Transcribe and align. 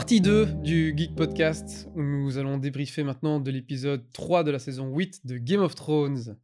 Partie 0.00 0.22
2 0.22 0.46
du 0.62 0.94
Geek 0.96 1.14
Podcast, 1.14 1.86
où 1.94 2.00
nous 2.00 2.38
allons 2.38 2.56
débriefer 2.56 3.02
maintenant 3.02 3.38
de 3.38 3.50
l'épisode 3.50 4.10
3 4.14 4.44
de 4.44 4.50
la 4.50 4.58
saison 4.58 4.86
8 4.96 5.26
de 5.26 5.36
Game 5.36 5.60
of 5.60 5.74
Thrones. 5.74 6.38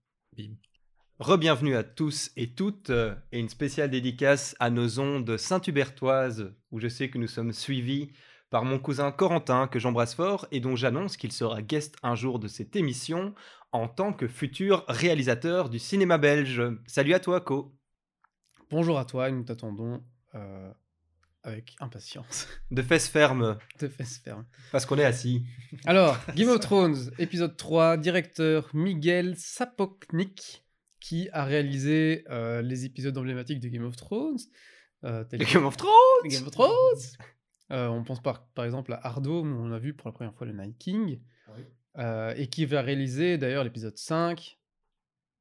Rebienvenue 1.20 1.74
à 1.74 1.82
tous 1.82 2.32
et 2.36 2.52
toutes, 2.52 2.90
euh, 2.90 3.14
et 3.32 3.40
une 3.40 3.48
spéciale 3.48 3.90
dédicace 3.90 4.54
à 4.60 4.68
nos 4.68 5.00
ondes 5.00 5.38
Saint-Hubertoises, 5.38 6.52
où 6.70 6.80
je 6.80 6.88
sais 6.88 7.08
que 7.08 7.16
nous 7.16 7.28
sommes 7.28 7.54
suivis 7.54 8.10
par 8.50 8.66
mon 8.66 8.78
cousin 8.78 9.10
Corentin, 9.10 9.68
que 9.68 9.78
j'embrasse 9.78 10.14
fort, 10.14 10.46
et 10.50 10.60
dont 10.60 10.76
j'annonce 10.76 11.16
qu'il 11.16 11.32
sera 11.32 11.62
guest 11.62 11.96
un 12.02 12.14
jour 12.14 12.38
de 12.38 12.48
cette 12.48 12.76
émission 12.76 13.34
en 13.72 13.88
tant 13.88 14.12
que 14.12 14.28
futur 14.28 14.84
réalisateur 14.86 15.70
du 15.70 15.78
cinéma 15.78 16.18
belge. 16.18 16.62
Salut 16.86 17.14
à 17.14 17.20
toi, 17.20 17.40
Co. 17.40 17.74
Bonjour 18.70 18.98
à 18.98 19.06
toi, 19.06 19.30
et 19.30 19.32
nous 19.32 19.44
t'attendons 19.44 20.04
euh, 20.34 20.70
avec 21.46 21.76
impatience. 21.80 22.46
De 22.70 22.82
fesses 22.82 23.08
fermes, 23.08 23.58
De 23.80 23.88
fesses 23.88 24.18
fermes. 24.18 24.44
parce 24.72 24.84
qu'on 24.84 24.98
est 24.98 25.04
assis. 25.04 25.44
Alors, 25.86 26.18
Game 26.34 26.48
of 26.48 26.60
Thrones, 26.60 27.10
épisode 27.18 27.56
3, 27.56 27.96
directeur 27.96 28.68
Miguel 28.74 29.34
Sapoknik, 29.36 30.64
qui 31.00 31.28
a 31.32 31.44
réalisé 31.44 32.24
euh, 32.30 32.62
les 32.62 32.84
épisodes 32.84 33.16
emblématiques 33.16 33.60
de 33.60 33.68
Game 33.68 33.84
of 33.84 33.96
Thrones. 33.96 34.38
euh, 35.04 35.24
Game 35.32 35.64
of 35.66 35.76
Thrones 35.76 35.92
Game 36.28 36.42
of 36.44 36.50
Thrones 36.50 37.00
Euh, 37.72 37.86
On 37.88 38.02
pense 38.04 38.20
par, 38.22 38.46
par 38.48 38.64
exemple 38.64 38.92
à 38.92 39.06
Ardo, 39.06 39.42
où 39.42 39.46
on 39.46 39.72
a 39.72 39.78
vu 39.78 39.94
pour 39.94 40.08
la 40.08 40.12
première 40.12 40.34
fois 40.34 40.46
le 40.46 40.52
Night 40.52 40.76
King. 40.78 41.20
Oui. 41.56 41.62
Euh, 41.98 42.34
et 42.36 42.48
qui 42.48 42.66
va 42.66 42.82
réaliser 42.82 43.38
d'ailleurs 43.38 43.64
l'épisode 43.64 43.96
5, 43.96 44.58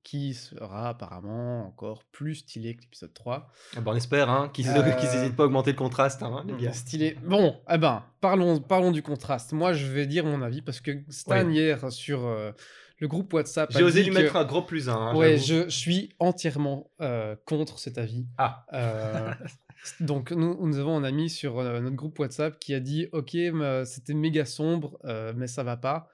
qui 0.05 0.35
sera 0.35 0.89
apparemment 0.89 1.65
encore 1.67 2.03
plus 2.11 2.35
stylé 2.35 2.75
que 2.75 2.83
l'épisode 2.83 3.11
3. 3.13 3.49
Ah 3.75 3.81
bah, 3.81 3.91
on 3.91 3.95
espère 3.97 4.29
hein, 4.29 4.49
qu'ils 4.53 4.69
Euh, 4.69 4.91
qu'ils 4.91 5.09
hésitent 5.09 5.35
pas 5.35 5.43
à 5.43 5.45
augmenter 5.47 5.71
le 5.71 5.77
contraste, 5.77 6.21
hein, 6.21 6.45
les 6.47 6.53
gars. 6.63 6.73
Stylé. 6.85 7.17
Bon, 7.25 7.57
eh 7.69 7.77
ben, 7.79 8.03
parlons, 8.21 8.59
parlons 8.59 8.91
du 8.91 9.01
contraste. 9.01 9.51
Moi, 9.51 9.73
je 9.73 9.87
vais 9.87 10.05
dire 10.05 10.23
mon 10.23 10.43
avis 10.43 10.61
parce 10.61 10.79
que 10.79 10.91
Stan, 11.09 11.49
hier, 11.49 11.91
sur 11.91 12.23
euh, 12.27 12.51
le 12.99 13.07
groupe 13.07 13.33
WhatsApp, 13.33 13.71
J'ai 13.71 13.81
osé 13.83 14.03
lui 14.03 14.11
que- 14.11 14.15
mettre 14.21 14.35
un 14.35 14.45
gros 14.45 14.61
plus 14.61 14.89
un. 14.89 14.93
hein, 14.95 15.15
ouais, 15.15 15.39
je 15.39 15.67
suis 15.69 16.13
entièrement 16.19 16.91
euh, 17.01 17.35
contre 17.47 17.79
cet 17.79 17.97
avis. 17.97 18.27
Ah, 18.37 18.63
Euh, 18.73 19.31
donc, 20.01 20.31
nous, 20.31 20.55
nous 20.67 20.77
avons 20.77 20.95
un 20.97 21.03
ami 21.03 21.31
sur 21.31 21.57
euh, 21.59 21.79
notre 21.81 21.95
groupe 21.95 22.19
WhatsApp 22.19 22.59
qui 22.59 22.75
a 22.75 22.79
dit 22.79 23.07
Ok, 23.11 23.33
mais 23.33 23.85
c'était 23.85 24.13
méga 24.13 24.45
sombre, 24.45 24.99
euh, 25.05 25.33
mais 25.35 25.47
ça 25.47 25.63
va 25.63 25.77
pas. 25.77 26.09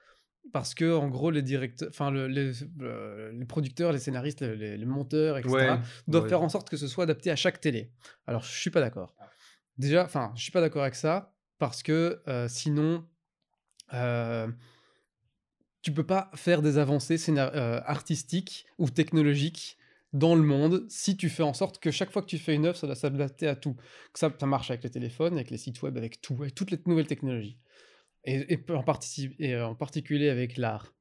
Parce 0.52 0.74
que, 0.74 0.94
en 0.94 1.08
gros, 1.08 1.30
les 1.30 1.42
directeurs, 1.42 1.88
enfin, 1.88 2.10
le- 2.10 2.26
les, 2.26 2.52
euh, 2.80 3.32
les 3.32 3.44
producteurs, 3.44 3.92
les 3.92 3.98
scénaristes, 3.98 4.42
les, 4.42 4.84
monteurs, 4.84 5.38
etc., 5.38 5.54
ouais. 5.54 5.78
doivent 6.08 6.24
ouais. 6.24 6.28
faire 6.28 6.42
en 6.42 6.48
sorte 6.48 6.68
que 6.68 6.76
ce 6.76 6.88
soit 6.88 7.04
adapté 7.04 7.30
à 7.30 7.36
chaque 7.36 7.60
télé. 7.60 7.90
Alors, 8.26 8.42
je 8.42 8.58
suis 8.58 8.70
pas 8.70 8.80
d'accord. 8.80 9.14
Déjà, 9.78 10.04
enfin, 10.04 10.32
je 10.36 10.42
suis 10.42 10.52
pas 10.52 10.60
d'accord 10.60 10.82
avec 10.82 10.94
ça 10.94 11.34
parce 11.58 11.82
que 11.82 12.20
euh, 12.28 12.48
sinon, 12.48 13.06
euh, 13.94 14.48
tu 15.80 15.92
peux 15.92 16.04
pas 16.04 16.30
faire 16.34 16.62
des 16.62 16.78
avancées 16.78 17.18
euh, 17.30 17.80
artistiques 17.84 18.66
ou 18.78 18.90
technologiques 18.90 19.78
dans 20.12 20.34
le 20.34 20.42
monde 20.42 20.84
si 20.88 21.16
tu 21.16 21.28
fais 21.28 21.42
en 21.42 21.54
sorte 21.54 21.78
que 21.78 21.90
chaque 21.90 22.10
fois 22.10 22.22
que 22.22 22.26
tu 22.26 22.38
fais 22.38 22.54
une 22.54 22.66
œuvre, 22.66 22.76
ça 22.76 22.86
doit 22.86 22.96
s'adapter 22.96 23.46
à 23.46 23.56
tout. 23.56 23.74
Que 24.12 24.18
ça, 24.18 24.30
ça 24.38 24.46
marche 24.46 24.70
avec 24.70 24.84
les 24.84 24.90
téléphones, 24.90 25.34
avec 25.34 25.50
les 25.50 25.56
sites 25.56 25.80
web, 25.82 25.96
avec 25.96 26.20
tout, 26.20 26.36
avec 26.40 26.54
toutes 26.54 26.70
les 26.70 26.78
nouvelles 26.86 27.06
technologies. 27.06 27.58
Et, 28.24 28.52
et 28.52 28.64
en, 28.72 28.82
partici- 28.84 29.34
et 29.38 29.56
en 29.60 29.74
particulier 29.74 30.28
avec 30.28 30.56
l'art. 30.56 30.94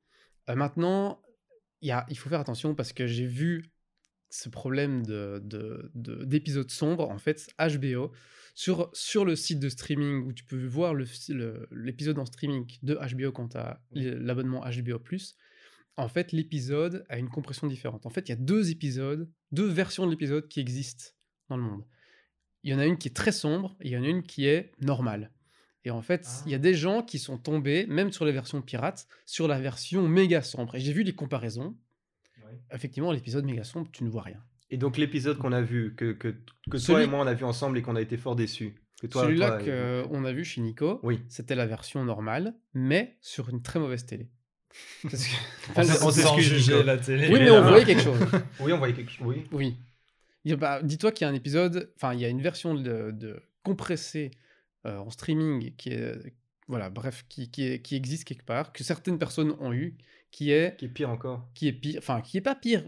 Euh, 0.50 0.56
maintenant, 0.56 1.22
il 1.82 1.90
y 1.90 1.92
a- 1.92 2.06
il 2.10 2.18
faut 2.18 2.30
faire 2.30 2.40
attention 2.40 2.74
parce 2.76 2.94
que 2.94 3.06
j'ai 3.08 3.28
vu 3.28 3.72
ce 4.30 4.50
problème 4.50 5.06
de, 5.06 5.42
de- 5.44 5.92
de- 5.94 6.24
d'épisodes 6.26 6.72
sombres, 6.72 7.10
en 7.10 7.18
fait, 7.18 7.50
HBO, 7.60 8.12
sur, 8.56 8.90
sur 8.94 9.26
le 9.26 9.36
site 9.36 9.60
de 9.60 9.70
streaming 9.70 10.24
où 10.26 10.34
tu 10.34 10.44
peux 10.46 10.66
voir 10.66 10.94
l'épisode 10.96 12.18
en 12.20 12.26
streaming 12.26 12.66
de 12.82 12.96
HBO 12.96 13.32
quand 13.32 13.50
tu 13.50 13.58
as 13.58 13.82
l'abonnement 13.94 14.62
HBO. 14.62 15.00
En 15.98 16.08
fait, 16.08 16.32
l'épisode 16.32 17.04
a 17.10 17.18
une 17.18 17.30
compression 17.30 17.68
différente. 17.68 18.06
En 18.06 18.10
fait, 18.10 18.28
il 18.28 18.30
y 18.30 18.34
a 18.34 18.38
deux 18.38 18.72
épisodes, 18.72 19.30
deux 19.52 19.68
versions 19.68 20.06
de 20.06 20.12
l'épisode 20.12 20.48
qui 20.48 20.60
existent 20.62 21.12
dans 21.50 21.58
le 21.58 21.64
monde. 21.64 21.86
Il 22.64 22.72
y 22.72 22.74
en 22.76 22.80
a 22.80 22.86
une 22.86 22.98
qui 22.98 23.10
est 23.10 23.16
très 23.16 23.32
sombre 23.34 23.76
et 23.82 23.90
il 23.90 23.92
y 23.92 23.98
en 23.98 24.04
a 24.04 24.08
une 24.08 24.24
qui 24.24 24.46
est 24.46 24.72
normale. 24.80 25.32
Et 25.84 25.92
en 25.92 26.02
fait, 26.02 26.28
il 26.46 26.52
y 26.52 26.56
a 26.56 26.60
des 26.60 26.74
gens 26.76 27.02
qui 27.02 27.18
sont 27.18 27.38
tombés, 27.38 27.86
même 27.88 28.12
sur 28.12 28.24
les 28.26 28.32
versions 28.32 28.62
pirates, 28.62 29.08
sur 29.26 29.48
la 29.48 29.60
version 29.60 30.08
méga 30.08 30.42
sombre. 30.44 30.76
Et 30.76 30.80
j'ai 30.80 30.94
vu 30.94 31.04
les 31.04 31.14
comparaisons. 31.14 31.76
Effectivement, 32.72 33.12
l'épisode 33.12 33.46
méga 33.46 33.64
sombre, 33.64 33.90
tu 33.92 34.04
ne 34.04 34.10
vois 34.10 34.22
rien. 34.24 34.42
Et 34.70 34.78
donc 34.78 34.98
l'épisode 34.98 35.38
qu'on 35.38 35.52
a 35.52 35.62
vu, 35.62 35.96
que, 35.96 36.12
que, 36.14 36.30
que 36.30 36.38
toi 36.70 36.80
Celui- 36.80 37.04
et 37.04 37.08
moi 37.08 37.20
on 37.20 37.28
a 37.28 37.34
vu 37.34 37.44
ensemble 37.46 37.78
et 37.78 37.82
qu'on 37.82 37.96
a 37.96 38.02
été 38.02 38.16
fort 38.18 38.36
déçus. 38.36 38.76
Que 39.02 39.08
toi, 39.08 39.24
Celui-là 39.24 39.58
toi, 39.58 39.68
euh, 39.68 40.04
qu'on 40.08 40.24
a 40.26 40.32
vu 40.32 40.46
chez 40.46 40.62
Nico, 40.62 41.00
Oui. 41.04 41.22
c'était 41.28 41.56
la 41.56 41.66
version 41.66 42.06
normale, 42.06 42.54
mais 42.74 43.18
sur 43.22 43.50
une 43.50 43.62
très 43.62 43.80
mauvaise 43.80 44.06
télé. 44.06 44.30
Parce 45.04 45.28
que- 45.28 46.04
On 46.04 46.08
on 46.08 46.12
s'excuse, 46.12 46.70
la 46.72 46.98
télé. 46.98 47.28
oui, 47.34 47.40
mais 47.40 47.50
on 47.52 47.62
voyait 47.64 47.84
quelque 47.86 48.02
chose. 48.04 48.20
Oui, 48.62 48.72
on 48.72 48.78
voyait 48.78 48.94
quelque 48.94 49.12
chose. 49.12 49.28
Oui. 49.28 49.76
Oui. 50.46 50.56
Bah, 50.58 50.82
Dis-toi 50.84 51.12
qu'il 51.12 51.26
y 51.26 51.28
a 51.28 51.32
un 51.32 51.36
épisode, 51.36 51.92
enfin, 51.98 52.14
il 52.14 52.20
y 52.20 52.26
a 52.26 52.30
une 52.30 52.42
version 52.42 52.74
de, 52.76 53.12
de 53.12 53.42
compressée 53.64 54.32
en 54.86 55.10
streaming 55.10 55.76
qui 55.76 55.90
est, 55.90 56.34
voilà, 56.68 56.90
bref, 56.90 57.26
qui, 57.30 57.50
qui, 57.52 57.64
est- 57.64 57.82
qui 57.82 57.96
existe 57.96 58.24
quelque 58.26 58.46
part, 58.46 58.74
que 58.74 58.84
certaines 58.84 59.20
personnes 59.20 59.56
ont 59.60 59.74
eu, 59.74 59.98
qui 60.32 60.52
est, 60.52 60.78
Qui 60.78 60.86
est 60.86 60.90
pire 60.90 61.10
encore. 61.10 61.50
qui 61.54 61.68
est 61.68 61.74
pire, 61.74 62.00
enfin, 62.00 62.22
qui 62.22 62.38
est 62.38 62.42
pas 62.42 62.56
pire, 62.56 62.86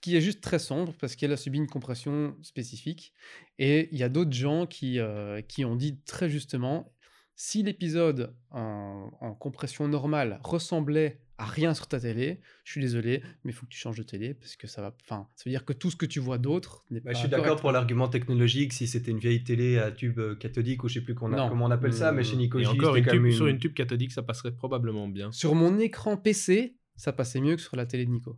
qui 0.00 0.16
est 0.16 0.20
juste 0.20 0.40
très 0.40 0.58
sombre 0.60 0.94
parce 1.00 1.16
qu'elle 1.16 1.32
a 1.32 1.36
subi 1.36 1.58
une 1.58 1.66
compression 1.66 2.36
spécifique. 2.42 3.12
Et 3.58 3.88
il 3.92 3.98
y 3.98 4.04
a 4.04 4.08
d'autres 4.08 4.32
gens 4.32 4.66
qui, 4.66 5.00
euh, 5.00 5.42
qui 5.42 5.64
ont 5.64 5.74
dit 5.76 5.98
très 6.02 6.30
justement, 6.30 6.92
si 7.40 7.62
l'épisode 7.62 8.34
en, 8.50 9.12
en 9.20 9.32
compression 9.32 9.86
normale 9.86 10.40
ressemblait 10.42 11.20
à 11.40 11.44
rien 11.44 11.72
sur 11.72 11.86
ta 11.86 12.00
télé, 12.00 12.40
je 12.64 12.72
suis 12.72 12.80
désolé, 12.80 13.22
mais 13.44 13.52
il 13.52 13.54
faut 13.54 13.64
que 13.64 13.70
tu 13.70 13.78
changes 13.78 13.96
de 13.96 14.02
télé 14.02 14.34
parce 14.34 14.56
que 14.56 14.66
ça 14.66 14.82
va, 14.82 14.92
enfin, 15.04 15.28
ça 15.36 15.44
veut 15.46 15.52
dire 15.52 15.64
que 15.64 15.72
tout 15.72 15.88
ce 15.88 15.94
que 15.94 16.04
tu 16.04 16.18
vois 16.18 16.36
d'autre 16.36 16.84
n'est 16.90 16.98
Bah, 16.98 17.10
pas 17.10 17.14
je 17.14 17.20
suis 17.20 17.28
d'accord 17.28 17.60
pour 17.60 17.70
l'argument 17.70 18.08
technologique, 18.08 18.72
si 18.72 18.88
c'était 18.88 19.12
une 19.12 19.20
vieille 19.20 19.44
télé 19.44 19.78
à 19.78 19.92
tube 19.92 20.18
euh, 20.18 20.34
cathodique 20.34 20.82
ou 20.82 20.88
je 20.88 20.94
sais 20.94 21.00
plus 21.00 21.14
qu'on 21.14 21.32
a- 21.32 21.36
Non. 21.36 21.48
comment 21.48 21.66
on 21.66 21.70
appelle 21.70 21.92
ça, 21.94 22.10
mais 22.10 22.24
chez 22.24 22.34
Nico 22.34 22.58
encore, 22.60 22.96
une 22.96 23.06
tube, 23.06 23.30
sur 23.30 23.46
une 23.46 23.60
tube 23.60 23.72
cathodique, 23.72 24.10
ça 24.10 24.24
passerait 24.24 24.50
probablement 24.50 25.06
bien. 25.06 25.30
Sur 25.30 25.54
mon 25.54 25.78
écran 25.78 26.16
PC, 26.16 26.76
ça 26.96 27.12
passait 27.12 27.40
mieux 27.40 27.54
que 27.54 27.62
sur 27.62 27.76
la 27.76 27.86
télé 27.86 28.04
de 28.04 28.10
Nico. 28.10 28.36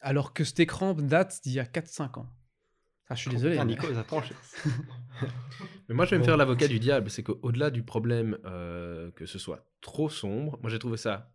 Alors 0.00 0.32
que 0.32 0.42
cet 0.42 0.58
écran 0.58 0.94
date 0.94 1.38
d'il 1.44 1.52
y 1.52 1.60
a 1.60 1.64
4-5 1.64 2.18
ans. 2.18 2.26
Ah, 3.10 3.16
je 3.16 3.22
suis 3.22 3.30
désolé. 3.30 3.54
Putain, 3.54 3.64
Nico, 3.64 3.92
ça 3.92 4.04
tranche. 4.04 4.32
Mais 5.88 5.96
moi, 5.96 6.04
je 6.04 6.12
vais 6.12 6.18
me 6.18 6.22
faire 6.24 6.36
l'avocat 6.36 6.68
du 6.68 6.78
diable. 6.78 7.10
C'est 7.10 7.24
qu'au-delà 7.24 7.70
du 7.70 7.82
problème 7.82 8.38
euh, 8.44 9.10
que 9.16 9.26
ce 9.26 9.38
soit 9.38 9.66
trop 9.80 10.08
sombre, 10.08 10.58
moi 10.62 10.70
j'ai 10.70 10.78
trouvé 10.78 10.96
ça 10.96 11.32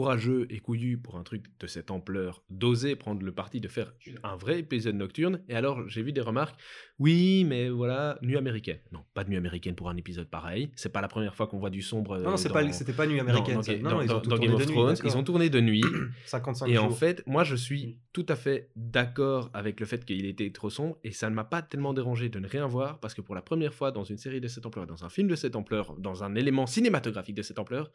courageux 0.00 0.46
et 0.50 0.58
couillu 0.60 0.98
pour 0.98 1.16
un 1.16 1.22
truc 1.22 1.44
de 1.58 1.66
cette 1.66 1.90
ampleur, 1.90 2.42
d'oser 2.50 2.96
prendre 2.96 3.22
le 3.24 3.32
parti 3.32 3.62
de 3.62 3.68
faire 3.68 3.94
un 4.24 4.36
vrai 4.36 4.58
épisode 4.58 4.94
nocturne. 4.94 5.40
Et 5.48 5.54
alors, 5.54 5.88
j'ai 5.88 6.02
vu 6.02 6.12
des 6.12 6.20
remarques. 6.20 6.60
Oui, 6.98 7.44
mais 7.48 7.70
voilà, 7.70 8.18
nuit 8.20 8.36
américaine. 8.36 8.78
Non, 8.92 9.00
pas 9.14 9.24
de 9.24 9.30
nuit 9.30 9.38
américaine 9.38 9.74
pour 9.74 9.88
un 9.88 9.96
épisode 9.96 10.28
pareil. 10.28 10.70
C'est 10.76 10.92
pas 10.92 11.00
la 11.00 11.08
première 11.08 11.34
fois 11.34 11.46
qu'on 11.46 11.58
voit 11.58 11.70
du 11.70 11.80
sombre. 11.80 12.18
Non, 12.18 12.32
non, 12.32 12.36
c'est 12.36 12.50
pas, 12.52 12.70
c'était 12.72 12.92
pas 12.92 13.06
nuit 13.06 13.20
américaine. 13.20 13.54
Non, 13.82 14.02
ils 14.02 14.06
dans- 14.08 14.16
ont 14.18 14.20
tourné 14.20 14.46
Game 14.46 14.54
of 14.54 14.66
de 14.66 14.70
nuit, 14.70 15.00
ils 15.04 15.16
ont 15.16 15.24
tourné 15.24 15.48
de 15.48 15.60
nuit. 15.62 15.82
55 16.26 16.66
Et 16.68 16.74
jours. 16.74 16.84
en 16.84 16.90
fait, 16.90 17.22
moi, 17.26 17.42
je 17.44 17.56
suis 17.56 17.98
tout 18.12 18.26
à 18.28 18.36
fait 18.36 18.68
d'accord 18.76 19.48
avec 19.54 19.80
le 19.80 19.86
fait 19.86 20.04
qu'il 20.04 20.26
était 20.26 20.50
trop 20.50 20.68
sombre 20.68 20.98
et 21.04 21.12
ça 21.12 21.30
ne 21.30 21.34
m'a 21.34 21.44
pas 21.44 21.62
tellement 21.62 21.94
dérangé 21.94 22.28
de 22.28 22.38
ne 22.38 22.46
rien 22.48 22.66
voir 22.66 22.98
parce 23.00 23.14
que 23.14 23.22
pour 23.22 23.34
la 23.34 23.42
première 23.42 23.72
fois 23.74 23.92
dans 23.92 24.04
une 24.04 24.18
série 24.18 24.40
de 24.42 24.48
cette 24.48 24.64
ampleur, 24.66 24.86
dans 24.86 25.04
un 25.04 25.08
film 25.10 25.28
de 25.28 25.36
cette 25.36 25.56
ampleur, 25.56 25.94
dans 25.98 26.22
un 26.24 26.34
élément 26.34 26.66
cinématographique 26.66 27.34
de 27.34 27.42
cette 27.42 27.58
ampleur, 27.58 27.90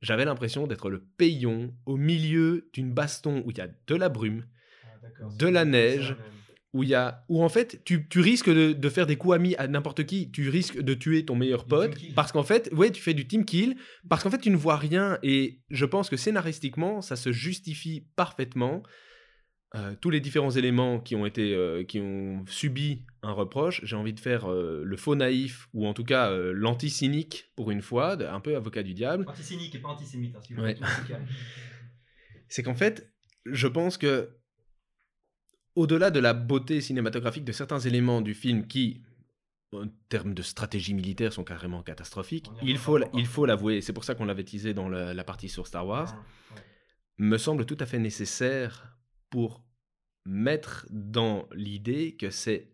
j'avais 0.00 0.24
l'impression 0.24 0.66
d'être 0.66 0.90
le 0.90 1.04
paillon 1.18 1.74
au 1.86 1.96
milieu 1.96 2.68
d'une 2.72 2.92
baston 2.92 3.42
où 3.44 3.50
il 3.50 3.58
y 3.58 3.60
a 3.60 3.68
de 3.86 3.94
la 3.94 4.08
brume, 4.08 4.46
de 5.38 5.46
la 5.46 5.64
neige, 5.64 6.16
où 6.72 6.84
il 6.84 6.88
y 6.90 6.94
a 6.94 7.24
où 7.28 7.42
en 7.42 7.48
fait 7.48 7.82
tu, 7.84 8.08
tu 8.08 8.20
risques 8.20 8.48
de, 8.48 8.72
de 8.72 8.88
faire 8.88 9.06
des 9.06 9.16
coups 9.16 9.34
amis 9.34 9.56
à 9.56 9.66
n'importe 9.66 10.06
qui, 10.06 10.30
tu 10.30 10.48
risques 10.48 10.80
de 10.80 10.94
tuer 10.94 11.24
ton 11.24 11.34
meilleur 11.34 11.64
pote 11.64 11.96
parce 12.14 12.30
qu'en 12.32 12.44
fait 12.44 12.70
ouais 12.72 12.90
tu 12.90 13.02
fais 13.02 13.14
du 13.14 13.26
team 13.26 13.44
kill 13.44 13.76
parce 14.08 14.22
qu'en 14.22 14.30
fait 14.30 14.38
tu 14.38 14.50
ne 14.50 14.56
vois 14.56 14.76
rien 14.76 15.18
et 15.22 15.58
je 15.70 15.84
pense 15.84 16.08
que 16.08 16.16
scénaristiquement 16.16 17.02
ça 17.02 17.16
se 17.16 17.32
justifie 17.32 18.06
parfaitement 18.14 18.84
Euh, 19.76 19.94
tous 20.00 20.10
les 20.10 20.18
différents 20.18 20.50
éléments 20.50 20.98
qui 20.98 21.14
ont 21.14 21.24
été 21.26 21.54
euh, 21.54 21.84
qui 21.84 22.00
ont 22.00 22.44
subi 22.48 23.04
un 23.22 23.30
reproche 23.30 23.80
j'ai 23.84 23.94
envie 23.94 24.12
de 24.12 24.18
faire 24.18 24.50
euh, 24.50 24.82
le 24.84 24.96
faux 24.96 25.14
naïf 25.14 25.68
ou 25.74 25.86
en 25.86 25.94
tout 25.94 26.02
cas 26.02 26.28
l'anti-cynique 26.32 27.52
pour 27.54 27.70
une 27.70 27.80
fois 27.80 28.20
un 28.32 28.40
peu 28.40 28.56
avocat 28.56 28.82
du 28.82 28.94
diable 28.94 29.26
Antisémique 29.28 29.72
et 29.76 29.78
pas 29.78 29.90
antisémite. 29.90 30.34
hein, 30.34 30.60
Ouais. 30.60 30.76
c'est 32.48 32.64
qu'en 32.64 32.74
fait, 32.74 33.12
je 33.46 33.68
pense 33.68 33.96
que 33.96 34.30
au-delà 35.76 36.10
de 36.10 36.18
la 36.18 36.34
beauté 36.34 36.80
cinématographique 36.80 37.44
de 37.44 37.52
certains 37.52 37.78
éléments 37.78 38.20
du 38.22 38.34
film 38.34 38.66
qui, 38.66 39.02
en 39.72 39.86
termes 40.08 40.34
de 40.34 40.42
stratégie 40.42 40.94
militaire, 40.94 41.32
sont 41.32 41.44
carrément 41.44 41.82
catastrophiques, 41.84 42.50
il 42.60 42.76
faut, 42.76 42.98
il 43.14 43.26
faut 43.26 43.46
l'avouer, 43.46 43.80
c'est 43.82 43.92
pour 43.92 44.02
ça 44.02 44.16
qu'on 44.16 44.24
l'avait 44.24 44.42
teasé 44.44 44.74
dans 44.74 44.88
la, 44.88 45.14
la 45.14 45.24
partie 45.24 45.48
sur 45.48 45.66
Star 45.68 45.86
Wars, 45.86 46.12
Ouais. 46.56 46.62
me 47.18 47.38
semble 47.38 47.66
tout 47.66 47.76
à 47.78 47.86
fait 47.86 48.00
nécessaire 48.00 48.96
pour 49.30 49.64
mettre 50.26 50.86
dans 50.90 51.48
l'idée 51.52 52.16
que 52.16 52.30
c'est 52.30 52.72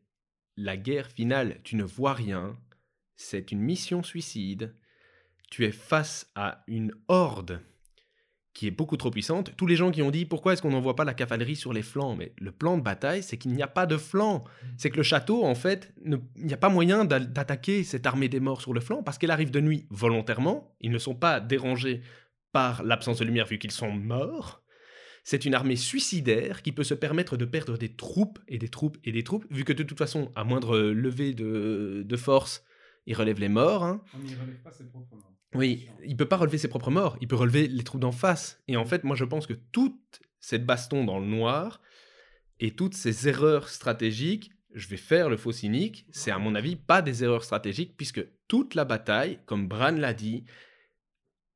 la 0.57 0.77
guerre 0.77 1.11
finale. 1.11 1.61
Tu 1.63 1.77
ne 1.77 1.85
vois 1.85 2.15
rien, 2.15 2.59
c'est 3.17 3.53
une 3.53 3.61
mission 3.61 4.03
suicide. 4.03 4.75
Tu 5.51 5.65
es 5.65 5.73
face 5.73 6.31
à 6.35 6.65
une 6.67 6.93
horde 7.09 7.61
qui 8.53 8.67
est 8.67 8.71
beaucoup 8.73 8.97
trop 8.97 9.11
puissante. 9.11 9.55
Tous 9.57 9.67
les 9.67 9.77
gens 9.77 9.91
qui 9.91 10.01
ont 10.01 10.11
dit 10.11 10.25
pourquoi 10.25 10.55
est-ce 10.55 10.63
qu'on 10.63 10.71
n'envoie 10.71 10.97
pas 10.97 11.05
la 11.05 11.13
cavalerie 11.13 11.57
sur 11.57 11.75
les 11.75 11.83
flancs? 11.83 12.17
Mais 12.17 12.33
le 12.39 12.51
plan 12.51 12.79
de 12.79 12.83
bataille, 12.83 13.23
c'est 13.23 13.37
qu'il 13.37 13.53
n'y 13.53 13.63
a 13.63 13.69
pas 13.69 13.85
de 13.85 13.99
flanc. 13.99 14.45
C'est 14.79 14.89
que 14.89 14.97
le 14.97 15.03
château, 15.03 15.45
en 15.45 15.55
fait, 15.55 15.93
il 16.05 16.19
n'y 16.37 16.55
a 16.55 16.57
pas 16.57 16.71
moyen 16.71 17.05
d'a- 17.05 17.21
d'attaquer 17.21 17.85
cette 17.85 18.07
armée 18.07 18.31
des 18.31 18.41
morts 18.41 18.63
sur 18.63 18.73
le 18.73 18.81
flanc 18.81 19.03
parce 19.03 19.19
qu'elle 19.19 19.31
arrive 19.31 19.51
de 19.51 19.61
nuit 19.61 19.87
volontairement. 19.91 20.75
Ils 20.81 20.91
ne 20.91 20.99
sont 20.99 21.15
pas 21.15 21.39
dérangés 21.39 22.03
par 22.51 22.83
l'absence 22.83 23.19
de 23.19 23.27
lumière 23.27 23.47
vu 23.47 23.59
qu'ils 23.59 23.73
sont 23.73 23.93
morts. 23.93 24.63
C'est 25.29 25.45
une 25.45 25.55
armée 25.55 25.75
suicidaire 25.75 26.63
qui 26.63 26.71
peut 26.71 26.85
se 26.85 26.95
permettre 26.95 27.37
de 27.37 27.45
perdre 27.45 27.77
des 27.77 27.89
troupes 27.89 28.39
et 28.47 28.59
des 28.59 28.69
troupes 28.69 28.97
et 29.03 29.11
des 29.11 29.25
troupes, 29.25 29.45
vu 29.51 29.65
que 29.65 29.73
de 29.73 29.83
toute 29.83 29.99
façon, 29.99 30.31
à 30.37 30.45
moindre 30.45 30.79
levée 30.79 31.35
de, 31.35 32.05
de 32.07 32.17
force, 32.17 32.63
ils 33.07 33.17
relèvent 33.17 33.41
les 33.41 33.49
morts. 33.49 33.83
hein. 33.83 34.05
N'y 34.23 34.37
relève 34.37 34.63
pas 34.63 34.71
ses 34.71 34.85
propres 34.85 35.17
morts. 35.17 35.35
Oui, 35.53 35.89
il 36.05 36.17
peut 36.17 36.29
pas 36.29 36.37
relever 36.37 36.59
ses 36.59 36.69
propres 36.69 36.93
morts, 36.93 37.19
il 37.21 37.27
peut 37.27 37.35
relever 37.35 37.67
les 37.67 37.83
troupes 37.83 38.01
d'en 38.01 38.13
face. 38.13 38.63
Et 38.69 38.77
en 38.77 38.85
fait, 38.85 39.03
moi 39.03 39.17
je 39.17 39.25
pense 39.25 39.49
que 39.49 39.55
toute 39.55 40.21
cette 40.39 40.65
baston 40.65 41.05
dans 41.05 41.19
le 41.19 41.27
noir 41.27 41.81
et 42.61 42.77
toutes 42.77 42.95
ces 42.95 43.27
erreurs 43.27 43.69
stratégiques, 43.69 44.53
je 44.75 44.87
vais 44.87 44.97
faire 44.97 45.29
le 45.29 45.37
faux 45.37 45.51
cynique, 45.51 46.07
c'est 46.13 46.31
à 46.31 46.39
mon 46.39 46.55
avis 46.55 46.77
pas 46.77 47.03
des 47.03 47.25
erreurs 47.25 47.43
stratégiques 47.43 47.97
puisque 47.97 48.25
toute 48.47 48.77
la 48.77 48.85
bataille, 48.85 49.41
comme 49.47 49.67
Bran 49.67 49.91
l'a 49.91 50.15
dit, 50.15 50.45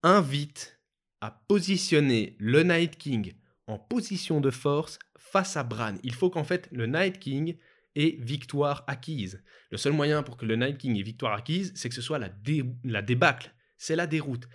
invite 0.03 0.81
à 1.21 1.31
positionner 1.47 2.35
le 2.41 2.65
Night 2.65 2.97
King 2.97 3.35
en 3.71 3.79
position 3.79 4.41
de 4.41 4.51
force 4.51 4.99
face 5.17 5.57
à 5.57 5.63
Bran. 5.63 5.95
Il 6.03 6.15
faut 6.15 6.31
qu'en 6.31 6.45
fait 6.45 6.69
le 6.73 6.87
Night 6.87 7.19
King 7.19 7.57
ait 7.97 8.17
victoire 8.21 8.85
acquise. 8.87 9.43
Le 9.71 9.77
seul 9.79 9.93
moyen 9.93 10.23
pour 10.23 10.37
que 10.37 10.47
le 10.47 10.57
Night 10.57 10.79
King 10.79 10.97
ait 10.97 11.03
victoire 11.03 11.35
acquise, 11.35 11.73
c'est 11.75 11.89
que 11.89 11.95
ce 11.95 12.03
soit 12.03 12.19
la, 12.19 12.29
dé- 12.29 12.65
la 12.85 13.03
débâcle, 13.03 13.53
c'est 13.79 13.97
la 13.97 14.07
déroute. 14.07 14.49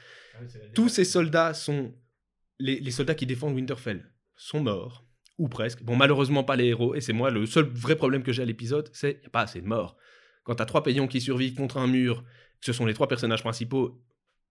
Tous 0.73 0.89
ces 0.89 1.05
soldats 1.05 1.53
sont. 1.53 1.93
Les, 2.59 2.79
les 2.79 2.91
soldats 2.91 3.15
qui 3.15 3.25
défendent 3.25 3.55
Winterfell 3.55 4.09
sont 4.37 4.61
morts, 4.61 5.05
ou 5.37 5.49
presque. 5.49 5.83
Bon, 5.83 5.95
malheureusement 5.97 6.43
pas 6.43 6.55
les 6.55 6.67
héros, 6.67 6.95
et 6.95 7.01
c'est 7.01 7.13
moi 7.13 7.29
le 7.29 7.45
seul 7.45 7.65
vrai 7.65 7.95
problème 7.97 8.23
que 8.23 8.31
j'ai 8.31 8.41
à 8.43 8.45
l'épisode, 8.45 8.89
c'est 8.93 9.13
qu'il 9.13 9.21
n'y 9.21 9.27
a 9.27 9.29
pas 9.29 9.41
assez 9.41 9.61
de 9.61 9.67
morts. 9.67 9.97
Quand 10.43 10.55
t'as 10.55 10.65
trois 10.65 10.83
paysans 10.83 11.07
qui 11.07 11.19
survivent 11.19 11.55
contre 11.55 11.77
un 11.77 11.87
mur, 11.87 12.23
que 12.59 12.65
ce 12.65 12.71
sont 12.73 12.85
les 12.85 12.93
trois 12.93 13.07
personnages 13.09 13.41
principaux, 13.41 14.01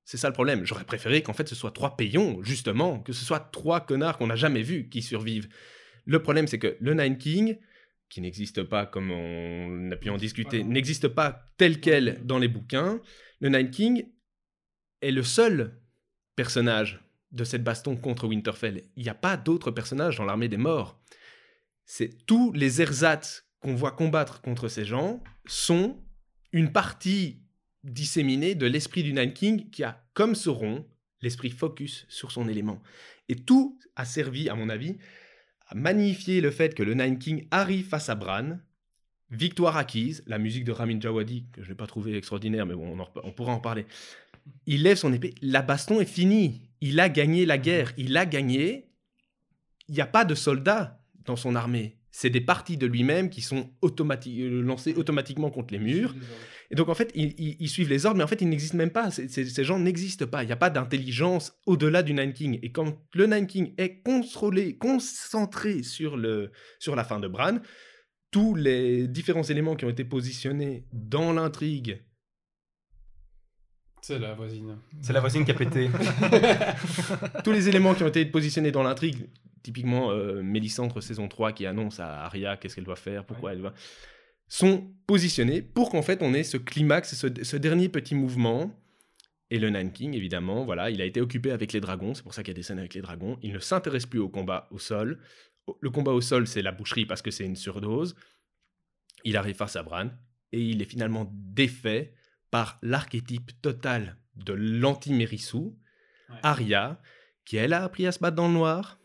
c'est 0.04 0.16
ça 0.16 0.28
le 0.28 0.34
problème. 0.34 0.64
J'aurais 0.64 0.84
préféré 0.84 1.22
qu'en 1.22 1.32
fait 1.32 1.48
ce 1.48 1.54
soit 1.54 1.70
trois 1.70 1.96
payons, 1.96 2.42
justement, 2.42 3.00
que 3.00 3.12
ce 3.12 3.24
soit 3.24 3.40
trois 3.40 3.80
connards 3.80 4.18
qu'on 4.18 4.26
n'a 4.26 4.36
jamais 4.36 4.62
vus 4.62 4.88
qui 4.88 5.02
survivent. 5.02 5.48
Le 6.06 6.22
problème, 6.22 6.46
c'est 6.46 6.58
que 6.58 6.76
le 6.80 6.94
Nine 6.94 7.16
King, 7.16 7.58
qui 8.10 8.20
n'existe 8.20 8.62
pas 8.62 8.86
comme 8.86 9.10
on 9.10 9.90
a 9.90 9.96
pu 9.96 10.10
en 10.10 10.16
discuter, 10.16 10.62
n'existe 10.62 11.08
pas 11.08 11.46
tel 11.56 11.80
quel 11.80 12.24
dans 12.24 12.38
les 12.38 12.48
bouquins, 12.48 13.00
le 13.40 13.48
Nine 13.48 13.70
King 13.70 14.06
est 15.00 15.10
le 15.10 15.22
seul 15.22 15.80
personnage 16.36 17.00
de 17.32 17.44
cette 17.44 17.64
baston 17.64 17.96
contre 17.96 18.28
Winterfell. 18.28 18.82
Il 18.96 19.02
n'y 19.02 19.08
a 19.08 19.14
pas 19.14 19.36
d'autres 19.36 19.70
personnages 19.70 20.18
dans 20.18 20.24
l'armée 20.24 20.48
des 20.48 20.56
morts. 20.56 21.00
C'est 21.84 22.26
tous 22.26 22.52
les 22.52 22.80
ersatz 22.80 23.44
qu'on 23.60 23.74
voit 23.74 23.92
combattre 23.92 24.40
contre 24.40 24.68
ces 24.68 24.84
gens 24.84 25.22
sont 25.46 26.02
une 26.52 26.72
partie 26.72 27.43
disséminée 27.84 28.54
de 28.54 28.66
l'esprit 28.66 29.02
du 29.02 29.12
Nine 29.12 29.32
King 29.32 29.70
qui 29.70 29.84
a, 29.84 30.04
comme 30.14 30.34
Sauron, 30.34 30.84
l'esprit 31.20 31.50
focus 31.50 32.06
sur 32.08 32.32
son 32.32 32.48
élément. 32.48 32.82
Et 33.28 33.36
tout 33.36 33.78
a 33.96 34.04
servi, 34.04 34.48
à 34.48 34.54
mon 34.54 34.68
avis, 34.68 34.96
à 35.68 35.74
magnifier 35.74 36.40
le 36.40 36.50
fait 36.50 36.74
que 36.74 36.82
le 36.82 36.94
Nine 36.94 37.18
King 37.18 37.46
arrive 37.50 37.86
face 37.86 38.08
à 38.08 38.14
Bran, 38.14 38.58
victoire 39.30 39.76
acquise, 39.76 40.22
la 40.26 40.38
musique 40.38 40.64
de 40.64 40.72
Ramin 40.72 41.00
Djawadi, 41.00 41.46
que 41.52 41.62
je 41.62 41.68
n'ai 41.68 41.74
pas 41.74 41.86
trouvé 41.86 42.16
extraordinaire, 42.16 42.66
mais 42.66 42.74
bon, 42.74 42.98
on, 42.98 43.20
on 43.22 43.32
pourra 43.32 43.52
en 43.52 43.60
parler. 43.60 43.86
Il 44.66 44.82
lève 44.82 44.96
son 44.96 45.12
épée, 45.12 45.34
la 45.40 45.62
baston 45.62 46.00
est 46.00 46.06
finie. 46.06 46.62
Il 46.80 47.00
a 47.00 47.08
gagné 47.08 47.46
la 47.46 47.56
guerre, 47.56 47.92
il 47.96 48.16
a 48.16 48.26
gagné. 48.26 48.90
Il 49.88 49.94
n'y 49.94 50.00
a 50.00 50.06
pas 50.06 50.24
de 50.24 50.34
soldats 50.34 51.00
dans 51.24 51.36
son 51.36 51.54
armée. 51.54 51.96
C'est 52.16 52.30
des 52.30 52.40
parties 52.40 52.76
de 52.76 52.86
lui-même 52.86 53.28
qui 53.28 53.40
sont 53.42 53.72
automati- 53.82 54.40
euh, 54.42 54.62
lancées 54.62 54.94
automatiquement 54.94 55.50
contre 55.50 55.74
les 55.74 55.80
murs. 55.80 56.14
Et 56.70 56.76
donc, 56.76 56.88
en 56.88 56.94
fait, 56.94 57.10
ils, 57.16 57.34
ils- 57.38 57.56
ils 57.58 57.68
suivent 57.68 57.88
les 57.88 58.06
ordres, 58.06 58.18
mais 58.18 58.22
en 58.22 58.28
fait, 58.28 58.40
ils 58.40 58.48
n'existent 58.48 58.76
même 58.78 58.92
pas. 58.92 59.10
Ces 59.10 59.64
gens 59.64 59.80
n'existent 59.80 60.28
pas. 60.28 60.44
Il 60.44 60.46
n'y 60.46 60.52
a 60.52 60.56
pas 60.56 60.70
d'intelligence 60.70 61.58
au-delà 61.66 62.04
du 62.04 62.14
Nine 62.14 62.32
King. 62.32 62.60
Et 62.62 62.70
quand 62.70 62.96
le 63.14 63.26
Nine 63.26 63.48
King 63.48 63.74
est 63.78 64.00
contrôlé, 64.02 64.76
concentré 64.78 65.82
sur, 65.82 66.16
le, 66.16 66.52
sur 66.78 66.94
la 66.94 67.02
fin 67.02 67.18
de 67.18 67.26
Bran, 67.26 67.58
tous 68.30 68.54
les 68.54 69.08
différents 69.08 69.42
éléments 69.42 69.74
qui 69.74 69.84
ont 69.84 69.90
été 69.90 70.04
positionnés 70.04 70.86
dans 70.92 71.32
l'intrigue, 71.32 72.00
C'est 74.02 74.20
la 74.20 74.34
voisine. 74.34 74.78
C'est 75.02 75.12
la 75.14 75.20
voisine 75.20 75.44
qui 75.44 75.50
a 75.50 75.54
pété. 75.54 75.90
tous 77.44 77.50
les 77.52 77.68
éléments 77.68 77.94
qui 77.94 78.04
ont 78.04 78.08
été 78.08 78.24
positionnés 78.24 78.70
dans 78.70 78.84
l'intrigue, 78.84 79.26
typiquement 79.64 80.12
euh, 80.12 80.42
Mélisandre 80.42 81.02
saison 81.02 81.26
3 81.26 81.52
qui 81.52 81.66
annonce 81.66 81.98
à 81.98 82.24
Arya 82.24 82.56
qu'est-ce 82.56 82.76
qu'elle 82.76 82.84
doit 82.84 82.94
faire, 82.94 83.24
pourquoi 83.24 83.52
elle 83.52 83.62
va, 83.62 83.74
sont 84.46 84.94
positionnés 85.08 85.62
pour 85.62 85.90
qu'en 85.90 86.02
fait 86.02 86.22
on 86.22 86.32
ait 86.34 86.44
ce 86.44 86.56
climax, 86.56 87.16
ce, 87.16 87.26
ce 87.42 87.56
dernier 87.56 87.88
petit 87.88 88.14
mouvement. 88.14 88.72
Et 89.50 89.58
le 89.58 89.68
Nine 89.70 89.92
King, 89.92 90.14
évidemment, 90.14 90.64
voilà, 90.64 90.90
il 90.90 91.00
a 91.00 91.04
été 91.04 91.20
occupé 91.20 91.50
avec 91.52 91.72
les 91.72 91.80
dragons, 91.80 92.14
c'est 92.14 92.22
pour 92.22 92.34
ça 92.34 92.42
qu'il 92.42 92.52
y 92.52 92.56
a 92.56 92.60
des 92.60 92.62
scènes 92.62 92.78
avec 92.78 92.94
les 92.94 93.02
dragons. 93.02 93.38
Il 93.42 93.52
ne 93.52 93.58
s'intéresse 93.58 94.06
plus 94.06 94.18
au 94.18 94.28
combat 94.28 94.66
au 94.70 94.78
sol. 94.78 95.20
Le 95.80 95.90
combat 95.90 96.12
au 96.12 96.20
sol, 96.20 96.46
c'est 96.46 96.62
la 96.62 96.72
boucherie 96.72 97.06
parce 97.06 97.22
que 97.22 97.30
c'est 97.30 97.44
une 97.44 97.54
surdose. 97.56 98.16
Il 99.24 99.36
arrive 99.36 99.54
face 99.54 99.76
à 99.76 99.82
Bran 99.82 100.08
et 100.50 100.60
il 100.60 100.80
est 100.82 100.86
finalement 100.86 101.30
défait 101.32 102.14
par 102.50 102.78
l'archétype 102.82 103.60
total 103.60 104.16
de 104.36 104.52
l'anti-Mérissou, 104.54 105.78
Ouais. 106.30 106.36
Arya, 106.42 107.00
qui 107.44 107.58
elle 107.58 107.74
a 107.74 107.84
appris 107.84 108.06
à 108.06 108.12
se 108.12 108.18
battre 108.18 108.36
dans 108.36 108.48
le 108.48 108.54
noir, 108.54 108.98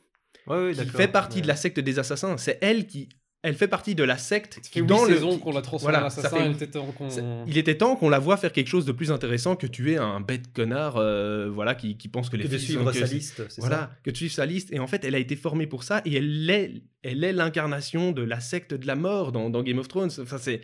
Ouais, 0.49 0.57
ouais, 0.65 0.71
qui 0.71 0.77
d'accord. 0.79 0.95
fait 0.95 1.07
partie 1.07 1.37
Ouais. 1.37 1.41
de 1.43 1.47
la 1.47 1.55
secte 1.55 1.79
des 1.79 1.99
assassins. 1.99 2.37
C'est 2.37 2.57
elle 2.61 2.87
qui, 2.87 3.09
elle 3.41 3.55
fait 3.55 3.67
partie 3.69 3.95
de 3.95 4.03
la 4.03 4.17
secte 4.17 4.55
Ça 4.55 4.69
qui 4.69 4.81
dans 4.81 5.05
le. 5.05 5.15
qu'on 5.37 5.53
l'a 5.53 5.61
transformé 5.61 5.93
voilà, 5.93 6.03
en 6.03 6.07
assassin. 6.07 6.29
fait- 6.37 6.45
Il 6.47 6.51
était 6.51 6.67
temps 6.67 6.85
qu'on. 6.97 7.09
c'est- 7.09 7.23
Il 7.47 7.57
était 7.57 7.77
temps 7.77 7.95
qu'on 7.95 8.09
la 8.09 8.19
voit 8.19 8.35
faire 8.35 8.51
quelque 8.51 8.67
chose 8.67 8.83
de 8.85 8.91
plus 8.91 9.11
intéressant 9.11 9.55
que 9.55 9.65
tuer 9.67 9.97
un 9.97 10.19
bête 10.19 10.51
connard, 10.51 10.97
euh, 10.97 11.49
voilà, 11.49 11.73
qui, 11.75 11.97
qui 11.97 12.09
pense 12.09 12.29
que 12.29 12.35
les 12.35 12.43
Que 12.43 12.49
de 12.49 12.57
filles 12.57 12.65
suivre 12.65 12.91
sont 12.91 12.99
sa 12.99 13.05
que- 13.07 13.13
liste, 13.13 13.41
c'est 13.49 13.61
voilà, 13.61 13.77
ça 13.77 13.91
que 14.03 14.11
de 14.11 14.17
suivre 14.17 14.33
sa 14.33 14.45
liste. 14.45 14.73
Et 14.73 14.79
en 14.79 14.87
fait, 14.87 15.05
elle 15.05 15.15
a 15.15 15.19
été 15.19 15.35
formée 15.37 15.67
pour 15.67 15.83
ça 15.83 16.01
et 16.03 16.17
elle 16.17 16.49
est, 16.49 16.81
elle 17.03 17.23
est 17.23 17.31
l'incarnation 17.31 18.11
de 18.11 18.23
la 18.23 18.39
secte 18.41 18.73
de 18.73 18.85
la 18.87 18.95
mort 18.95 19.31
dans, 19.31 19.49
dans 19.49 19.63
Game 19.63 19.79
of 19.79 19.87
Thrones. 19.87 20.09
Enfin, 20.21 20.37
c'est. 20.37 20.59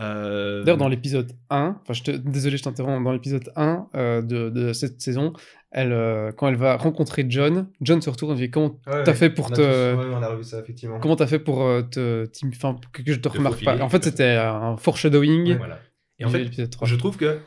euh, 0.00 0.62
D'ailleurs, 0.62 0.76
dans 0.78 0.88
l'épisode 0.88 1.32
1, 1.50 1.78
enfin, 1.82 1.92
je 1.94 2.02
te... 2.02 2.10
désolé, 2.10 2.56
je 2.58 2.62
t'interromps, 2.62 3.02
dans 3.04 3.12
l'épisode 3.12 3.50
1 3.56 3.88
euh, 3.94 4.22
de, 4.22 4.50
de 4.50 4.72
cette 4.72 5.00
saison, 5.00 5.32
elle, 5.70 5.92
euh, 5.92 6.32
quand 6.32 6.48
elle 6.48 6.56
va 6.56 6.76
rencontrer 6.76 7.26
John, 7.28 7.68
John 7.80 8.00
se 8.00 8.08
retourne 8.10 8.36
et 8.38 8.40
dit 8.46 8.50
Comment 8.50 8.78
Ouais, 8.86 9.02
t'as 9.04 9.12
ouais. 9.12 9.14
fait 9.14 9.30
pour 9.30 9.46
On 9.46 9.52
a 9.52 9.56
te- 9.56 9.94
tous- 9.94 9.98
ouais, 10.08 10.14
on 10.14 10.22
a 10.22 10.28
revu 10.28 10.44
ça, 10.44 10.60
effectivement. 10.60 10.98
comment 11.00 11.16
t'as 11.16 11.26
fait 11.26 11.38
pour 11.38 11.62
euh, 11.62 11.82
te. 11.82 12.26
Enfin, 12.48 12.76
que, 12.92 13.02
que 13.02 13.12
je 13.12 13.18
te 13.18 13.28
Te 13.28 13.36
remarque 13.36 13.64
pas? 13.64 13.78
En 13.82 13.88
fait, 13.88 14.04
c'était 14.04 14.36
un 14.36 14.76
foreshadowing. 14.76 15.56
Voilà. 15.58 15.80
Et 16.18 16.24
en 16.24 16.28
fait, 16.30 16.38
l'épisode 16.38 16.70
3. 16.70 16.88
Je 16.88 16.96
trouve 16.96 17.16
que 17.16 17.40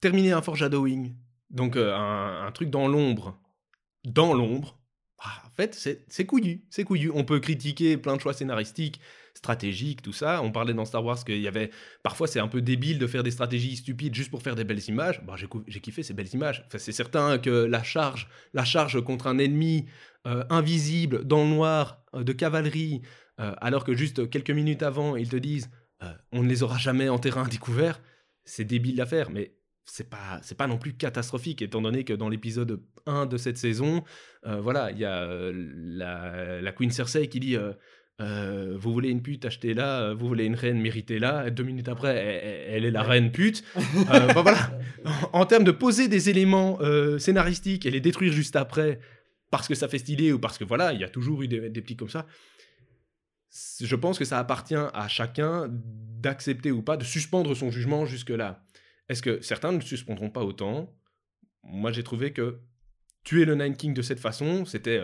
terminer 0.00 0.32
un 0.32 0.42
foreshadowing, 0.42 1.14
donc 1.50 1.76
euh, 1.76 1.94
un, 1.94 2.46
un 2.46 2.52
truc 2.52 2.70
dans 2.70 2.88
l'ombre, 2.88 3.38
dans 4.04 4.32
l'ombre, 4.34 4.78
ah, 5.20 5.42
en 5.46 5.50
fait, 5.50 5.74
c'est 5.74 6.04
c'est 6.08 6.24
couillu, 6.26 6.64
c'est 6.70 6.84
couillu. 6.84 7.10
On 7.14 7.24
peut 7.24 7.38
critiquer 7.40 7.96
plein 7.96 8.16
de 8.16 8.20
choix 8.20 8.32
scénaristiques, 8.32 9.00
stratégiques, 9.34 10.02
tout 10.02 10.12
ça. 10.12 10.42
On 10.42 10.52
parlait 10.52 10.74
dans 10.74 10.84
Star 10.84 11.04
Wars 11.04 11.24
qu'il 11.24 11.40
y 11.40 11.48
avait... 11.48 11.70
Parfois, 12.02 12.26
c'est 12.26 12.40
un 12.40 12.48
peu 12.48 12.60
débile 12.60 12.98
de 12.98 13.06
faire 13.06 13.22
des 13.22 13.30
stratégies 13.30 13.76
stupides 13.76 14.14
juste 14.14 14.30
pour 14.30 14.42
faire 14.42 14.56
des 14.56 14.64
belles 14.64 14.86
images. 14.88 15.22
Bah, 15.24 15.34
j'ai 15.36 15.80
kiffé 15.80 16.02
ces 16.02 16.14
belles 16.14 16.32
images. 16.34 16.66
C'est 16.76 16.92
certain 16.92 17.38
que 17.38 17.50
la 17.50 17.82
charge, 17.82 18.28
la 18.52 18.64
charge 18.64 19.00
contre 19.02 19.26
un 19.26 19.38
ennemi 19.38 19.86
euh, 20.26 20.44
invisible, 20.50 21.24
dans 21.24 21.44
le 21.44 21.48
noir, 21.48 22.02
euh, 22.14 22.22
de 22.22 22.32
cavalerie, 22.32 23.02
euh, 23.40 23.54
alors 23.60 23.84
que 23.84 23.94
juste 23.94 24.28
quelques 24.28 24.50
minutes 24.50 24.82
avant, 24.82 25.16
ils 25.16 25.28
te 25.28 25.36
disent 25.36 25.70
on 26.30 26.44
ne 26.44 26.48
les 26.48 26.62
aura 26.62 26.78
jamais 26.78 27.08
en 27.08 27.18
terrain 27.18 27.48
découvert, 27.48 28.00
c'est 28.44 28.64
débile 28.64 29.00
à 29.00 29.06
faire, 29.06 29.30
mais 29.30 29.56
c'est 29.84 30.08
pas 30.08 30.38
c'est 30.42 30.56
pas 30.56 30.68
non 30.68 30.78
plus 30.78 30.96
catastrophique 30.96 31.60
étant 31.60 31.82
donné 31.82 32.04
que 32.04 32.12
dans 32.12 32.28
l'épisode 32.28 32.80
1 33.06 33.26
de 33.26 33.36
cette 33.36 33.58
saison, 33.58 34.04
voilà, 34.44 34.92
il 34.92 34.98
y 34.98 35.04
a 35.04 35.26
la, 35.52 36.70
Queen 36.70 36.92
Cersei 36.92 37.28
qui 37.28 37.40
dit 37.40 37.56
euh, 38.20 38.74
vous 38.76 38.92
voulez 38.92 39.10
une 39.10 39.22
pute, 39.22 39.44
achetez-la, 39.44 40.12
vous 40.14 40.26
voulez 40.26 40.44
une 40.44 40.56
reine, 40.56 40.80
méritez-la. 40.80 41.50
Deux 41.50 41.62
minutes 41.62 41.88
après, 41.88 42.16
elle, 42.68 42.84
est 42.84 42.90
la 42.90 43.02
reine 43.02 43.30
pute. 43.30 43.64
Euh, 44.10 44.32
bah 44.32 44.42
voilà. 44.42 44.70
En, 45.32 45.40
en 45.40 45.46
termes 45.46 45.64
de 45.64 45.70
poser 45.70 46.08
des 46.08 46.30
éléments 46.30 46.78
euh, 46.80 47.18
scénaristiques 47.18 47.84
et 47.84 47.90
les 47.90 48.00
détruire 48.00 48.32
juste 48.32 48.56
après, 48.56 49.00
parce 49.50 49.68
que 49.68 49.74
ça 49.74 49.88
fait 49.88 49.98
stylé 49.98 50.32
ou 50.32 50.38
parce 50.38 50.56
que 50.56 50.64
voilà, 50.64 50.92
il 50.92 51.00
y 51.00 51.04
a 51.04 51.08
toujours 51.08 51.42
eu 51.42 51.48
des, 51.48 51.68
des 51.68 51.82
petits 51.82 51.96
comme 51.96 52.08
ça. 52.08 52.26
Je 53.80 53.96
pense 53.96 54.18
que 54.18 54.24
ça 54.24 54.38
appartient 54.38 54.74
à 54.74 55.08
chacun 55.08 55.68
d'accepter 55.70 56.70
ou 56.70 56.82
pas, 56.82 56.96
de 56.96 57.04
suspendre 57.04 57.54
son 57.54 57.70
jugement 57.70 58.06
jusque-là. 58.06 58.64
Est-ce 59.08 59.22
que 59.22 59.40
certains 59.40 59.72
ne 59.72 59.80
suspendront 59.80 60.30
pas 60.30 60.42
autant? 60.42 60.94
Moi, 61.64 61.92
j'ai 61.92 62.02
trouvé 62.02 62.32
que 62.32 62.60
tuer 63.24 63.44
le 63.44 63.54
Night 63.54 63.76
King 63.76 63.94
de 63.94 64.02
cette 64.02 64.20
façon, 64.20 64.64
c'était. 64.64 65.00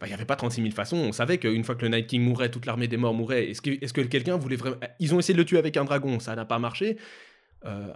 Bah, 0.00 0.06
Il 0.06 0.10
n'y 0.10 0.14
avait 0.14 0.24
pas 0.24 0.36
36 0.36 0.62
000 0.62 0.74
façons. 0.74 0.96
On 0.96 1.12
savait 1.12 1.38
qu'une 1.38 1.64
fois 1.64 1.74
que 1.74 1.82
le 1.82 1.88
Night 1.88 2.06
King 2.06 2.22
mourait, 2.22 2.50
toute 2.50 2.66
l'armée 2.66 2.88
des 2.88 2.96
morts 2.96 3.14
mourrait. 3.14 3.50
Est-ce 3.50 3.62
que, 3.62 3.70
est 3.70 3.92
que 3.92 4.00
quelqu'un 4.02 4.36
voulait 4.36 4.56
vraiment. 4.56 4.76
Ils 5.00 5.14
ont 5.14 5.18
essayé 5.18 5.34
de 5.34 5.38
le 5.38 5.44
tuer 5.44 5.58
avec 5.58 5.76
un 5.76 5.84
dragon, 5.84 6.20
ça 6.20 6.34
n'a 6.34 6.44
pas 6.44 6.58
marché. 6.58 6.96
Euh, 7.64 7.92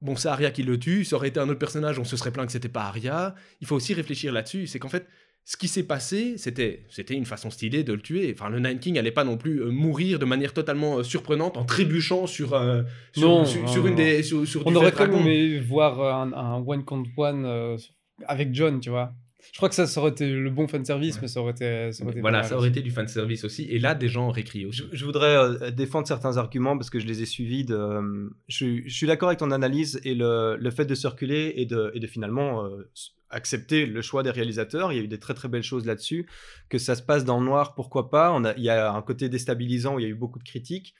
bon, 0.00 0.16
c'est 0.16 0.28
Arya 0.28 0.50
qui 0.50 0.62
le 0.62 0.78
tue, 0.78 1.04
ça 1.04 1.16
aurait 1.16 1.28
été 1.28 1.40
un 1.40 1.48
autre 1.48 1.58
personnage, 1.58 1.98
on 1.98 2.04
se 2.04 2.16
serait 2.16 2.32
plaint 2.32 2.46
que 2.46 2.52
c'était 2.52 2.68
pas 2.68 2.84
Arya. 2.84 3.34
Il 3.60 3.66
faut 3.66 3.76
aussi 3.76 3.94
réfléchir 3.94 4.32
là-dessus. 4.32 4.66
C'est 4.66 4.78
qu'en 4.78 4.88
fait, 4.88 5.06
ce 5.48 5.56
qui 5.56 5.66
s'est 5.66 5.84
passé, 5.84 6.36
c'était, 6.36 6.84
c'était 6.90 7.14
une 7.14 7.24
façon 7.24 7.48
stylée 7.48 7.82
de 7.82 7.94
le 7.94 8.02
tuer. 8.02 8.34
Enfin, 8.34 8.50
le 8.50 8.60
Night 8.60 8.80
King 8.80 8.96
n'allait 8.96 9.10
pas 9.10 9.24
non 9.24 9.38
plus 9.38 9.62
euh, 9.62 9.70
mourir 9.70 10.18
de 10.18 10.26
manière 10.26 10.52
totalement 10.52 10.98
euh, 10.98 11.02
surprenante 11.02 11.56
en 11.56 11.64
trébuchant 11.64 12.26
sur, 12.26 12.52
euh, 12.52 12.82
sur, 13.12 13.26
Non, 13.26 13.44
sur, 13.46 13.62
non, 13.62 13.66
sur 13.66 13.86
une 13.86 13.94
des. 13.94 14.22
Sur, 14.22 14.46
sur 14.46 14.66
On 14.66 14.74
aurait 14.74 14.92
quand 14.92 15.08
même 15.08 15.62
voir 15.62 16.02
un, 16.02 16.34
un 16.34 16.62
one 16.66 16.84
contre 16.84 17.08
one 17.16 17.46
euh, 17.46 17.78
avec 18.26 18.54
John, 18.54 18.78
tu 18.78 18.90
vois. 18.90 19.14
Je 19.52 19.56
crois 19.56 19.68
que 19.68 19.74
ça, 19.74 19.86
ça 19.86 20.00
aurait 20.00 20.10
été 20.10 20.28
le 20.28 20.50
bon 20.50 20.66
fanservice, 20.66 21.14
Ouais. 21.16 21.22
mais 21.22 21.28
ça 21.28 21.40
aurait 21.40 21.52
été. 21.52 21.92
Ça 21.92 22.02
aurait 22.02 22.12
été 22.12 22.20
Voilà, 22.20 22.42
ça 22.42 22.56
aurait 22.56 22.68
aussi. 22.68 22.78
été 22.78 22.82
du 22.82 22.90
fanservice 22.90 23.44
aussi. 23.44 23.64
Et 23.70 23.78
là, 23.78 23.94
des 23.94 24.08
gens 24.08 24.28
auraient 24.28 24.42
crié 24.42 24.66
aussi. 24.66 24.82
Je, 24.90 24.96
je 24.96 25.04
voudrais 25.04 25.36
euh, 25.36 25.70
défendre 25.70 26.06
certains 26.08 26.36
arguments 26.36 26.76
parce 26.76 26.90
que 26.90 26.98
je 26.98 27.06
les 27.06 27.22
ai 27.22 27.26
suivis. 27.26 27.64
De, 27.64 27.74
euh, 27.76 28.28
je, 28.48 28.82
je 28.84 28.94
suis 28.94 29.06
d'accord 29.06 29.28
avec 29.28 29.38
ton 29.38 29.50
analyse 29.52 30.00
et 30.04 30.14
le, 30.14 30.56
le 30.58 30.70
fait 30.70 30.84
de 30.86 30.94
circuler 30.94 31.52
et 31.56 31.66
de, 31.66 31.90
et 31.94 32.00
de 32.00 32.06
finalement 32.06 32.64
euh, 32.64 32.90
accepter 33.30 33.86
le 33.86 34.02
choix 34.02 34.22
des 34.22 34.30
réalisateurs. 34.30 34.92
Il 34.92 34.96
y 34.96 35.00
a 35.00 35.02
eu 35.04 35.08
des 35.08 35.18
très 35.20 35.34
très 35.34 35.48
belles 35.48 35.62
choses 35.62 35.86
là-dessus. 35.86 36.28
Que 36.68 36.78
ça 36.78 36.94
se 36.96 37.02
passe 37.02 37.24
dans 37.24 37.38
le 37.38 37.46
noir, 37.46 37.74
pourquoi 37.74 38.10
pas? 38.10 38.32
On 38.32 38.44
a, 38.44 38.54
il 38.56 38.64
y 38.64 38.70
a 38.70 38.92
un 38.92 39.02
côté 39.02 39.28
déstabilisant 39.28 39.94
où 39.94 39.98
il 40.00 40.02
y 40.02 40.06
a 40.06 40.08
eu 40.10 40.14
beaucoup 40.14 40.38
de 40.40 40.44
critiques. 40.44 40.94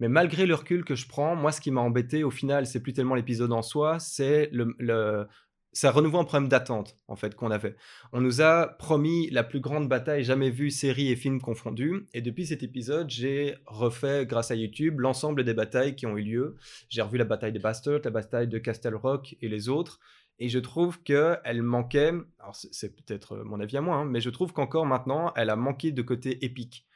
Mais 0.00 0.08
malgré 0.08 0.46
le 0.46 0.54
recul 0.54 0.82
que 0.84 0.94
je 0.94 1.06
prends, 1.06 1.36
moi, 1.36 1.52
ce 1.52 1.60
qui 1.60 1.70
m'a 1.70 1.82
embêté 1.82 2.24
au 2.24 2.30
final, 2.30 2.66
c'est 2.66 2.80
plus 2.80 2.92
tellement 2.94 3.14
l'épisode 3.14 3.52
en 3.52 3.62
soi, 3.62 3.98
c'est 4.00 4.48
le, 4.50 4.74
le, 4.78 5.26
ça 5.72 5.90
renouveau 5.90 6.18
un 6.18 6.24
problème 6.24 6.48
d'attente 6.48 6.96
en 7.08 7.16
fait 7.16 7.34
qu'on 7.34 7.50
avait. 7.50 7.76
On 8.12 8.20
nous 8.20 8.42
a 8.42 8.66
promis 8.66 9.30
la 9.30 9.42
plus 9.42 9.60
grande 9.60 9.88
bataille 9.88 10.24
jamais 10.24 10.50
vue, 10.50 10.70
série 10.70 11.10
et 11.10 11.16
film 11.16 11.40
confondus. 11.40 12.06
Et 12.12 12.20
depuis 12.20 12.46
cet 12.46 12.62
épisode, 12.62 13.08
j'ai 13.08 13.56
refait, 13.66 14.26
grâce 14.26 14.50
à 14.50 14.54
YouTube, 14.54 15.00
l'ensemble 15.00 15.44
des 15.44 15.54
batailles 15.54 15.96
qui 15.96 16.06
ont 16.06 16.16
eu 16.16 16.22
lieu. 16.22 16.56
J'ai 16.88 17.02
revu 17.02 17.18
la 17.18 17.24
bataille 17.24 17.52
de 17.52 17.58
Bastards, 17.58 18.00
la 18.04 18.10
bataille 18.10 18.48
de 18.48 18.58
Castle 18.58 18.94
Rock 18.94 19.36
et 19.40 19.48
les 19.48 19.68
autres. 19.68 19.98
Et 20.38 20.48
je 20.48 20.58
trouve 20.58 21.02
qu'elle 21.02 21.62
manquait, 21.62 22.12
alors 22.38 22.56
c'est- 22.56 22.94
peut-être 22.94 23.36
mon 23.44 23.60
avis 23.60 23.76
à 23.76 23.80
moi, 23.80 23.96
hein, 23.96 24.04
mais 24.04 24.20
je 24.20 24.30
trouve 24.30 24.52
qu'encore 24.52 24.86
maintenant, 24.86 25.32
elle 25.36 25.50
a 25.50 25.56
manqué 25.56 25.92
de 25.92 26.02
côté 26.02 26.44
épique. 26.44 26.86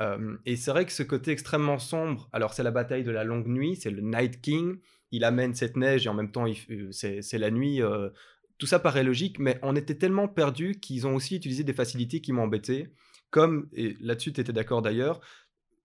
Euh, 0.00 0.36
et 0.46 0.56
c'est 0.56 0.70
vrai 0.70 0.84
que 0.84 0.92
ce 0.92 1.02
côté 1.02 1.32
extrêmement 1.32 1.78
sombre, 1.78 2.28
alors 2.32 2.54
c'est 2.54 2.62
la 2.62 2.70
bataille 2.70 3.04
de 3.04 3.10
la 3.10 3.24
longue 3.24 3.48
nuit, 3.48 3.76
c'est 3.76 3.90
le 3.90 4.00
Night 4.00 4.40
King, 4.40 4.78
il 5.10 5.24
amène 5.24 5.54
cette 5.54 5.76
neige 5.76 6.06
et 6.06 6.08
en 6.08 6.14
même 6.14 6.30
temps 6.30 6.46
euh, 6.46 6.88
c'est 6.92 7.38
la 7.38 7.50
nuit. 7.50 7.82
euh, 7.82 8.10
tout 8.58 8.66
ça 8.66 8.78
paraît 8.80 9.04
logique, 9.04 9.38
mais 9.38 9.58
on 9.62 9.76
était 9.76 9.94
tellement 9.94 10.26
perdus 10.28 10.80
qu'ils 10.80 11.06
ont 11.06 11.14
aussi 11.14 11.36
utilisé 11.36 11.62
des 11.64 11.72
facilités 11.72 12.20
qui 12.20 12.32
m'ont 12.32 12.42
embêté. 12.42 12.88
Comme, 13.30 13.68
et 13.72 13.96
là-dessus 14.00 14.32
tu 14.32 14.40
étais 14.40 14.52
d'accord 14.52 14.82
d'ailleurs, 14.82 15.20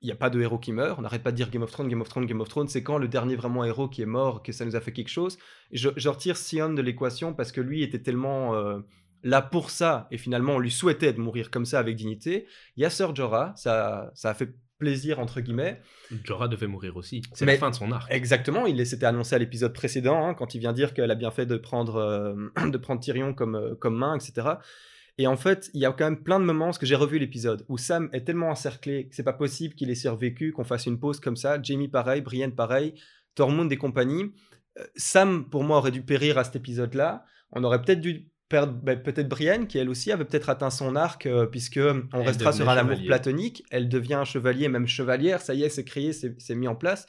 il 0.01 0.07
n'y 0.07 0.11
a 0.11 0.15
pas 0.15 0.29
de 0.29 0.41
héros 0.41 0.59
qui 0.59 0.73
meurt. 0.73 0.99
On 0.99 1.01
n'arrête 1.01 1.23
pas 1.23 1.31
de 1.31 1.37
dire 1.37 1.49
Game 1.49 1.61
of 1.61 1.71
Thrones, 1.71 1.87
Game 1.87 2.01
of 2.01 2.09
Thrones, 2.09 2.25
Game 2.25 2.41
of 2.41 2.49
Thrones. 2.49 2.67
C'est 2.67 2.83
quand 2.83 2.97
le 2.97 3.07
dernier 3.07 3.35
vraiment 3.35 3.63
héros 3.63 3.87
qui 3.87 4.01
est 4.01 4.05
mort 4.07 4.43
que 4.43 4.51
ça 4.51 4.65
nous 4.65 4.75
a 4.75 4.81
fait 4.81 4.91
quelque 4.91 5.09
chose. 5.09 5.37
Je, 5.71 5.89
je 5.95 6.09
retire 6.09 6.35
Sion 6.35 6.73
de 6.73 6.81
l'équation 6.81 7.33
parce 7.33 7.51
que 7.51 7.61
lui 7.61 7.83
était 7.83 8.01
tellement 8.01 8.55
euh, 8.55 8.79
là 9.23 9.41
pour 9.41 9.69
ça 9.69 10.07
et 10.11 10.17
finalement 10.17 10.55
on 10.55 10.59
lui 10.59 10.71
souhaitait 10.71 11.13
de 11.13 11.21
mourir 11.21 11.51
comme 11.51 11.65
ça 11.65 11.79
avec 11.79 11.95
dignité. 11.95 12.47
Il 12.75 12.83
y 12.83 12.85
a 12.85 12.89
Sir 12.89 13.15
Jorah, 13.15 13.53
ça, 13.55 14.11
ça 14.13 14.31
a 14.31 14.33
fait 14.33 14.55
plaisir 14.83 15.19
entre 15.19 15.39
guillemets. 15.39 15.79
Jorah 16.25 16.49
devait 16.49 16.67
mourir 16.67 16.97
aussi. 16.97 17.21
C'est 17.33 17.45
la 17.45 17.57
fin 17.57 17.69
de 17.69 17.75
son 17.75 17.91
arc. 17.93 18.11
Exactement, 18.11 18.65
il 18.65 18.85
s'était 18.85 19.05
annoncé 19.05 19.33
à 19.33 19.39
l'épisode 19.39 19.73
précédent, 19.73 20.25
hein, 20.25 20.33
quand 20.33 20.55
il 20.55 20.59
vient 20.59 20.73
dire 20.73 20.93
qu'elle 20.93 21.09
a 21.09 21.15
bien 21.15 21.31
fait 21.31 21.45
de 21.45 21.55
prendre, 21.55 21.95
euh, 21.95 22.33
de 22.69 22.77
prendre 22.77 22.99
Tyrion 22.99 23.33
comme, 23.33 23.55
euh, 23.55 23.75
comme 23.75 23.95
main, 23.95 24.15
etc. 24.15 24.55
Et 25.17 25.25
en 25.27 25.37
fait, 25.37 25.69
il 25.73 25.79
y 25.79 25.85
a 25.85 25.91
quand 25.91 26.03
même 26.03 26.21
plein 26.21 26.39
de 26.39 26.45
moments, 26.45 26.65
parce 26.65 26.79
que 26.79 26.85
j'ai 26.85 26.95
revu 26.95 27.17
l'épisode, 27.17 27.65
où 27.69 27.77
Sam 27.77 28.09
est 28.11 28.25
tellement 28.25 28.49
encerclé 28.49 29.07
que 29.07 29.15
c'est 29.15 29.23
pas 29.23 29.33
possible 29.33 29.75
qu'il 29.75 29.89
ait 29.89 29.95
survécu, 29.95 30.51
qu'on 30.51 30.65
fasse 30.65 30.85
une 30.85 30.99
pause 30.99 31.19
comme 31.19 31.37
ça. 31.37 31.61
Jamie 31.61 31.87
pareil, 31.87 32.21
Brienne 32.21 32.53
pareil, 32.53 32.93
Tormund 33.35 33.71
et 33.71 33.77
compagnie. 33.77 34.33
Euh, 34.79 34.83
Sam, 34.95 35.49
pour 35.49 35.63
moi, 35.63 35.77
aurait 35.77 35.91
dû 35.91 36.03
périr 36.03 36.37
à 36.37 36.43
cet 36.43 36.57
épisode-là. 36.57 37.25
On 37.51 37.63
aurait 37.63 37.81
peut-être 37.81 38.01
dû 38.01 38.32
perdre 38.49 38.73
ben, 38.73 39.01
peut-être 39.01 39.27
Brienne, 39.27 39.67
qui 39.67 39.77
elle 39.77 39.89
aussi 39.89 40.11
avait 40.11 40.25
peut-être 40.25 40.49
atteint 40.49 40.69
son 40.69 40.95
arc, 40.95 41.25
euh, 41.25 41.45
puisque 41.45 41.79
on 41.79 42.03
Elle 42.13 42.21
restera 42.21 42.51
sur 42.53 42.69
un 42.69 42.77
amour 42.77 42.99
platonique. 43.05 43.63
Elle 43.71 43.89
devient 43.89 44.15
un 44.15 44.25
chevalier, 44.25 44.67
même 44.67 44.87
chevalière. 44.87 45.41
Ça 45.41 45.53
y 45.53 45.63
est, 45.63 45.69
c'est 45.69 45.83
créé, 45.83 46.13
c'est 46.13 46.55
mis 46.55 46.67
en 46.67 46.75
place. 46.75 47.07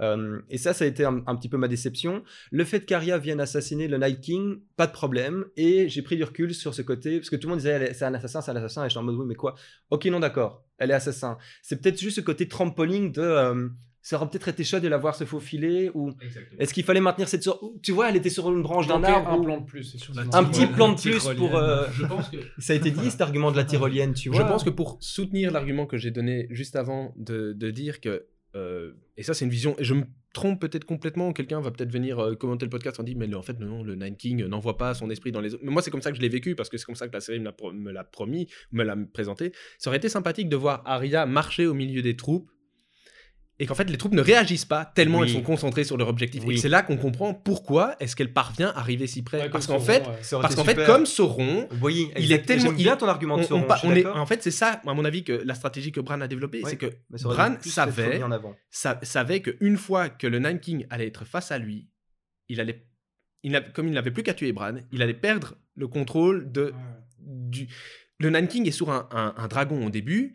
Euh, 0.00 0.40
et 0.48 0.56
ça, 0.56 0.72
ça 0.72 0.84
a 0.84 0.88
été 0.88 1.04
un, 1.04 1.22
un 1.26 1.36
petit 1.36 1.50
peu 1.50 1.58
ma 1.58 1.68
déception. 1.68 2.22
Le 2.50 2.64
fait 2.64 2.86
qu'Arya 2.86 3.18
vienne 3.18 3.40
assassiner 3.40 3.88
le 3.88 3.98
Night 3.98 4.20
King, 4.20 4.60
pas 4.76 4.86
de 4.86 4.92
problème. 4.92 5.44
Et 5.56 5.88
j'ai 5.88 6.02
pris 6.02 6.16
du 6.16 6.24
recul 6.24 6.54
sur 6.54 6.74
ce 6.74 6.82
côté, 6.82 7.18
parce 7.18 7.28
que 7.30 7.36
tout 7.36 7.46
le 7.46 7.50
monde 7.50 7.58
disait 7.58 7.92
c'est 7.92 8.06
un 8.06 8.14
assassin, 8.14 8.40
c'est 8.40 8.50
un 8.50 8.56
assassin. 8.56 8.84
Et 8.84 8.88
j'étais 8.88 8.98
en 8.98 9.02
mode 9.02 9.16
oui, 9.16 9.26
mais 9.26 9.34
quoi? 9.34 9.54
Ok, 9.90 10.06
non, 10.06 10.20
d'accord, 10.20 10.64
elle 10.78 10.90
est 10.90 10.94
assassin. 10.94 11.36
C'est 11.62 11.80
peut-être 11.80 12.00
juste 12.00 12.16
ce 12.16 12.20
côté 12.22 12.48
trampoline 12.48 13.12
de. 13.12 13.20
euh, 13.20 13.68
ça 14.02 14.16
aurait 14.16 14.28
peut-être 14.28 14.48
été 14.48 14.64
chouette 14.64 14.82
de 14.82 14.88
la 14.88 14.98
voir 14.98 15.14
se 15.14 15.24
faufiler 15.24 15.90
ou 15.94 16.10
est-ce 16.58 16.74
qu'il 16.74 16.82
fallait 16.84 17.00
maintenir 17.00 17.28
cette 17.28 17.42
sur 17.44 17.60
tu 17.82 17.92
vois 17.92 18.10
elle 18.10 18.16
était 18.16 18.30
sur 18.30 18.50
une 18.50 18.62
branche 18.62 18.86
d'un 18.88 19.02
arbre 19.04 19.30
un 19.30 19.38
ou- 19.38 19.44
plan 19.44 19.60
de 19.60 19.64
plus. 19.64 19.96
un 20.32 20.44
petit 20.44 20.66
plan 20.66 20.92
de 20.92 21.00
plus 21.00 21.26
pour 21.36 21.56
euh, 21.56 21.86
Je 21.92 22.04
pense 22.06 22.28
que 22.28 22.36
ça 22.58 22.72
a 22.72 22.76
été 22.76 22.90
dit 22.90 23.10
cet 23.10 23.20
argument 23.20 23.50
de 23.52 23.56
la 23.56 23.64
tyrolienne 23.64 24.12
tu 24.12 24.28
vois 24.28 24.40
Je 24.42 24.46
pense 24.46 24.64
que 24.64 24.70
pour 24.70 24.98
soutenir 25.00 25.52
l'argument 25.52 25.86
que 25.86 25.96
j'ai 25.96 26.10
donné 26.10 26.46
juste 26.50 26.74
avant 26.76 27.14
de, 27.16 27.52
de 27.52 27.70
dire 27.70 28.00
que, 28.00 28.26
euh, 28.56 28.92
et 29.16 29.22
ça 29.22 29.34
c'est 29.34 29.44
une 29.44 29.50
vision, 29.50 29.74
et 29.78 29.84
je 29.84 29.94
me 29.94 30.04
trompe 30.34 30.60
peut-être 30.60 30.84
complètement, 30.86 31.32
quelqu'un 31.32 31.60
va 31.60 31.70
peut-être 31.70 31.92
venir 31.92 32.18
euh, 32.18 32.34
commenter 32.34 32.64
le 32.66 32.70
podcast 32.70 32.98
en 32.98 33.02
disant 33.02 33.18
mais 33.18 33.26
le- 33.26 33.36
en 33.36 33.42
fait 33.42 33.58
non, 33.60 33.82
le 33.84 33.94
Nine 33.94 34.16
King 34.16 34.44
n'envoie 34.46 34.76
pas 34.78 34.94
son 34.94 35.10
esprit 35.10 35.30
dans 35.30 35.40
les 35.40 35.54
autres. 35.54 35.62
Mais 35.64 35.70
moi 35.70 35.80
c'est 35.82 35.90
comme 35.90 36.02
ça 36.02 36.10
que 36.10 36.16
je 36.16 36.22
l'ai 36.22 36.28
vécu, 36.30 36.54
parce 36.56 36.68
que 36.70 36.76
c'est 36.78 36.86
comme 36.86 36.94
ça 36.96 37.06
que 37.06 37.12
la 37.12 37.20
série 37.20 37.38
me 37.38 37.44
l'a, 37.44 37.52
pro- 37.52 37.72
me 37.72 37.92
l'a 37.92 38.02
promis, 38.04 38.48
me 38.72 38.82
l'a 38.82 38.96
présenté. 39.12 39.52
Ça 39.78 39.90
aurait 39.90 39.98
été 39.98 40.08
sympathique 40.08 40.48
de 40.48 40.56
voir 40.56 40.82
Arya 40.86 41.24
marcher 41.26 41.66
au 41.66 41.74
milieu 41.74 42.02
des 42.02 42.16
troupes, 42.16 42.50
et 43.62 43.66
qu'en 43.66 43.76
fait 43.76 43.88
les 43.88 43.96
troupes 43.96 44.12
ne 44.14 44.20
réagissent 44.20 44.64
pas 44.64 44.84
tellement 44.84 45.20
Oui. 45.20 45.28
elles 45.28 45.34
sont 45.34 45.42
concentrées 45.42 45.84
sur 45.84 45.96
leur 45.96 46.08
objectif. 46.08 46.42
Oui. 46.44 46.54
Et 46.56 46.58
c'est 46.58 46.68
là 46.68 46.82
qu'on 46.82 46.96
comprend 46.96 47.32
pourquoi 47.32 47.94
est-ce 48.00 48.16
qu'elle 48.16 48.32
parvient 48.32 48.70
à 48.70 48.80
arriver 48.80 49.06
si 49.06 49.22
près. 49.22 49.40
Ouais, 49.40 49.48
parce 49.48 49.66
qu'en 49.68 49.78
Sauron, 49.78 49.84
fait, 49.86 50.02
ouais. 50.34 50.40
Parce 50.42 50.54
qu'en 50.56 50.64
fait 50.64 50.84
comme 50.84 51.06
Sauron, 51.06 51.68
oui 51.80 52.10
il 52.18 52.32
est 52.32 52.42
tellement- 52.42 52.72
il- 52.76 52.84
ton 52.98 53.06
argument 53.06 53.36
de 53.36 53.42
on- 53.42 53.44
on 53.44 53.48
Sauron 53.48 53.66
on 53.84 53.94
est, 53.94 54.04
en 54.04 54.26
fait, 54.26 54.42
c'est 54.42 54.50
ça, 54.50 54.80
à 54.84 54.94
mon 54.94 55.04
avis, 55.04 55.22
que 55.22 55.32
la 55.32 55.54
stratégie 55.54 55.92
que 55.92 56.00
Bran 56.00 56.20
a 56.20 56.26
développée, 56.28 56.62
Ouais, 56.64 56.70
c'est 56.70 56.76
que 56.76 56.90
Bran 57.22 57.54
savait, 57.62 58.20
en 58.22 58.32
avant 58.32 58.54
sa- 58.70 58.98
savait 59.02 59.40
qu'une 59.42 59.76
fois 59.76 60.08
que 60.08 60.26
le 60.26 60.40
Nine 60.40 60.58
King 60.58 60.86
allait 60.90 61.06
être 61.06 61.24
face 61.24 61.52
à 61.52 61.58
lui, 61.58 61.88
il 62.48 62.60
allait, 62.60 62.84
il 63.44 63.52
n'a- 63.52 63.60
comme 63.60 63.86
il 63.86 63.94
n'avait 63.94 64.10
plus 64.10 64.24
qu'à 64.24 64.34
tuer 64.34 64.52
Bran, 64.52 64.74
il 64.90 65.02
allait 65.02 65.14
perdre 65.14 65.54
le 65.76 65.86
contrôle 65.86 66.50
de, 66.50 66.74
du. 67.20 67.68
Le 68.18 68.30
Nine 68.30 68.48
King 68.48 68.66
est 68.66 68.72
sur 68.72 68.90
un, 68.90 69.08
un- 69.12 69.34
un 69.36 69.46
dragon 69.48 69.86
au 69.86 69.90
début. 69.90 70.34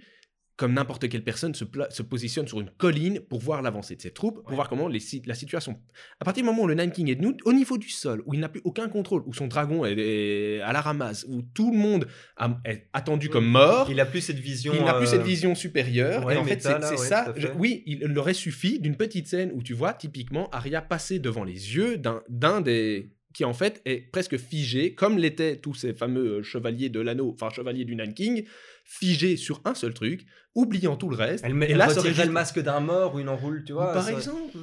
Comme 0.58 0.74
n'importe 0.74 1.08
quelle 1.08 1.24
personne 1.24 1.54
se, 1.54 1.66
se 1.92 2.02
positionne 2.02 2.48
sur 2.48 2.60
une 2.60 2.72
colline 2.72 3.20
pour 3.20 3.40
voir 3.40 3.62
l'avancée 3.62 3.96
de 3.96 4.02
ses 4.02 4.10
troupes, 4.10 4.44
pour 4.44 4.54
voir 4.56 4.68
comment 4.70 4.88
les, 4.88 5.00
si- 5.00 5.22
la 5.28 5.36
situation. 5.36 5.80
À 6.20 6.26
partir 6.26 6.42
du 6.44 6.50
moment 6.50 6.64
où 6.64 6.68
le 6.68 6.74
Nine 6.74 6.92
King 6.92 7.12
est 7.12 7.22
nou- 7.22 7.38
au 7.46 7.54
niveau 7.54 7.78
du 7.78 7.90
sol, 7.90 8.24
où 8.26 8.34
il 8.34 8.40
n'a 8.40 8.50
plus 8.50 8.62
aucun 8.64 8.90
contrôle, 8.90 9.22
où 9.28 9.34
son 9.36 9.46
dragon 9.46 9.86
est, 9.86 9.94
est 9.96 10.62
à 10.62 10.74
la 10.74 10.82
ramasse, 10.82 11.26
où 11.30 11.44
tout 11.44 11.72
le 11.72 11.78
monde 11.78 12.08
a- 12.38 12.58
est 12.66 12.88
attendu 12.94 13.30
comme 13.30 13.46
mort, 13.48 13.88
il 13.92 14.00
a 14.00 14.08
plus 14.08 14.22
cette 14.22 14.40
vision 14.40 14.74
il 14.76 14.84
n'a 14.84 14.96
plus 14.96 15.06
euh, 15.06 15.12
cette 15.12 15.22
vision 15.22 15.54
supérieure. 15.54 16.26
ouais, 16.26 16.34
et 16.34 16.38
en 16.40 16.44
fait, 16.44 16.60
c'est 16.60 16.74
ouais, 16.76 16.98
ça. 16.98 17.32
je- 17.38 17.50
oui, 17.56 17.84
il 17.86 18.00
leur 18.00 18.24
aurait 18.24 18.34
suffi 18.34 18.80
d'une 18.80 18.96
petite 18.98 19.28
scène 19.28 19.52
où 19.54 19.62
tu 19.62 19.74
vois 19.76 19.94
typiquement 19.94 20.50
Arya 20.50 20.82
passer 20.82 21.20
devant 21.20 21.44
les 21.44 21.76
yeux 21.76 21.98
d'un 22.30 22.62
des 22.62 23.12
qui 23.38 23.46
en 23.46 23.54
fait 23.54 23.84
est 23.86 24.10
presque 24.12 24.36
figé, 24.38 24.96
comme 24.96 25.20
l'étaient 25.20 25.58
tous 25.58 25.76
ces 25.76 25.94
fameux 25.94 26.40
euh, 26.40 26.42
chevaliers 26.44 26.90
de 26.90 27.00
l'anneau, 27.00 27.30
enfin 27.36 27.52
chevaliers 27.52 27.86
du 27.86 27.96
Nine 27.96 28.16
King, 28.16 28.46
figé 28.84 29.38
sur 29.38 29.62
un 29.64 29.76
seul 29.76 29.94
truc, 29.94 30.26
oubliant 30.56 30.98
tout 30.98 31.08
le 31.08 31.16
reste. 31.16 31.44
elle, 31.46 31.54
met, 31.54 31.68
et 31.68 31.74
elle 31.74 31.78
là, 31.78 31.86
retirerait 31.86 32.10
le 32.10 32.16
juste- 32.16 32.30
masque 32.32 32.60
d'un 32.60 32.80
mort 32.80 33.14
ou 33.14 33.20
une 33.20 33.30
enroule 33.30 33.64
tu 33.64 33.74
Ou 33.74 33.76
vois 33.76 33.94
par 33.94 34.04
ça- 34.04 34.12
exemple. 34.12 34.58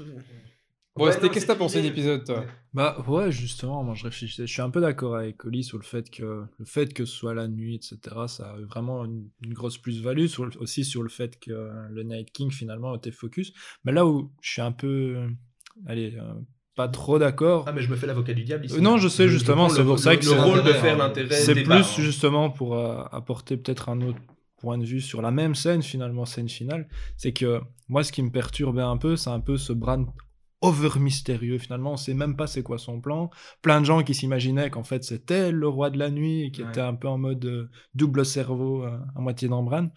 Bon, 0.96 1.04
Ouais, 1.06 1.12
c'était 1.12 1.28
qu'est-ce 1.28 1.46
que 1.46 1.52
t'as 1.52 1.56
pensé 1.58 1.78
de 1.78 1.82
l'idée. 1.82 1.94
l'épisode, 1.96 2.24
toi 2.24 2.46
Bah 2.72 3.04
ouais, 3.08 3.30
justement, 3.30 3.82
moi 3.84 3.94
je 3.94 4.04
réfléchissais. 4.04 4.46
Je 4.46 4.52
suis 4.52 4.62
un 4.62 4.70
peu 4.70 4.80
d'accord 4.80 5.14
avec 5.16 5.44
Oli 5.44 5.62
sur 5.64 5.76
le 5.78 5.84
fait 5.84 6.08
que 6.10 6.44
le 6.58 6.64
fait 6.64 6.92
que 6.92 7.04
ce 7.04 7.12
soit 7.16 7.34
la 7.34 7.46
nuit, 7.46 7.76
etc., 7.76 7.98
ça 8.28 8.50
a 8.54 8.60
vraiment 8.60 9.04
une, 9.04 9.28
une 9.44 9.54
grosse 9.54 9.78
plus-value. 9.78 10.26
Le- 10.38 10.58
aussi 10.60 10.84
sur 10.84 11.02
le 11.04 11.08
fait 11.08 11.38
que 11.38 11.52
le 11.90 12.02
Night 12.02 12.32
King 12.32 12.50
finalement 12.50 12.94
était 12.96 13.10
focus. 13.12 13.52
Mais 13.84 13.92
là 13.92 14.04
où 14.06 14.32
je 14.40 14.50
suis 14.50 14.62
un 14.62 14.70
peu, 14.72 15.28
allez, 15.86 16.14
euh, 16.16 16.32
pas 16.74 16.88
trop 16.88 17.18
d'accord. 17.18 17.64
Ah 17.66 17.72
mais 17.72 17.82
je 17.82 17.90
me 17.90 17.96
fais 17.96 18.06
l'avocat 18.06 18.32
du 18.34 18.42
diable 18.44 18.66
ici. 18.66 18.76
Euh, 18.76 18.80
non, 18.80 18.96
je 18.98 19.08
sais, 19.08 19.28
justement, 19.28 19.68
c'est 19.68 19.84
pour 19.84 19.98
ça 19.98 20.16
que 20.16 20.24
le 20.24 20.32
rôle 20.32 20.62
de 20.64 20.72
faire 20.72 20.96
l'intérêt. 20.96 21.34
C'est 21.36 21.62
plus 21.62 21.94
justement 22.00 22.50
pour 22.50 22.74
euh, 22.76 23.02
apporter 23.12 23.56
peut-être 23.56 23.88
un 23.88 24.00
autre 24.00 24.18
point 24.58 24.78
de 24.78 24.84
vue 24.84 25.00
sur 25.00 25.20
la 25.22 25.30
même 25.30 25.54
scène, 25.54 25.82
finalement, 25.82 26.24
scène 26.24 26.48
finale. 26.48 26.88
C'est 27.16 27.32
que 27.32 27.60
moi, 27.88 28.02
ce 28.02 28.12
qui 28.12 28.22
me 28.22 28.30
perturbait 28.30 28.82
un 28.82 28.96
peu, 28.96 29.16
c'est 29.16 29.30
un 29.30 29.40
peu 29.40 29.56
ce 29.56 29.72
Bran 29.72 30.06
over 30.62 30.98
mystérieux. 30.98 31.58
Finalement, 31.58 31.92
on 31.92 31.96
sait 31.98 32.14
même 32.14 32.36
pas 32.36 32.46
c'est 32.46 32.62
quoi 32.62 32.78
son 32.78 32.98
plan. 33.00 33.28
Plein 33.60 33.80
de 33.82 33.86
gens 33.86 34.02
qui 34.02 34.14
s'imaginaient 34.14 34.70
qu'en 34.70 34.82
fait 34.82 35.04
c'était 35.04 35.52
le 35.52 35.68
roi 35.68 35.90
de 35.90 35.98
la 35.98 36.08
nuit 36.10 36.44
et 36.46 36.50
qui 36.50 36.62
Ouais. 36.62 36.70
était 36.70 36.80
un 36.80 36.94
peu 36.94 37.06
en 37.06 37.18
mode 37.18 37.44
euh, 37.44 37.68
double 37.94 38.24
cerveau, 38.24 38.82
euh, 38.82 38.96
à 39.14 39.20
moitié 39.20 39.46
dans 39.48 39.62
Bran. 39.62 39.88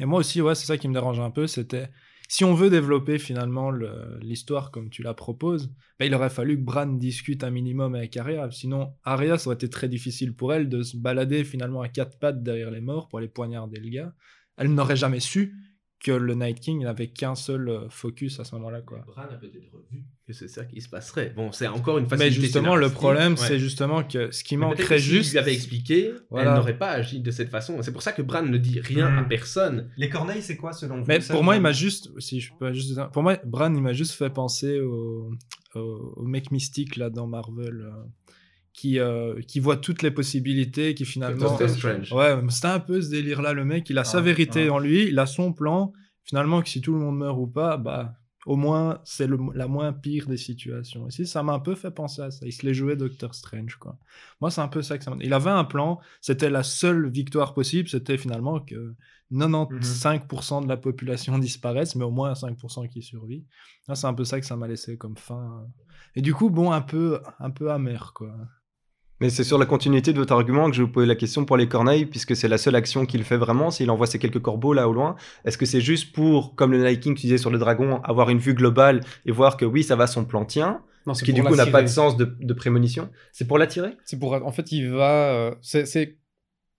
Et 0.00 0.06
moi 0.06 0.20
aussi, 0.20 0.40
ouais, 0.40 0.54
c'est 0.54 0.64
ça 0.64 0.78
qui 0.78 0.88
me 0.88 0.94
dérange 0.94 1.20
un 1.20 1.30
peu. 1.30 1.46
C'était 1.46 1.90
si 2.34 2.42
on 2.42 2.52
veut 2.52 2.68
développer 2.68 3.20
finalement 3.20 3.70
le- 3.70 4.18
l'histoire 4.20 4.72
comme 4.72 4.90
tu 4.90 5.04
la 5.04 5.14
proposes, 5.14 5.72
bah, 6.00 6.04
il 6.04 6.12
aurait 6.16 6.30
fallu 6.30 6.56
que 6.56 6.64
Bran 6.64 6.86
discute 6.86 7.44
un 7.44 7.50
minimum 7.50 7.94
avec 7.94 8.16
Arya. 8.16 8.50
Sinon, 8.50 8.92
Arya, 9.04 9.38
ça 9.38 9.46
aurait 9.46 9.54
été 9.54 9.70
très 9.70 9.88
difficile 9.88 10.34
pour 10.34 10.52
elle 10.52 10.68
de 10.68 10.82
se 10.82 10.96
balader 10.96 11.44
finalement 11.44 11.80
à 11.80 11.88
quatre 11.88 12.18
pattes 12.18 12.42
derrière 12.42 12.72
les 12.72 12.80
morts 12.80 13.06
pour 13.06 13.20
aller 13.20 13.28
poignarder 13.28 13.78
le 13.78 13.88
gars. 13.88 14.12
Elle 14.56 14.74
n'aurait 14.74 14.96
jamais 14.96 15.20
su 15.20 15.54
que 16.04 16.12
le 16.12 16.34
Night 16.34 16.60
King 16.60 16.82
n'avait 16.84 17.06
qu'un 17.08 17.34
seul 17.34 17.68
euh, 17.68 17.88
focus 17.88 18.38
à 18.38 18.44
ce 18.44 18.54
moment-là. 18.56 18.82
Quoi. 18.82 18.98
Bran 19.06 19.22
a 19.22 19.26
peut-être 19.36 19.72
revu 19.72 20.04
que 20.26 20.32
c'est 20.34 20.48
ça 20.48 20.64
qui 20.66 20.80
se 20.82 20.88
passerait. 20.88 21.32
Bon, 21.34 21.50
c'est 21.50 21.66
encore 21.66 21.96
une 21.98 22.04
Mais 22.04 22.10
facilité 22.10 22.42
justement, 22.42 22.76
le 22.76 22.90
problème, 22.90 23.32
Ouais. 23.32 23.38
c'est 23.38 23.58
justement 23.58 24.04
que 24.04 24.30
ce 24.30 24.44
qui 24.44 24.56
Mais 24.58 24.66
manquerait 24.66 24.96
que 24.96 24.98
s'il 24.98 25.10
juste. 25.12 25.32
lui 25.32 25.38
avait 25.38 25.54
expliqué, 25.54 26.12
Voilà. 26.30 26.50
elle 26.50 26.56
n'aurait 26.58 26.76
pas 26.78 26.90
agi 26.90 27.20
de 27.20 27.30
cette 27.30 27.48
façon. 27.48 27.80
C'est 27.82 27.92
pour 27.92 28.02
ça 28.02 28.12
que 28.12 28.20
Bran 28.22 28.42
ne 28.42 28.58
dit 28.58 28.80
rien 28.80 29.08
Hmm. 29.10 29.18
à 29.18 29.24
personne. 29.24 29.88
Les 29.96 30.10
corneilles, 30.10 30.42
c'est 30.42 30.56
quoi 30.58 30.72
selon 30.74 31.00
vous 31.00 31.04
Mais 31.08 31.20
pour 31.20 31.42
moi, 31.42 31.56
il 31.56 31.62
m'a 31.62 31.72
juste, 31.72 32.10
si 32.20 32.38
je 32.40 32.52
peux 32.58 32.72
juste, 32.74 33.00
pour 33.12 33.22
moi, 33.22 33.38
Bran, 33.44 33.74
il 33.74 33.80
m'a 33.82 33.94
juste 33.94 34.12
fait 34.12 34.30
penser 34.30 34.80
au, 34.80 35.30
au, 35.74 35.80
au 36.16 36.22
mec 36.26 36.50
mystique 36.50 36.96
là 36.96 37.08
dans 37.10 37.26
Marvel, 37.26 37.80
euh, 37.80 37.90
qui 38.74 38.98
euh, 38.98 39.40
qui 39.46 39.60
voit 39.60 39.76
toutes 39.76 40.02
les 40.02 40.10
possibilités, 40.10 40.94
qui 40.94 41.06
finalement, 41.06 41.56
ouais, 41.56 42.40
c'était 42.50 42.66
un 42.66 42.80
peu 42.80 43.00
ce 43.00 43.08
délire 43.08 43.40
là, 43.40 43.52
le 43.52 43.64
mec, 43.64 43.88
il 43.88 43.96
a 43.98 44.04
sa 44.04 44.18
Ah, 44.18 44.20
vérité 44.20 44.66
ah. 44.68 44.74
en 44.74 44.78
lui, 44.80 45.06
il 45.06 45.18
a 45.18 45.26
son 45.26 45.52
plan, 45.52 45.92
finalement 46.24 46.60
que 46.60 46.68
si 46.68 46.80
tout 46.80 46.92
le 46.92 46.98
monde 46.98 47.16
meurt 47.16 47.38
ou 47.38 47.46
pas, 47.46 47.76
bah 47.78 48.16
au 48.46 48.56
moins 48.56 49.00
c'est 49.04 49.28
la 49.54 49.68
moins 49.68 49.92
pire 49.92 50.26
des 50.26 50.36
situations. 50.36 51.08
Ici, 51.08 51.24
ça 51.26 51.42
m'a 51.42 51.54
un 51.54 51.60
peu 51.60 51.76
fait 51.76 51.92
penser 51.92 52.20
à 52.20 52.30
ça. 52.30 52.44
Il 52.44 52.52
se 52.52 52.66
les 52.66 52.74
jouait 52.74 52.96
Doctor 52.96 53.34
Strange 53.34 53.76
quoi. 53.76 53.96
Moi, 54.40 54.50
c'est 54.50 54.60
un 54.60 54.68
peu 54.68 54.82
ça 54.82 54.98
que 54.98 55.04
ça 55.04 55.12
m'a. 55.12 55.22
Il 55.22 55.32
avait 55.32 55.50
un 55.50 55.64
plan, 55.64 56.00
c'était 56.20 56.50
la 56.50 56.64
seule 56.64 57.08
victoire 57.08 57.54
possible, 57.54 57.88
c'était 57.88 58.18
finalement 58.18 58.58
que 58.58 58.94
95% 59.32 60.64
de 60.64 60.68
la 60.68 60.76
population 60.76 61.38
disparaisse, 61.48 61.94
mais 61.94 62.04
au 62.04 62.10
moins 62.10 62.32
5% 62.32 62.88
qui 62.88 63.02
survit. 63.02 63.44
Là, 63.88 63.94
c'est 63.94 64.08
un 64.08 64.14
peu 64.14 64.24
ça 64.24 64.40
que 64.40 64.46
ça 64.46 64.56
m'a 64.56 64.66
laissé 64.66 64.98
comme 64.98 65.16
fin. 65.16 65.64
Et 66.16 66.22
du 66.22 66.34
coup, 66.34 66.50
bon, 66.50 66.72
un 66.72 66.82
peu, 66.82 67.20
un 67.38 67.50
peu 67.50 67.70
amer, 67.70 68.12
quoi. 68.14 68.34
Mais 69.20 69.30
c'est 69.30 69.44
sur 69.44 69.58
la 69.58 69.66
continuité 69.66 70.12
de 70.12 70.18
votre 70.18 70.32
argument 70.32 70.68
que 70.68 70.76
je 70.76 70.82
vous 70.82 70.88
posais 70.90 71.06
la 71.06 71.14
question 71.14 71.44
pour 71.44 71.56
les 71.56 71.68
corneilles, 71.68 72.04
puisque 72.06 72.34
c'est 72.34 72.48
la 72.48 72.58
seule 72.58 72.74
action 72.74 73.06
qu'il 73.06 73.22
fait 73.22 73.36
vraiment. 73.36 73.70
S'il 73.70 73.90
envoie 73.90 74.06
ces 74.06 74.18
quelques 74.18 74.40
corbeaux 74.40 74.72
là 74.72 74.88
au 74.88 74.92
loin, 74.92 75.14
est-ce 75.44 75.56
que 75.56 75.66
c'est 75.66 75.80
juste 75.80 76.12
pour, 76.12 76.54
comme 76.56 76.72
le 76.72 76.82
Night 76.82 77.00
King, 77.00 77.14
tu 77.14 77.22
disais 77.22 77.38
sur 77.38 77.50
le 77.50 77.58
dragon, 77.58 78.00
avoir 78.02 78.30
une 78.30 78.38
vue 78.38 78.54
globale 78.54 79.00
et 79.24 79.30
voir 79.32 79.56
que 79.56 79.64
oui, 79.64 79.82
ça 79.84 79.94
va, 79.96 80.06
son 80.08 80.24
plan 80.24 80.44
tient, 80.44 80.82
Non, 81.06 81.14
ce 81.14 81.20
c'est 81.20 81.26
qui 81.26 81.32
du 81.32 81.42
coup 81.44 81.54
n'a 81.54 81.66
pas 81.66 81.82
de 81.82 81.88
sens 81.88 82.16
de, 82.16 82.36
de 82.40 82.54
prémonition? 82.54 83.08
C'est 83.32 83.46
pour 83.46 83.56
l'attirer? 83.58 83.92
C'est 84.04 84.18
pour. 84.18 84.32
En 84.32 84.52
fait, 84.52 84.72
il 84.72 84.90
va. 84.90 85.32
euh, 85.32 85.54
c'est- 85.62 85.86
c'est 85.86 86.18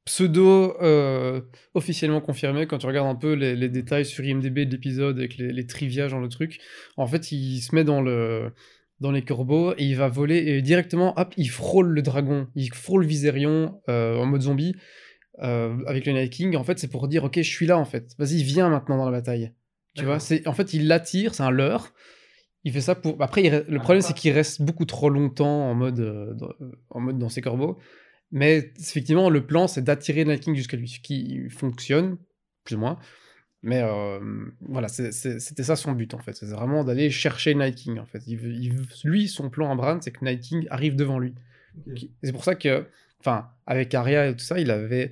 pseudo 0.06 0.76
euh, 0.84 1.42
officiellement 1.74 2.22
confirmé 2.22 2.68
quand 2.68 2.78
tu 2.78 2.86
regardes 2.86 3.08
un 3.08 3.16
peu 3.16 3.34
les, 3.34 3.56
les 3.56 3.70
détails 3.70 4.06
sur 4.06 4.24
IMDb 4.24 4.66
de 4.66 4.72
l'épisode 4.72 5.18
avec 5.18 5.38
les, 5.38 5.52
les 5.52 5.66
trivia, 5.66 6.08
genre 6.08 6.20
le 6.20 6.30
truc. 6.30 6.60
En 6.98 7.08
fait, 7.08 7.32
il 7.32 7.60
se 7.62 7.74
met 7.74 7.84
dans 7.84 8.02
le 8.02 8.52
dans 9.00 9.12
les 9.12 9.24
corbeaux 9.24 9.74
et 9.74 9.84
il 9.84 9.96
va 9.96 10.08
voler 10.08 10.38
et 10.38 10.62
directement, 10.62 11.14
hop, 11.20 11.34
il 11.38 11.50
frôle 11.50 11.88
le 11.88 12.02
dragon, 12.02 12.48
il 12.56 12.74
frôle 12.74 13.06
Viserion 13.06 13.82
euh, 13.90 14.18
en 14.18 14.26
mode 14.26 14.42
zombie 14.42 14.76
euh, 15.44 15.78
avec 15.86 16.06
le 16.06 16.14
Night 16.14 16.32
King. 16.32 16.56
En 16.56 16.64
fait, 16.64 16.80
c'est 16.80 16.88
pour 16.88 17.08
dire, 17.08 17.24
ok, 17.24 17.38
je 17.38 17.42
suis 17.42 17.66
là 17.66 17.78
en 17.78 17.86
fait. 17.86 18.14
Vas-y, 18.18 18.44
viens 18.44 18.70
maintenant 18.70 18.98
dans 18.98 19.06
la 19.06 19.12
bataille. 19.12 19.52
Tu 19.96 20.06
vois, 20.06 20.20
c'est 20.20 20.48
en 20.48 20.54
fait, 20.54 20.74
il 20.74 20.88
l'attire, 20.88 21.36
c'est 21.36 21.44
un 21.44 21.52
leurre. 21.52 21.94
Il 22.64 22.74
fait 22.74 22.82
ça 22.82 22.96
pour. 22.96 23.22
Après, 23.22 23.44
il 23.44 23.66
le 23.68 23.80
problème, 23.80 24.02
c'est 24.02 24.14
qu'il 24.14 24.32
reste 24.34 24.62
beaucoup 24.62 24.86
trop 24.86 25.10
longtemps 25.10 25.70
en 25.70 25.76
mode, 25.76 26.00
euh, 26.00 26.34
dans, 26.34 26.50
en 26.90 27.00
mode 27.00 27.18
dans 27.18 27.30
ses 27.30 27.42
corbeaux. 27.42 27.78
Mais 28.32 28.74
effectivement, 28.80 29.30
le 29.30 29.46
plan, 29.46 29.68
c'est 29.68 29.84
d'attirer 29.84 30.24
le 30.24 30.32
Night 30.32 30.44
King 30.44 30.56
jusqu'à 30.56 30.76
lui, 30.76 30.90
ce 30.90 31.00
qui 31.00 31.50
fonctionne, 31.50 32.18
plus 32.64 32.76
ou 32.76 32.80
moins. 32.80 33.00
Mais 33.66 33.82
euh, 33.82 34.20
voilà, 34.62 34.88
c'était 34.88 35.64
ça 35.64 35.76
son 35.76 35.94
but 35.94 36.14
en 36.14 36.20
fait. 36.20 36.34
C'est 36.34 36.46
vraiment 36.46 36.84
d'aller 36.84 37.10
chercher 37.10 37.56
Night 37.56 37.74
King 37.74 37.98
en 37.98 38.06
fait. 38.06 38.22
Il 38.28 38.40
il 38.44 38.76
lui, 39.04 39.28
son 39.28 39.50
plan 39.50 39.72
à 39.72 39.76
Bran, 39.76 39.98
c'est 40.02 40.12
que 40.12 40.24
Night 40.24 40.42
King 40.42 40.68
arrive 40.70 40.96
devant 40.96 41.18
lui. 41.18 41.34
C'est 42.22 42.32
pour 42.32 42.44
ça 42.44 42.54
que, 42.54 42.86
enfin, 43.20 43.50
avec 43.66 43.92
Arya 43.96 44.28
et 44.28 44.34
tout 44.34 44.46
ça, 44.46 44.60
il 44.60 44.70
avait. 44.70 45.10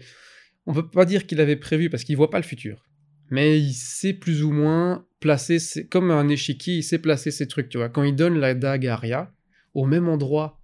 On 0.68 0.74
peut 0.74 0.88
pas 0.88 1.06
dire 1.06 1.26
qu'il 1.26 1.42
avait 1.42 1.56
prévu 1.56 1.90
parce 1.90 2.04
qu'il 2.04 2.16
voit 2.16 2.30
pas 2.30 2.38
le 2.38 2.44
futur. 2.44 2.86
Mais 3.32 3.60
il 3.60 3.74
sait 3.74 4.14
plus 4.14 4.44
ou 4.44 4.52
moins 4.52 5.04
placer, 5.20 5.58
ses... 5.58 5.88
comme 5.88 6.12
un 6.12 6.30
échiquier, 6.30 6.76
il 6.76 6.84
sait 6.84 7.00
placer 7.00 7.32
ses 7.32 7.48
trucs, 7.48 7.70
tu 7.70 7.80
vois. 7.80 7.90
Quand 7.90 8.04
il 8.04 8.16
donne 8.16 8.38
la 8.38 8.54
dague 8.54 8.86
à 8.86 8.94
Arya, 8.94 9.34
au 9.74 9.88
même 9.88 10.08
endroit 10.08 10.62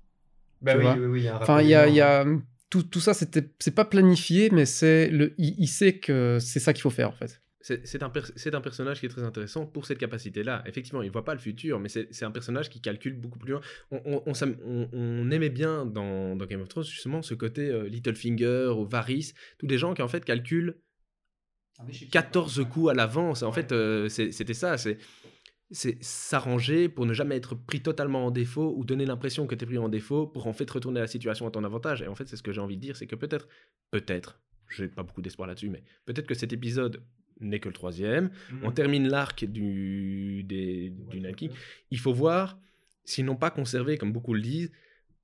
Bah 0.62 0.78
oui, 0.78 0.86
oui, 0.86 1.06
oui, 1.08 1.20
il 1.22 1.24
y 1.24 1.28
a 1.28 1.38
un 1.38 1.42
Enfin, 1.42 1.64
il 1.64 1.70
y 1.70 1.74
a, 1.74 1.88
y 1.90 2.40
tout, 2.70 2.84
tout 2.84 3.00
ça, 3.00 3.16
c'était, 3.16 3.50
c'est 3.58 3.74
pas 3.74 3.86
planifié, 3.86 4.52
mais 4.52 4.66
c'est 4.66 5.10
le, 5.10 5.34
il, 5.40 5.56
il 5.58 5.68
sait 5.68 5.98
que 5.98 6.38
c'est 6.40 6.60
ça 6.60 6.72
qu'il 6.72 6.84
faut 6.84 6.92
faire 6.92 7.10
en 7.10 7.16
fait. 7.16 7.42
C'est 7.62 8.04
un, 8.04 8.10
per- 8.10 8.22
un 8.54 8.62
personnage 8.62 9.02
qui 9.02 9.06
est 9.06 9.10
très 9.10 9.24
intéressant 9.24 9.66
pour 9.66 9.86
cette 9.86 9.98
capacité-là. 9.98 10.64
Effectivement, 10.66 11.02
il 11.02 11.08
ne 11.08 11.12
voit 11.12 11.26
pas 11.26 11.34
le 11.34 11.42
futur, 11.42 11.78
mais 11.80 11.90
c'est 11.90 12.24
un 12.24 12.32
personnage 12.32 12.70
qui 12.70 12.80
calcule 12.80 13.20
beaucoup 13.20 13.38
plus 13.38 13.52
loin. 13.52 13.62
On, 13.92 14.24
on- 14.26 15.32
aimait 15.32 15.50
bien 15.50 15.86
dans, 15.86 16.36
dans 16.38 16.46
Game 16.46 16.62
of 16.62 16.70
Thrones 16.70 16.86
justement 16.86 17.22
ce 17.22 17.34
côté 17.34 17.70
euh, 17.70 17.90
Littlefinger 17.90 18.72
ou 18.78 18.86
Varys, 18.86 19.34
tous 19.58 19.68
des 19.68 19.78
gens 19.78 19.94
qui 19.94 20.02
en 20.02 20.08
fait 20.08 20.24
calculent 20.24 20.78
14 22.12 22.66
coups 22.70 22.92
à 22.92 22.94
l'avance. 22.94 23.44
En 23.44 23.52
fait, 23.52 23.72
euh, 23.72 24.08
c'était 24.10 24.54
ça. 24.54 24.78
C'est 24.78 24.98
c'est 25.72 26.04
s'arranger 26.04 26.90
pour 26.90 27.06
ne 27.06 27.14
jamais 27.14 27.36
être 27.36 27.54
pris 27.54 27.80
totalement 27.82 28.26
en 28.26 28.32
défaut 28.32 28.74
ou 28.76 28.84
donner 28.86 29.06
l'impression 29.06 29.46
que 29.46 29.54
tu 29.54 29.66
es 29.66 29.68
pris 29.68 29.78
en 29.78 29.88
défaut 29.88 30.26
pour 30.26 30.48
en 30.48 30.54
fait 30.54 30.68
retourner 30.72 31.00
la 31.00 31.06
situation 31.08 31.46
à 31.46 31.52
ton 31.52 31.64
avantage. 31.64 32.02
Et 32.02 32.08
en 32.08 32.16
fait, 32.16 32.28
c'est 32.28 32.38
ce 32.38 32.42
que 32.42 32.52
j'ai 32.52 32.60
envie 32.62 32.76
de 32.78 32.82
dire, 32.82 32.96
c'est 32.98 33.06
que 33.06 33.16
peut-être, 33.16 33.48
peut-être, 33.92 34.42
j'ai 34.76 34.88
pas 34.88 35.04
beaucoup 35.04 35.22
d'espoir 35.22 35.48
là-dessus, 35.48 35.70
mais 35.70 35.84
peut-être 36.06 36.26
que 36.26 36.34
cet 36.34 36.54
épisode 36.54 37.04
n'est 37.40 37.60
que 37.60 37.70
le 37.70 37.74
troisième. 37.74 38.30
Mhm. 38.52 38.60
On 38.64 38.72
termine 38.72 39.08
l'arc 39.08 39.46
du, 39.46 40.44
des, 40.44 40.90
du 40.90 41.34
King. 41.34 41.52
Il 41.92 42.00
faut 42.00 42.14
voir 42.14 42.60
s'ils 43.06 43.26
n'ont 43.26 43.36
pas 43.36 43.50
conservé, 43.52 43.98
comme 43.98 44.14
beaucoup 44.14 44.34
le 44.34 44.42
disent, 44.42 44.72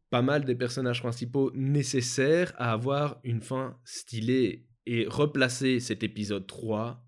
pas 0.10 0.22
mal 0.22 0.46
des 0.46 0.56
personnages 0.56 1.02
principaux 1.02 1.52
nécessaires 1.54 2.54
à 2.58 2.72
avoir 2.72 3.20
une 3.24 3.42
fin 3.42 3.78
stylée 3.84 4.66
et 4.86 5.06
replacer 5.08 5.80
cet 5.80 6.04
épisode 6.04 6.48
3 6.48 7.04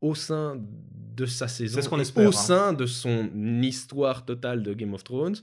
au 0.00 0.14
sein 0.14 0.56
de 0.58 1.26
sa 1.26 1.48
saison, 1.48 1.76
C'est 1.76 1.82
ce 1.82 1.88
qu'on 1.88 1.98
et 1.98 2.02
espère, 2.02 2.26
au 2.26 2.28
hein. 2.28 2.32
sein 2.32 2.72
de 2.72 2.86
son 2.86 3.30
histoire 3.62 4.24
totale 4.24 4.62
de 4.62 4.72
Game 4.72 4.94
of 4.94 5.04
Thrones. 5.04 5.36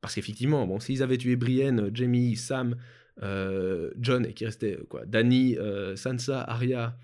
Parce 0.00 0.14
qu'effectivement, 0.14 0.66
bon, 0.66 0.80
s'ils 0.80 1.02
avaient 1.02 1.18
tué 1.18 1.36
Brienne, 1.36 1.90
Jamie, 1.92 2.36
Sam, 2.36 2.76
euh, 3.22 3.90
John, 3.98 4.24
et 4.24 4.32
qui 4.32 4.46
restait 4.46 4.78
quoi, 4.88 5.04
Dany, 5.06 5.56
euh, 5.58 5.96
Sansa, 5.96 6.42
Arya, 6.42 6.96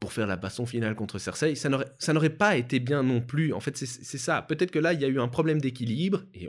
pour 0.00 0.12
faire 0.12 0.26
la 0.26 0.36
baston 0.36 0.66
finale 0.66 0.94
contre 0.94 1.18
Cersei, 1.18 1.54
ça 1.54 1.68
n'aurait 2.12 2.30
pas 2.30 2.56
été 2.56 2.80
bien 2.80 3.02
non 3.02 3.20
plus. 3.20 3.52
En 3.52 3.60
fait, 3.60 3.76
c'est 3.76 4.18
ça. 4.18 4.42
Peut-être 4.42 4.70
que 4.70 4.78
là, 4.78 4.92
il 4.92 5.00
y 5.00 5.04
a 5.04 5.08
eu 5.08 5.20
un 5.20 5.28
problème 5.28 5.60
d'équilibre, 5.60 6.24
et, 6.34 6.48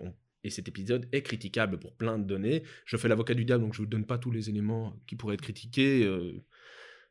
cet 0.49 0.69
épisode 0.69 1.09
est 1.11 1.23
critiquable 1.23 1.77
pour 1.77 1.93
plein 1.93 2.17
de 2.17 2.23
données. 2.23 2.63
Je 2.85 2.95
fais 2.95 3.09
l'avocat 3.09 3.33
du 3.33 3.43
diable, 3.43 3.63
donc 3.63 3.73
je 3.73 3.81
ne 3.81 3.85
vous 3.85 3.89
donne 3.89 4.05
pas 4.05 4.17
tous 4.17 4.31
les 4.31 4.49
éléments 4.49 4.93
qui 5.05 5.15
pourraient 5.15 5.33
être 5.33 5.41
critiqués. 5.41 6.05
euh, 6.05 6.41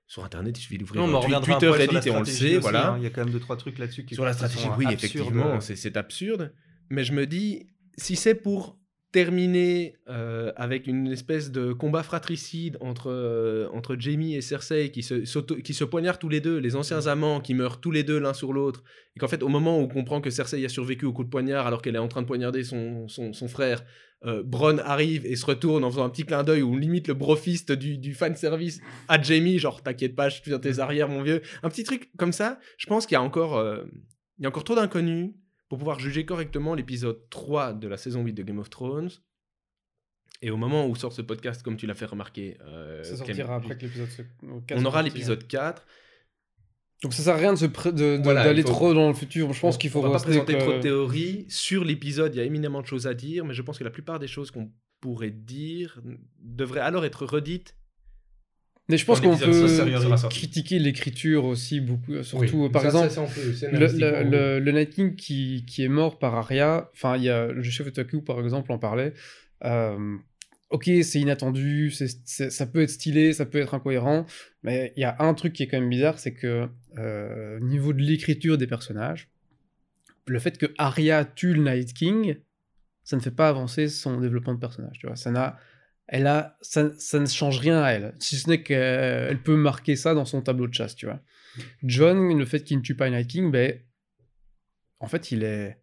sur 0.06 0.24
Internet, 0.24 0.56
il 0.56 0.62
suffit 0.62 0.78
d'ouvrir 0.78 1.02
Twitter, 1.40 1.68
Reddit, 1.68 2.08
et 2.08 2.10
on 2.10 2.20
le 2.20 2.24
sait, 2.24 2.44
aussi, 2.44 2.56
voilà. 2.58 2.92
hein. 2.92 2.98
Il 2.98 3.02
y 3.02 3.06
a 3.06 3.10
quand 3.10 3.24
même 3.24 3.32
deux 3.32 3.40
trois 3.40 3.56
trucs 3.56 3.78
là-dessus 3.78 4.04
qui 4.04 4.14
Sur 4.14 4.24
la 4.24 4.32
stratégie, 4.32 4.68
oui, 4.78 4.86
effectivement, 4.90 5.60
c'est 5.60 5.96
absurde. 5.96 6.54
Mais 6.88 7.02
je 7.02 7.12
me 7.12 7.26
dis, 7.26 7.66
si 7.98 8.14
c'est 8.14 8.36
pour 8.36 8.78
terminer 9.16 9.96
euh, 10.10 10.52
avec 10.56 10.86
une 10.86 11.06
espèce 11.06 11.50
de 11.50 11.72
combat 11.72 12.02
fratricide 12.02 12.76
entre, 12.82 13.10
euh, 13.10 13.66
entre 13.72 13.96
Jamie 13.98 14.34
et 14.34 14.42
Cersei 14.42 14.90
qui 14.90 15.02
se, 15.02 15.14
qui 15.60 15.72
se 15.72 15.84
poignardent 15.84 16.18
tous 16.18 16.28
les 16.28 16.42
deux, 16.42 16.58
les 16.58 16.76
anciens 16.76 17.06
amants 17.06 17.40
qui 17.40 17.54
meurent 17.54 17.80
tous 17.80 17.90
les 17.90 18.02
deux 18.02 18.18
l'un 18.18 18.34
sur 18.34 18.52
l'autre, 18.52 18.84
et 19.16 19.18
qu'en 19.18 19.26
fait, 19.26 19.42
au 19.42 19.48
moment 19.48 19.78
où 19.78 19.84
on 19.84 19.88
comprend 19.88 20.20
que 20.20 20.28
Cersei 20.28 20.62
a 20.66 20.68
survécu 20.68 21.06
au 21.06 21.14
coup 21.14 21.24
de 21.24 21.30
poignard 21.30 21.66
alors 21.66 21.80
qu'elle 21.80 21.94
est 21.94 21.98
en 21.98 22.08
train 22.08 22.20
de 22.20 22.26
poignarder 22.26 22.62
son, 22.62 23.08
son, 23.08 23.32
son 23.32 23.48
frère, 23.48 23.86
euh, 24.26 24.42
Bronn 24.42 24.80
arrive 24.80 25.24
et 25.24 25.34
se 25.34 25.46
retourne 25.46 25.82
en 25.82 25.90
faisant 25.90 26.04
un 26.04 26.10
petit 26.10 26.24
clin 26.24 26.42
d'œil 26.42 26.60
ou 26.60 26.76
limite 26.76 27.08
le 27.08 27.14
brofist 27.14 27.72
du, 27.72 27.96
du 27.96 28.12
fanservice 28.12 28.82
à 29.08 29.18
Jamie, 29.22 29.58
genre 29.58 29.82
t'inquiète 29.82 30.14
pas, 30.14 30.28
je 30.28 30.42
tiens 30.42 30.58
tes 30.58 30.78
arrières, 30.78 31.08
mon 31.08 31.22
vieux. 31.22 31.40
Un 31.62 31.70
petit 31.70 31.84
truc 31.84 32.10
comme 32.18 32.32
ça, 32.32 32.58
je 32.76 32.84
pense 32.84 33.06
qu'il 33.06 33.14
y 33.14 33.18
a 33.18 33.22
encore, 33.22 33.56
euh, 33.56 33.82
il 34.38 34.42
y 34.42 34.44
a 34.44 34.50
encore 34.50 34.64
trop 34.64 34.74
d'inconnus 34.74 35.30
pour 35.68 35.78
pouvoir 35.78 35.98
juger 35.98 36.24
correctement 36.24 36.74
l'épisode 36.74 37.28
3 37.30 37.72
de 37.74 37.88
la 37.88 37.96
saison 37.96 38.22
8 38.22 38.32
de 38.32 38.42
Game 38.42 38.58
of 38.58 38.70
Thrones. 38.70 39.10
Et 40.42 40.50
au 40.50 40.56
moment 40.56 40.86
où 40.86 40.94
sort 40.96 41.12
ce 41.12 41.22
podcast, 41.22 41.62
comme 41.62 41.76
tu 41.76 41.86
l'as 41.86 41.94
fait 41.94 42.04
remarquer, 42.06 42.58
euh, 42.60 43.02
Ça 43.02 43.14
Clem, 43.16 43.26
sortira 43.26 43.54
après 43.56 43.76
que 43.76 43.82
l'épisode. 43.82 44.08
se- 44.10 44.22
au 44.22 44.60
quatre 44.60 44.78
on 44.78 44.84
aura 44.84 44.98
sortira. 44.98 45.02
l'épisode 45.02 45.46
4. 45.46 45.86
Donc 47.02 47.12
ça 47.14 47.22
sert 47.22 47.34
à 47.34 47.38
rien 47.38 47.52
de 47.54 48.22
Voilà, 48.22 48.44
d'aller 48.44 48.62
faut- 48.62 48.68
trop 48.68 48.94
dans 48.94 49.08
le 49.08 49.14
futur. 49.14 49.52
Je 49.52 49.60
pense 49.60 49.76
qu'il 49.78 49.90
faut 49.90 50.00
on 50.00 50.02
va 50.08 50.10
pas 50.18 50.22
présenter 50.22 50.54
que- 50.54 50.58
trop 50.58 50.72
de 50.74 50.80
théories. 50.80 51.46
Sur 51.48 51.84
l'épisode, 51.84 52.34
il 52.34 52.38
y 52.38 52.40
a 52.40 52.44
éminemment 52.44 52.80
de 52.82 52.86
choses 52.86 53.06
à 53.06 53.14
dire, 53.14 53.44
mais 53.44 53.54
je 53.54 53.62
pense 53.62 53.78
que 53.78 53.84
la 53.84 53.90
plupart 53.90 54.18
des 54.18 54.28
choses 54.28 54.50
qu'on 54.50 54.72
pourrait 55.00 55.30
dire 55.30 56.00
devraient 56.38 56.80
alors 56.80 57.04
être 57.04 57.26
redites. 57.26 57.74
Mais 58.88 58.96
je 58.98 59.04
pense 59.04 59.20
qu'on 59.20 59.36
peut 59.36 59.66
critiquer 60.30 60.78
l'écriture 60.78 61.44
aussi 61.44 61.80
beaucoup. 61.80 62.14
euh, 62.14 62.22
Surtout, 62.22 62.64
Oui, 62.64 62.70
par 62.70 62.82
ça, 62.82 62.88
exemple, 62.88 63.08
ça, 63.08 63.14
ça, 63.16 63.22
on 63.22 63.26
peut, 63.26 63.44
le, 63.44 63.52
scénaristiquement, 63.52 64.10
le, 64.10 64.24
oui. 64.24 64.30
le, 64.30 64.58
le 64.60 64.72
Night 64.72 64.90
King 64.90 65.16
qui, 65.16 65.64
qui 65.66 65.82
est 65.82 65.88
mort 65.88 66.18
par 66.18 66.36
Arya, 66.36 66.88
enfin, 66.94 67.16
il 67.16 67.24
y 67.24 67.28
a 67.28 67.48
le 67.48 67.62
chef 67.64 67.88
Otaku, 67.88 68.22
par 68.22 68.38
exemple, 68.40 68.70
en 68.70 68.78
parlait. 68.78 69.12
Euh, 69.64 70.16
ok, 70.70 70.88
c'est 71.02 71.18
inattendu, 71.20 71.90
ça 71.90 72.66
peut 72.66 72.82
être 72.82 72.90
stylé, 72.90 73.32
ça 73.32 73.44
peut 73.46 73.58
être 73.58 73.74
incohérent, 73.74 74.24
mais 74.62 74.92
il 74.96 75.00
y 75.00 75.04
a 75.04 75.16
un 75.18 75.34
truc 75.34 75.52
qui 75.52 75.64
est 75.64 75.66
quand 75.66 75.80
même 75.80 75.90
bizarre, 75.90 76.18
c'est 76.18 76.34
que 76.34 76.68
euh, 76.98 77.56
au 77.58 77.64
niveau 77.64 77.92
de 77.92 78.00
l'écriture 78.02 78.56
des 78.56 78.66
personnages, 78.66 79.28
le 80.26 80.38
fait 80.38 80.58
que 80.58 80.66
Arya 80.78 81.24
tue 81.24 81.54
le 81.54 81.62
Night 81.62 81.92
King, 81.92 82.36
ça 83.04 83.16
ne 83.16 83.20
fait 83.20 83.30
pas 83.30 83.48
avancer 83.48 83.88
son 83.88 84.20
développement 84.20 84.54
de 84.54 84.58
personnage, 84.60 84.98
tu 84.98 85.06
vois. 85.06 85.16
Ça 85.16 85.30
n'a 85.30 85.56
elle 86.08 86.26
a, 86.26 86.56
ça, 86.60 86.90
ça 86.98 87.18
ne 87.18 87.26
change 87.26 87.58
rien 87.58 87.82
à 87.82 87.90
elle, 87.90 88.14
si 88.18 88.36
ce 88.36 88.48
n'est 88.48 88.62
qu'elle 88.62 89.42
peut 89.42 89.56
marquer 89.56 89.96
ça 89.96 90.14
dans 90.14 90.24
son 90.24 90.40
tableau 90.40 90.68
de 90.68 90.74
chasse, 90.74 90.94
tu 90.94 91.06
vois. 91.06 91.20
John, 91.82 92.36
le 92.36 92.44
fait 92.44 92.62
qu'il 92.62 92.76
ne 92.78 92.82
tue 92.82 92.94
pas 92.94 93.10
Night 93.10 93.28
King, 93.28 93.50
ben, 93.50 93.78
en 95.00 95.08
fait, 95.08 95.32
il 95.32 95.42
est, 95.42 95.78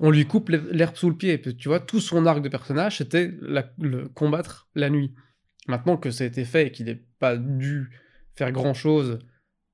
on 0.00 0.10
lui 0.10 0.26
coupe 0.26 0.48
l'herbe 0.48 0.96
sous 0.96 1.10
le 1.10 1.16
pied. 1.16 1.40
Tu 1.40 1.68
vois, 1.68 1.80
tout 1.80 2.00
son 2.00 2.26
arc 2.26 2.42
de 2.42 2.48
personnage, 2.48 2.98
c'était 2.98 3.34
le 3.78 4.08
combattre 4.08 4.68
la 4.74 4.88
nuit. 4.90 5.14
Maintenant 5.68 5.96
que 5.96 6.10
ça 6.10 6.24
a 6.24 6.26
été 6.26 6.44
fait 6.44 6.68
et 6.68 6.70
qu'il 6.70 6.86
n'est 6.86 7.02
pas 7.18 7.36
dû 7.36 7.90
faire 8.34 8.52
grand 8.52 8.74
chose, 8.74 9.18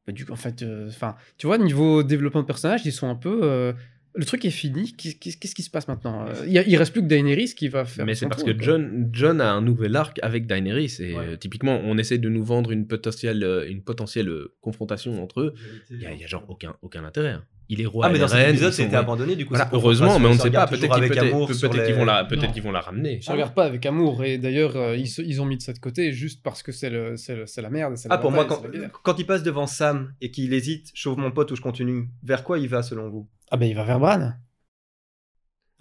du 0.08 0.26
en 0.30 0.36
fait, 0.36 0.62
euh, 0.62 0.90
tu 1.36 1.46
vois, 1.46 1.58
niveau 1.58 2.02
développement 2.02 2.40
de 2.40 2.46
personnage, 2.46 2.84
ils 2.86 2.92
sont 2.92 3.08
un 3.08 3.14
peu. 3.14 3.40
euh, 3.42 3.72
le 4.14 4.24
truc 4.24 4.44
est 4.44 4.50
fini. 4.50 4.92
Qu'est- 4.94 5.18
Qu'est-ce 5.18 5.54
qui 5.54 5.62
se 5.62 5.70
passe 5.70 5.88
maintenant? 5.88 6.26
Euh, 6.26 6.32
il, 6.46 6.52
y 6.52 6.58
a- 6.58 6.66
il 6.66 6.76
reste 6.76 6.92
plus 6.92 7.02
que 7.02 7.06
Daenerys 7.06 7.54
qui 7.56 7.68
va 7.68 7.84
faire. 7.84 8.04
Mais 8.06 8.14
c'est 8.14 8.28
parce 8.28 8.42
que. 8.42 8.52
John, 8.58 9.08
John 9.12 9.40
a 9.40 9.52
un 9.52 9.62
nouvel 9.62 9.96
arc 9.96 10.18
avec 10.22 10.46
Daenerys. 10.46 10.96
Et 11.00 11.14
Ouais. 11.14 11.26
euh, 11.28 11.36
typiquement, 11.36 11.80
on 11.84 11.96
essaie 11.98 12.18
de 12.18 12.28
nous 12.28 12.44
vendre 12.44 12.70
une 12.72 12.86
potentielle, 12.86 13.42
euh, 13.44 13.68
une 13.68 13.82
potentielle 13.82 14.30
confrontation 14.60 15.22
entre 15.22 15.40
eux. 15.40 15.54
Il 15.90 15.98
n'y 15.98 16.06
a, 16.06 16.12
il 16.12 16.20
y 16.20 16.24
a 16.24 16.26
genre 16.26 16.44
aucun, 16.48 16.74
aucun 16.82 17.04
intérêt. 17.04 17.36
Il 17.68 17.80
est 17.80 17.86
roi. 17.86 18.06
Ah, 18.06 18.10
mais 18.10 18.18
dans 18.18 18.28
cet 18.28 18.48
épisode, 18.48 18.72
c'était 18.72 18.96
abandonné, 18.96 19.36
du 19.36 19.46
coup. 19.46 19.54
Voilà, 19.54 19.70
heureusement, 19.72 20.18
mais 20.18 20.28
on 20.28 20.34
ne 20.34 20.38
sait 20.38 20.50
pas. 20.50 20.66
Peut-être 20.66 20.94
qu'ils 20.94 21.10
qu'ils 21.10 21.22
les- 21.22 21.92
vont 21.92 22.04
la, 22.04 22.24
qu'ils 22.24 22.62
vont 22.62 22.72
la 22.72 22.80
ramener. 22.80 23.20
Je 23.22 23.30
regarde 23.30 23.54
pas 23.54 23.64
avec 23.64 23.84
amour 23.86 24.24
et 24.24 24.38
d'ailleurs 24.38 24.76
euh, 24.76 24.96
ils, 24.96 25.40
ont 25.40 25.46
mis 25.46 25.56
de 25.56 25.62
ça 25.62 25.72
de 25.72 25.78
côté 25.78 26.12
juste 26.12 26.42
parce 26.42 26.62
que 26.62 26.72
c'est 26.72 26.90
la 26.90 27.70
merde. 27.70 27.94
Ah, 28.10 28.18
pour 28.18 28.32
moi, 28.32 28.44
quand, 28.44 28.62
quand 29.02 29.18
il 29.18 29.26
passe 29.26 29.42
devant 29.42 29.66
Sam 29.66 30.12
et 30.20 30.30
qu'il 30.30 30.52
hésite, 30.52 30.90
chauffe 30.94 31.16
mon 31.16 31.30
pote 31.30 31.50
ou 31.50 31.56
je 31.56 31.62
continue, 31.62 32.08
vers 32.22 32.44
quoi 32.44 32.58
il 32.58 32.68
va 32.68 32.82
selon 32.82 33.08
vous? 33.08 33.28
Ah 33.50 33.56
ben 33.56 33.66
il 33.66 33.74
va 33.74 33.84
vers 33.84 34.00
Bran. 34.00 34.32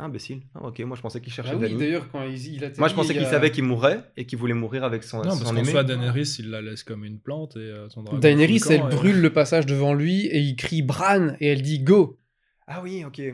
Ah, 0.02 0.06
imbécile. 0.06 0.42
Ah, 0.56 0.66
ok, 0.66 0.80
moi 0.80 0.98
je 0.98 1.02
pensais 1.02 1.22
qu'il 1.22 1.32
cherchait 1.32 1.52
Ah 1.54 1.58
oui, 1.60 1.76
d'ailleurs 1.78 2.10
quand 2.12 2.24
il, 2.24 2.36
il 2.56 2.64
atterrit, 2.64 2.80
Moi 2.80 2.88
je 2.88 2.96
pensais 2.96 3.14
qu'il 3.14 3.22
a- 3.24 3.30
savait 3.30 3.52
qu'il 3.52 3.64
mourrait 3.64 4.04
et 4.18 4.26
qu'il 4.26 4.40
voulait 4.40 4.56
mourir 4.56 4.84
avec 4.84 5.04
son, 5.04 5.18
Non, 5.18 5.24
parce 5.26 5.40
son 5.40 5.46
qu'en 5.46 5.56
aimé. 5.58 5.70
soit 5.70 5.84
Daenerys, 5.84 6.38
il 6.40 6.50
la 6.50 6.62
laisse 6.62 6.84
comme 6.84 7.06
une 7.06 7.20
plante 7.20 7.56
et 7.56 7.60
euh, 7.60 7.88
son 7.90 8.02
dragon. 8.02 8.20
Daenerys, 8.20 8.62
elle 8.70 8.78
et- 8.82 8.90
brûle 8.96 9.22
le 9.22 9.30
passage 9.32 9.68
devant 9.68 9.94
lui 9.94 10.26
et 10.26 10.40
il 10.40 10.56
crie 10.56 10.82
Bran 10.82 11.36
et 11.40 11.48
elle 11.48 11.62
dit 11.62 11.80
Go. 11.80 12.18
Ah 12.66 12.80
oui, 12.82 13.04
ok. 13.06 13.18
Mais 13.20 13.34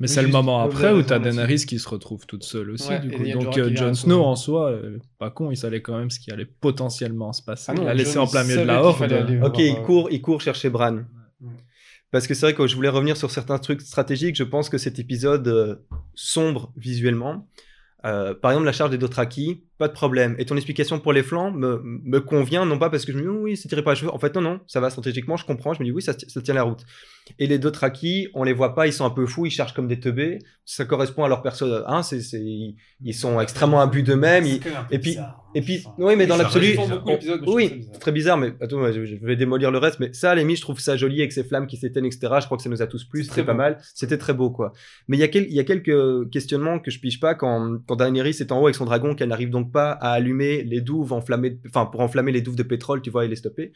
Oui, 0.00 0.08
c'est 0.08 0.22
le 0.22 0.28
moment 0.28 0.62
après 0.62 0.92
où 0.92 1.02
t'as. 1.02 1.18
Daenerys 1.18 1.66
qui 1.66 1.78
se 1.78 1.88
retrouve 1.88 2.26
toute 2.26 2.42
seule 2.42 2.70
aussi, 2.70 2.88
Ouais, 2.88 2.98
du 3.00 3.10
coup. 3.10 3.22
a 3.22 3.32
Donc 3.34 3.58
euh, 3.58 3.76
Jon 3.76 3.92
Snow, 3.94 4.22
en 4.24 4.34
soi, 4.34 4.70
euh, 4.70 4.98
pas 5.18 5.30
con, 5.30 5.50
il 5.50 5.56
savait 5.56 5.82
quand 5.82 5.98
même 5.98 6.10
ce 6.10 6.18
qui 6.18 6.30
allait 6.32 6.46
potentiellement 6.46 7.32
se 7.32 7.42
passer. 7.42 7.66
Ah 7.68 7.74
non, 7.74 7.82
il 7.82 7.86
l'a 7.86 7.94
laissé 7.94 8.18
en 8.18 8.26
plein 8.26 8.42
il 8.42 8.48
milieu 8.48 8.60
de 8.62 8.66
la 8.66 8.82
horde. 8.82 9.12
Ok, 9.44 9.58
il 9.58 9.76
court, 9.82 10.08
il 10.10 10.20
court 10.22 10.40
chercher 10.40 10.70
Bran. 10.70 10.96
Ouais. 11.40 11.50
Parce 12.10 12.26
que 12.26 12.34
c'est 12.34 12.46
vrai 12.46 12.54
que 12.54 12.66
je 12.66 12.74
voulais 12.74 12.88
revenir 12.88 13.16
sur 13.16 13.30
certains 13.30 13.58
trucs 13.58 13.82
stratégiques. 13.82 14.36
Je 14.36 14.44
pense 14.44 14.68
que 14.68 14.78
cet 14.78 14.98
épisode 14.98 15.46
euh, 15.48 15.76
sombre 16.14 16.72
visuellement. 16.76 17.46
Euh, 18.04 18.34
par 18.34 18.52
exemple, 18.52 18.66
la 18.66 18.72
charge 18.72 18.90
des 18.90 18.98
Dothraki, 18.98 19.64
pas 19.78 19.88
de 19.88 19.92
problème. 19.92 20.34
Et 20.38 20.44
ton 20.44 20.56
explication 20.56 20.98
pour 20.98 21.12
les 21.12 21.22
flancs 21.22 21.52
me, 21.52 21.80
me 21.84 22.20
convient, 22.20 22.66
non 22.66 22.78
pas 22.78 22.90
parce 22.90 23.04
que 23.04 23.12
je 23.12 23.18
me 23.18 23.22
dis 23.22 23.28
oh 23.28 23.38
oui, 23.42 23.56
c'est 23.56 23.68
tiré 23.68 23.82
par 23.82 23.92
les 23.94 23.98
cheveux. 24.00 24.12
En 24.12 24.18
fait, 24.18 24.34
non, 24.34 24.40
non, 24.40 24.60
ça 24.66 24.80
va 24.80 24.90
stratégiquement, 24.90 25.36
je 25.36 25.44
comprends. 25.46 25.72
Je 25.74 25.80
me 25.80 25.84
dis 25.84 25.92
oui, 25.92 26.02
ça, 26.02 26.12
ça 26.18 26.42
tient 26.42 26.54
la 26.54 26.64
route. 26.64 26.80
Et 27.38 27.46
les 27.46 27.58
Dothraki, 27.58 28.28
on 28.34 28.42
les 28.42 28.54
voit 28.54 28.74
pas, 28.74 28.86
ils 28.86 28.92
sont 28.92 29.04
un 29.04 29.10
peu 29.10 29.26
fous, 29.26 29.44
ils 29.46 29.50
chargent 29.50 29.74
comme 29.74 29.86
des 29.86 30.00
teubés. 30.00 30.38
Ça 30.64 30.84
correspond 30.84 31.24
à 31.24 31.28
leur 31.28 31.42
perso. 31.42 31.66
Hein, 31.86 32.02
c'est, 32.02 32.20
c'est, 32.20 32.40
ils, 32.40 32.76
ils 33.02 33.14
sont 33.14 33.40
extrêmement 33.40 33.80
imbus 33.80 34.02
d'eux-mêmes. 34.02 34.44
ils- 34.44 34.60
et 34.90 34.98
puis- 34.98 35.16
Et 35.54 35.62
puis, 35.62 35.82
oui, 35.96 36.14
mais 36.14 36.26
dans 36.26 36.36
l'absolu, 36.36 36.76
oui, 37.46 37.86
c'est 37.92 37.98
très 38.00 38.12
bizarre, 38.12 38.36
mais 38.36 38.52
attends, 38.60 38.92
je, 38.92 39.04
je 39.06 39.14
vais 39.16 39.34
démolir 39.34 39.70
le 39.70 39.78
reste, 39.78 39.98
mais 39.98 40.12
ça, 40.12 40.32
à 40.32 40.34
la 40.34 40.42
limite, 40.42 40.58
je 40.58 40.62
trouve 40.62 40.78
ça 40.78 40.96
joli 40.96 41.20
avec 41.20 41.32
ces 41.32 41.42
flammes 41.42 41.66
qui 41.66 41.78
s'éteignent, 41.78 42.04
etc. 42.06 42.34
Je 42.40 42.44
crois 42.44 42.58
que 42.58 42.62
ça 42.62 42.68
nous 42.68 42.82
a 42.82 42.86
tous 42.86 43.04
plu, 43.04 43.22
C'est 43.24 43.30
c'était 43.30 43.44
pas 43.44 43.54
mal, 43.54 43.78
c'était 43.94 44.18
très 44.18 44.34
beau, 44.34 44.50
quoi. 44.50 44.72
Mais 45.08 45.16
il 45.16 45.20
y, 45.20 45.22
a 45.22 45.28
quel- 45.28 45.50
y 45.50 45.58
a 45.58 45.64
quelques 45.64 46.30
questionnements 46.30 46.78
que 46.78 46.90
je 46.90 47.00
pige 47.00 47.18
pas 47.18 47.34
quand, 47.34 47.78
quand 47.86 47.96
Daenerys 47.96 48.36
est 48.40 48.52
en 48.52 48.60
haut 48.60 48.64
avec 48.66 48.74
son 48.76 48.84
dragon, 48.84 49.14
qu'elle 49.14 49.30
n'arrive 49.30 49.48
donc 49.50 49.67
pas 49.70 49.92
à 49.92 50.12
allumer 50.12 50.62
les 50.62 50.80
douves 50.80 51.12
enflammées, 51.12 51.50
de- 51.50 51.60
enfin, 51.68 51.86
pour 51.86 52.00
enflammer 52.00 52.32
les 52.32 52.40
douves 52.42 52.56
de 52.56 52.62
pétrole, 52.62 53.02
tu 53.02 53.10
vois, 53.10 53.24
et 53.24 53.28
les 53.28 53.36
stopper. 53.36 53.72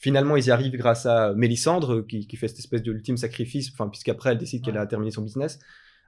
Finalement, 0.00 0.36
ils 0.36 0.46
y 0.46 0.50
arrivent 0.50 0.76
grâce 0.76 1.06
à 1.06 1.32
Mélissandre, 1.34 2.06
qui, 2.06 2.26
qui 2.26 2.36
fait 2.36 2.48
cette 2.48 2.58
espèce 2.58 2.82
d'ultime 2.82 3.16
sacrifice, 3.16 3.70
enfin, 3.72 3.88
puisqu'après, 3.88 4.30
elle 4.32 4.38
décide 4.38 4.62
qu'elle 4.64 4.76
a 4.76 4.86
terminé 4.86 5.10
son 5.10 5.22
business. 5.22 5.58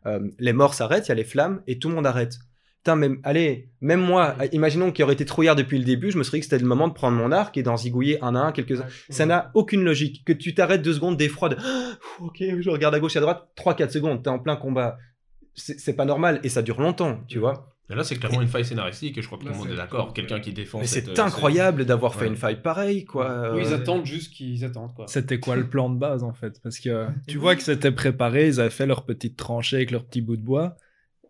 Euh, 0.05 0.21
les 0.39 0.53
morts 0.53 0.75
s'arrêtent, 0.75 1.07
il 1.07 1.11
y 1.11 1.13
a 1.13 1.17
les 1.17 1.25
flammes, 1.25 1.63
et 1.67 1.79
tout 1.79 1.89
le 1.89 1.95
monde 1.95 2.07
arrête. 2.07 2.37
Putain, 2.85 2.95
même, 2.95 3.19
allez, 3.25 3.71
même 3.81 4.01
moi, 4.01 4.37
imaginons 4.53 4.93
qu'il 4.93 5.03
aurait 5.03 5.15
été 5.15 5.25
trouillard 5.25 5.57
depuis 5.57 5.79
le 5.79 5.85
début, 5.85 6.11
je 6.13 6.19
me 6.19 6.23
serais 6.23 6.37
dit 6.37 6.41
que 6.41 6.45
c'était 6.47 6.63
le 6.63 6.69
moment 6.69 6.87
de 6.87 6.93
prendre 6.93 7.17
mon 7.17 7.33
arc 7.33 7.57
et 7.57 7.63
d'en 7.65 7.77
zigouiller 7.77 8.23
un 8.23 8.37
à 8.37 8.41
un 8.41 8.53
quelques-uns. 8.53 8.87
Ça 9.11 9.27
n'a 9.27 9.51
aucune 9.55 9.83
logique. 9.83 10.25
Que 10.25 10.33
tu 10.33 10.55
t'arrêtes 10.55 10.83
deux 10.83 10.93
secondes 10.93 11.17
d'effroi, 11.17 11.49
de 11.49 11.57
Ah, 11.59 11.99
ok, 12.21 12.37
je 12.61 12.71
regarde 12.71 12.95
à 12.95 13.01
gauche 13.01 13.17
et 13.17 13.19
à 13.19 13.23
droite, 13.23 13.49
3-4 13.57 13.91
secondes, 13.91 14.23
t'es 14.23 14.31
en 14.31 14.39
plein 14.39 14.55
combat. 14.57 14.99
C'est 15.55 15.81
c'est 15.81 15.95
pas 15.95 16.05
normal 16.05 16.39
et 16.45 16.49
ça 16.51 16.61
dure 16.63 16.81
longtemps, 16.81 17.19
tu 17.27 17.39
vois. 17.39 17.76
Et 17.89 17.95
là, 17.95 18.03
c'est 18.03 18.17
clairement 18.17 18.43
une 18.43 18.49
faille 18.49 18.65
scénaristique 18.65 19.17
et 19.17 19.23
je 19.23 19.27
crois 19.27 19.39
que 19.39 19.45
tout 19.45 19.51
le 19.51 19.57
monde 19.57 19.71
est 19.71 19.77
d'accord. 19.77 20.13
Quelqu'un 20.13 20.41
qui 20.41 20.53
défend. 20.53 20.81
Mais 20.81 20.87
c'est 20.87 21.09
euh, 21.09 21.23
incroyable 21.23 21.85
d'avoir 21.85 22.15
fait 22.15 22.23
Ouais. 22.23 22.27
une 22.29 22.37
faille 22.37 22.61
pareille, 22.61 23.05
quoi. 23.05 23.53
Oui, 23.55 23.63
ils 23.65 23.73
attendent 23.73 24.05
juste 24.07 24.33
qu'ils 24.33 24.65
attendent 24.65 24.93
quoi. 24.95 25.07
C'était 25.09 25.39
quoi 25.39 25.55
le 25.57 25.67
plan 25.69 25.89
de 25.89 25.97
base 25.99 26.25
en 26.25 26.33
fait? 26.33 26.61
Parce 26.63 26.81
que 26.81 27.07
tu 27.29 27.39
vois 27.39 27.55
que 27.55 27.63
c'était 27.63 27.93
préparé, 27.93 28.49
ils 28.49 28.61
avaient 28.61 28.71
fait 28.71 28.87
leur 28.87 29.05
petite 29.05 29.37
tranchée 29.37 29.77
avec 29.77 29.91
leur 29.93 30.05
petit 30.05 30.21
bout 30.21 30.37
de 30.37 30.43
bois. 30.43 30.77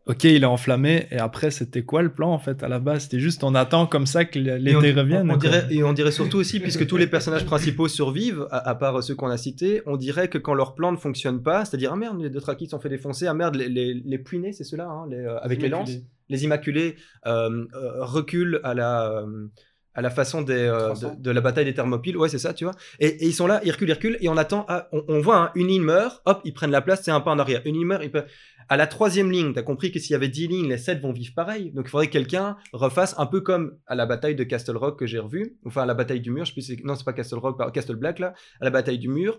Ok, 0.07 0.23
il 0.23 0.45
est 0.45 0.47
enflammé, 0.47 1.09
et 1.11 1.19
après 1.19 1.51
c'était 1.51 1.83
quoi 1.83 2.01
le 2.01 2.12
plan 2.12 2.31
en 2.33 2.38
fait 2.38 2.62
à 2.62 2.69
la 2.69 2.79
base? 2.79 3.03
C'était 3.03 3.19
juste 3.19 3.42
on 3.42 3.57
attend 3.57 3.87
comme 3.88 4.07
ça 4.07 4.25
que 4.25 4.38
l'été 4.38 4.92
revienne. 4.92 5.29
on 5.33 5.37
dirait, 5.37 5.66
et 5.69 5.83
on 5.83 5.92
dirait 5.92 6.12
surtout 6.12 6.37
aussi, 6.38 6.61
puisque 6.61 6.87
tous 6.87 6.97
les 6.97 7.09
personnages 7.09 7.45
principaux 7.45 7.88
survivent, 7.88 8.47
à, 8.53 8.69
à 8.71 8.75
part 8.77 9.03
ceux 9.03 9.16
qu'on 9.16 9.27
a 9.27 9.37
cités, 9.37 9.83
on 9.85 9.97
dirait 9.97 10.29
que 10.29 10.38
quand 10.38 10.55
leur 10.55 10.77
plan 10.77 10.92
ne 10.92 10.97
fonctionne 10.97 11.42
pas, 11.42 11.64
c'est-à-dire, 11.64 11.90
ah 11.92 11.97
merde, 11.97 12.21
les 12.23 12.31
deux 12.31 12.40
traquis 12.40 12.69
sont 12.69 12.79
fait 12.79 12.88
défoncer, 12.88 13.27
ah 13.27 13.35
merde, 13.35 13.57
les, 13.57 13.69
les, 13.69 13.95
les 13.95 14.19
puinés, 14.19 14.53
c'est 14.53 14.62
ceux-là, 14.62 14.87
hein, 14.88 15.09
euh, 15.12 15.38
avec 15.42 15.61
les 15.61 15.69
lances, 15.69 15.90
les 16.29 16.45
immaculés 16.45 16.97
euh, 17.27 17.65
euh, 17.75 18.05
reculent 18.05 18.61
à 18.65 18.75
la, 18.75 19.11
euh, 19.12 19.47
à 19.95 20.03
la 20.03 20.11
façon 20.11 20.43
des, 20.43 20.55
euh, 20.55 20.87
300. 20.87 21.15
de, 21.17 21.23
de 21.23 21.31
la 21.31 21.41
bataille 21.41 21.65
des 21.65 21.75
Thermopyles, 21.75 22.17
ouais, 22.17 22.29
c'est 22.29 22.39
ça, 22.39 22.53
tu 22.53 22.65
vois. 22.65 22.75
Et, 23.01 23.07
et 23.07 23.27
ils 23.27 23.33
sont 23.35 23.47
là, 23.47 23.61
ils 23.65 23.71
reculent, 23.71 23.89
ils 23.89 23.93
reculent, 23.95 24.19
et 24.21 24.29
on 24.29 24.37
attend, 24.37 24.65
ah, 24.69 24.89
on, 24.93 25.05
on 25.09 25.21
voit, 25.21 25.37
hein, 25.39 25.51
une 25.55 25.69
ligne 25.69 25.83
meurt, 25.83 26.21
hop, 26.27 26.41
ils 26.45 26.53
prennent 26.53 26.71
la 26.71 26.83
place, 26.83 27.03
c'est 27.03 27.11
un 27.11 27.21
pas 27.21 27.31
en 27.31 27.39
arrière. 27.39 27.62
Une 27.65 27.75
ligne 27.75 27.87
meurt, 27.87 28.03
ils 28.05 28.11
peuvent. 28.11 28.27
À 28.69 28.77
la 28.77 28.89
troisième 28.89 29.31
ligne, 29.31 29.53
t'as 29.53 29.62
compris 29.62 29.93
que 29.93 30.01
s'il 30.01 30.11
y 30.11 30.15
avait 30.17 30.29
10 30.29 30.49
lignes, 30.49 30.69
les 30.69 30.77
7 30.77 31.01
vont 31.01 31.12
vivre 31.12 31.33
pareil. 31.37 31.71
Donc 31.71 31.87
il 31.87 31.91
faudrait 31.91 32.09
que 32.09 32.12
quelqu'un 32.12 32.57
refasse 32.73 33.15
un 33.17 33.27
peu 33.27 33.41
comme 33.41 33.79
à 33.87 33.95
la 33.95 34.07
bataille 34.07 34.35
de 34.35 34.43
Castle 34.43 34.77
Rock 34.77 34.99
que 34.99 35.07
j'ai 35.07 35.21
revu, 35.21 35.57
enfin 35.65 35.83
à 35.83 35.87
la 35.87 35.95
bataille 35.95 36.21
du 36.21 36.33
mur, 36.33 36.45
je 36.45 36.51
sais 36.51 36.53
plus, 36.55 36.62
si 36.62 36.77
c'est- 36.77 36.85
non, 36.85 36.97
c'est 36.97 37.05
pas 37.05 37.12
Castle 37.12 37.39
Rock, 37.39 37.73
Castle 37.73 37.95
Black 37.95 38.19
là, 38.19 38.35
à 38.61 38.65
la 38.65 38.71
bataille 38.71 38.99
du 38.99 39.07
mur, 39.09 39.39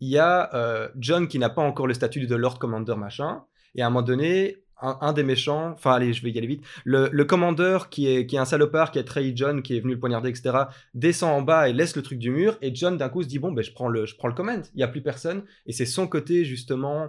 il 0.00 0.08
y 0.10 0.18
a 0.18 0.52
euh, 0.56 0.88
John 0.98 1.28
qui 1.28 1.38
n'a 1.38 1.50
pas 1.50 1.62
encore 1.62 1.86
le 1.86 1.94
statut 1.94 2.26
de 2.26 2.34
Lord 2.34 2.58
Commander 2.58 2.96
machin, 2.96 3.44
et 3.76 3.82
à 3.82 3.86
un 3.86 3.90
moment 3.90 4.02
donné, 4.02 4.63
un, 4.80 4.98
un 5.00 5.12
des 5.12 5.22
méchants, 5.22 5.72
enfin 5.72 5.92
allez, 5.92 6.12
je 6.12 6.22
vais 6.22 6.30
y 6.30 6.38
aller 6.38 6.46
vite, 6.46 6.64
le, 6.84 7.08
le 7.12 7.24
commandeur 7.24 7.88
qui 7.88 8.08
est, 8.08 8.26
qui 8.26 8.36
est 8.36 8.38
un 8.38 8.44
salopard, 8.44 8.90
qui 8.90 8.98
a 8.98 9.04
trahi 9.04 9.32
John, 9.36 9.62
qui 9.62 9.76
est 9.76 9.80
venu 9.80 9.94
le 9.94 10.00
poignarder, 10.00 10.30
etc., 10.30 10.56
descend 10.94 11.30
en 11.32 11.42
bas 11.42 11.68
et 11.68 11.72
laisse 11.72 11.96
le 11.96 12.02
truc 12.02 12.18
du 12.18 12.30
mur, 12.30 12.58
et 12.62 12.74
John 12.74 12.96
d'un 12.96 13.08
coup 13.08 13.22
se 13.22 13.28
dit, 13.28 13.38
bon, 13.38 13.52
ben 13.52 13.62
je 13.62 13.72
prends 13.72 13.88
le, 13.88 14.06
je 14.06 14.16
prends 14.16 14.28
le 14.28 14.34
command, 14.34 14.62
il 14.74 14.78
n'y 14.78 14.82
a 14.82 14.88
plus 14.88 15.02
personne, 15.02 15.44
et 15.66 15.72
c'est 15.72 15.86
son 15.86 16.06
côté 16.06 16.44
justement 16.44 17.08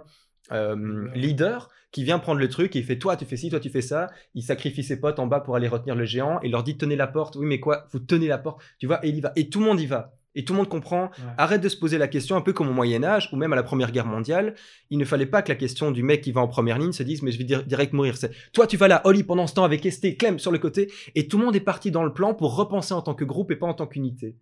euh, 0.52 1.08
leader. 1.14 1.70
qui 1.92 2.04
vient 2.04 2.18
prendre 2.18 2.40
le 2.40 2.48
truc 2.48 2.76
et 2.76 2.80
il 2.80 2.84
fait 2.84 2.98
toi 2.98 3.16
tu 3.16 3.24
fais 3.24 3.36
ci, 3.36 3.48
toi 3.48 3.58
tu 3.60 3.70
fais 3.70 3.80
ça, 3.80 4.08
il 4.34 4.42
sacrifie 4.42 4.82
ses 4.82 5.00
potes 5.00 5.18
en 5.18 5.26
bas 5.26 5.40
pour 5.40 5.56
aller 5.56 5.68
retenir 5.68 5.94
le 5.94 6.04
géant. 6.04 6.40
Et 6.42 6.46
il 6.46 6.52
leur 6.52 6.62
dit 6.62 6.76
tenez 6.76 6.96
la 6.96 7.06
porte, 7.06 7.36
oui 7.36 7.46
mais 7.46 7.58
quoi, 7.60 7.86
vous 7.92 8.00
tenez 8.00 8.28
la 8.28 8.38
porte, 8.38 8.62
tu 8.78 8.86
vois, 8.86 9.04
et 9.04 9.08
il 9.08 9.16
y 9.16 9.20
va, 9.20 9.32
et 9.36 9.48
tout 9.48 9.60
le 9.60 9.66
monde 9.66 9.80
y 9.80 9.86
va. 9.86 10.12
Et 10.36 10.44
tout 10.44 10.52
le 10.52 10.58
monde 10.58 10.68
comprend, 10.68 11.04
Ouais. 11.04 11.32
arrête 11.38 11.60
de 11.60 11.68
se 11.68 11.76
poser 11.76 11.98
la 11.98 12.06
question, 12.06 12.36
un 12.36 12.40
peu 12.42 12.52
comme 12.52 12.68
au 12.68 12.72
Moyen 12.72 13.02
Âge 13.02 13.28
ou 13.32 13.36
même 13.36 13.52
à 13.52 13.56
la 13.56 13.62
Première 13.64 13.90
Guerre 13.90 14.06
mondiale, 14.06 14.54
il 14.90 14.98
ne 14.98 15.04
fallait 15.04 15.26
pas 15.26 15.42
que 15.42 15.48
la 15.48 15.56
question 15.56 15.90
du 15.90 16.02
mec 16.04 16.20
qui 16.20 16.30
va 16.30 16.42
en 16.42 16.46
première 16.48 16.78
ligne 16.78 16.92
se 16.92 17.02
dise 17.02 17.22
mais 17.22 17.32
je 17.32 17.38
vais 17.38 17.44
dir- 17.44 17.64
direct 17.64 17.92
mourir. 17.92 18.16
C'est 18.16 18.30
toi 18.52 18.66
tu 18.68 18.76
vas 18.76 18.86
là, 18.86 19.00
Oli 19.04 19.24
pendant 19.24 19.46
ce 19.48 19.54
temps 19.54 19.64
avec 19.64 19.84
Esté, 19.84 20.16
Clem 20.16 20.38
sur 20.38 20.52
le 20.52 20.58
côté, 20.58 20.92
et 21.14 21.26
tout 21.26 21.38
le 21.38 21.44
monde 21.46 21.56
est 21.56 21.60
parti 21.60 21.90
dans 21.90 22.04
le 22.04 22.12
plan 22.12 22.34
pour 22.34 22.54
repenser 22.54 22.94
en 22.94 23.02
tant 23.02 23.14
que 23.14 23.24
groupe 23.24 23.50
et 23.50 23.56
pas 23.56 23.66
en 23.66 23.74
tant 23.74 23.86
qu'unité. 23.86 24.36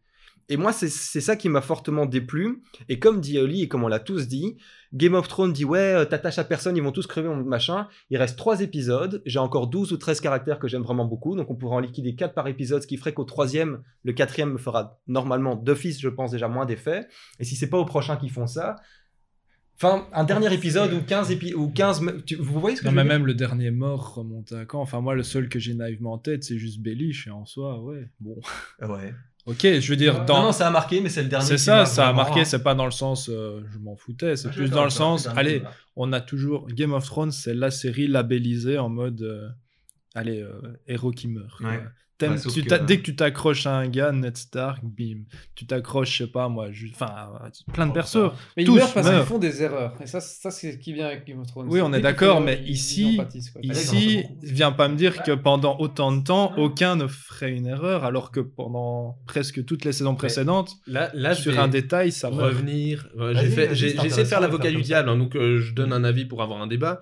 Et 0.49 0.57
moi 0.57 0.73
c'est 0.73 0.89
ça 0.89 1.37
qui 1.37 1.49
m'a 1.49 1.61
fortement 1.63 2.05
déplu. 2.07 2.63
Et 2.89 2.99
comme 2.99 3.21
dit 3.21 3.39
Oli 3.39 3.63
et 3.63 3.69
comme 3.69 3.83
on 3.85 3.89
l'a 3.89 3.99
tous 4.01 4.29
dit, 4.29 4.57
Game 4.93 5.15
of 5.15 5.27
Thrones 5.27 5.53
dit 5.53 5.65
ouais 5.65 5.79
euh, 5.79 6.05
t'attaches 6.05 6.39
à 6.39 6.45
personne, 6.45 6.77
ils 6.77 6.83
vont 6.83 6.93
tous 6.93 7.07
crever 7.07 7.29
machin. 7.45 7.89
Il 8.11 8.17
reste 8.19 8.37
trois 8.37 8.61
épisodes, 8.61 9.23
j'ai 9.25 9.39
encore 9.39 9.67
12 9.69 9.93
ou 9.93 9.97
13 9.97 10.21
caractères 10.21 10.59
que 10.59 10.69
j'aime 10.69 10.83
vraiment 10.83 11.07
beaucoup, 11.07 11.35
donc 11.35 11.51
on 11.51 11.55
pourra 11.55 11.77
en 11.77 11.81
liquider 11.81 12.15
4 12.15 12.35
par 12.35 12.47
épisode, 12.49 12.83
ce 12.83 12.87
qui 12.87 12.97
ferait 12.97 13.15
qu'au 13.15 13.25
troisième, 13.25 13.83
le 14.03 14.13
quatrième 14.13 14.53
me 14.53 14.59
fera 14.59 15.01
normalement 15.07 15.57
d'office, 15.57 16.01
je 16.01 16.09
pense 16.11 16.31
déjà 16.33 16.47
moins 16.49 16.67
d'effet. 16.67 17.07
Et 17.41 17.45
si 17.45 17.57
c'est 17.57 17.71
pas 17.71 17.79
au 17.79 17.85
prochain 17.87 18.17
qu'ils 18.17 18.31
font 18.31 18.47
ça, 18.47 18.77
enfin 19.77 20.07
un 20.13 20.25
dernier 20.25 20.53
épisode 20.55 20.93
ou 20.93 21.01
15 21.03 21.31
épi 21.33 21.55
ou 21.55 21.69
15 21.71 22.01
me- 22.03 22.23
tu- 22.23 22.37
vous 22.37 22.61
voyez 22.61 22.77
ce 22.77 22.83
que 22.83 22.87
Non, 22.87 22.93
je 22.93 22.97
mais 22.97 23.03
veux 23.03 23.09
dire? 23.09 23.19
même 23.19 23.27
le 23.27 23.35
dernier 23.35 23.71
mort 23.71 24.15
remonte 24.15 24.53
à 24.53 24.65
quand? 24.67 24.81
Enfin, 24.81 25.01
moi, 25.01 25.15
le 25.15 25.23
seul 25.25 25.49
que 25.49 25.59
j'ai 25.59 25.75
naïvement 25.75 26.13
en 26.13 26.19
tête, 26.19 26.45
c'est 26.45 26.59
juste 26.59 26.81
Bellish, 26.81 27.27
et 27.27 27.31
en 27.31 27.45
soi, 27.45 27.81
ouais. 27.83 28.09
Bon. 28.21 28.37
Ouais. 28.83 29.13
Ok, 29.47 29.61
je 29.63 29.89
veux 29.91 29.97
dire, 29.97 30.25
dans. 30.25 30.39
Non, 30.39 30.43
non, 30.45 30.53
ça 30.53 30.69
a 30.69 30.71
marqué, 30.71 31.01
mais 31.03 31.11
c'est 31.11 31.23
le 31.23 31.29
dernier. 31.29 31.45
c'est 31.47 31.59
ça, 31.59 31.85
ça 31.85 32.09
a 32.09 32.13
marqué, 32.15 32.45
c'est 32.47 32.63
pas 32.63 32.75
dans 32.75 32.87
le 32.87 32.91
sens 32.91 33.29
euh, 33.29 33.61
je 33.73 33.79
m'en 33.79 33.95
foutais, 33.95 34.37
c'est 34.37 34.49
Ah, 34.49 34.53
plus 34.53 34.71
dans 34.71 34.85
le 34.85 34.91
sens, 34.91 35.29
allez, 35.37 35.63
on 35.97 36.13
a 36.15 36.21
toujours. 36.21 36.67
Game 36.69 36.93
of 36.95 37.05
Thrones, 37.05 37.31
c'est 37.31 37.53
la 37.55 37.71
série 37.71 38.07
labellisée 38.07 38.79
en 38.79 38.89
mode. 38.89 39.21
euh, 39.23 39.49
allez, 40.15 40.41
euh, 40.41 40.61
héros 40.87 41.11
qui 41.11 41.29
meurt. 41.29 41.61
Ouais. 41.61 41.83
Tu 42.19 42.63
que- 42.63 42.85
dès 42.85 42.99
que 42.99 43.03
tu 43.03 43.17
t'accroches 43.17 43.67
à 43.67 43.77
un 43.77 43.89
gars, 43.89 44.13
Ned 44.13 44.37
Stark, 44.37 44.81
bim. 44.85 45.25
Tu 45.55 45.67
t'accroches, 45.67 46.13
je 46.19 46.25
sais 46.25 46.31
pas 46.31 46.49
moi, 46.49 46.69
enfin, 46.93 47.31
plein 47.73 47.87
de 47.87 47.91
Oh, 47.91 47.95
persos. 47.95 48.31
Mais 48.57 48.63
ils 48.65 48.71
meurent 48.71 48.93
parce 48.93 49.09
qu'ils 49.11 49.19
font 49.25 49.39
des 49.39 49.63
erreurs. 49.63 49.95
Et 50.03 50.07
ça, 50.07 50.21
ça 50.21 50.51
c'est 50.51 50.73
ce 50.73 50.79
qui 50.79 50.93
vient 50.93 51.07
avec 51.07 51.27
Game 51.27 51.41
of 51.41 51.47
Thrones. 51.49 51.67
Oui, 51.69 51.81
on 51.81 51.93
est 51.93 52.01
d'accord, 52.01 52.41
mais 52.41 52.61
ils- 52.65 52.71
ici- 52.73 53.19
en 53.21 53.61
Ici, 53.63 54.25
viens 54.43 54.73
pas 54.73 54.89
me 54.89 54.97
dire 54.97 55.23
que 55.23 55.33
pendant 55.33 55.77
autant 55.79 56.13
de 56.13 56.23
temps, 56.23 56.55
aucun 56.57 56.97
ne 56.97 57.07
ferait 57.07 57.53
une 57.53 57.67
erreur, 57.67 58.05
alors 58.05 58.31
que 58.31 58.41
pendant 58.41 59.19
presque 59.27 59.65
toutes 59.65 59.85
les 59.85 59.93
saisons 59.93 60.15
précédentes, 60.15 60.73
Là, 60.87 61.11
là 61.15 61.35
sur 61.35 61.59
un 61.59 61.69
détail, 61.69 62.13
ça 62.13 62.31
meurt. 62.31 62.43
revenir. 62.55 63.09
J'ai 63.73 63.87
essayé 63.97 64.09
de 64.23 64.25
faire 64.25 64.41
l'avocat 64.41 64.71
du 64.71 64.83
diable, 64.83 65.09
hein, 65.09 65.17
donc 65.17 65.37
euh, 65.37 65.61
je 65.61 65.75
donne 65.75 65.93
un 65.93 66.05
avis 66.05 66.25
pour 66.25 66.43
avoir 66.43 66.61
un 66.63 66.67
débat. 66.67 67.01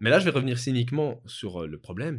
Mais 0.00 0.10
là, 0.10 0.18
je 0.18 0.24
vais 0.24 0.30
revenir 0.30 0.58
cyniquement 0.58 1.20
sur 1.26 1.62
euh, 1.62 1.66
le 1.66 1.78
problème 1.78 2.18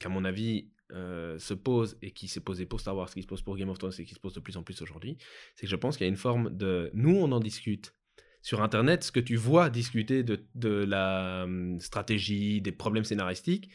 qu'à 0.00 0.08
mon 0.08 0.24
avis 0.24 0.68
euh, 0.92 1.38
se 1.38 1.54
pose 1.54 1.96
et 2.02 2.10
qui 2.10 2.28
s'est 2.28 2.40
posé 2.40 2.66
pour 2.66 2.78
Star 2.78 2.94
Wars, 2.94 3.08
qui 3.10 3.22
se 3.22 3.26
pose 3.26 3.40
pour 3.40 3.56
Game 3.56 3.70
of 3.70 3.78
Thrones 3.78 3.94
et 3.98 4.04
qui 4.04 4.14
se 4.14 4.20
pose 4.20 4.34
de 4.34 4.40
plus 4.40 4.56
en 4.58 4.62
plus 4.62 4.82
aujourd'hui. 4.82 5.16
C'est 5.54 5.62
que 5.62 5.70
je 5.70 5.76
pense 5.76 5.96
qu'il 5.96 6.04
y 6.04 6.08
a 6.08 6.10
une 6.10 6.16
forme 6.16 6.54
de. 6.54 6.90
Nous, 6.92 7.16
on 7.16 7.32
en 7.32 7.40
discute. 7.40 7.94
Sur 8.42 8.62
Internet, 8.62 9.04
ce 9.04 9.10
que 9.10 9.20
tu 9.20 9.36
vois 9.36 9.70
discuter 9.70 10.22
de, 10.22 10.84
la 10.84 11.44
hum, 11.44 11.80
stratégie, 11.80 12.60
des 12.60 12.72
problèmes 12.72 13.04
scénaristiques, 13.04 13.70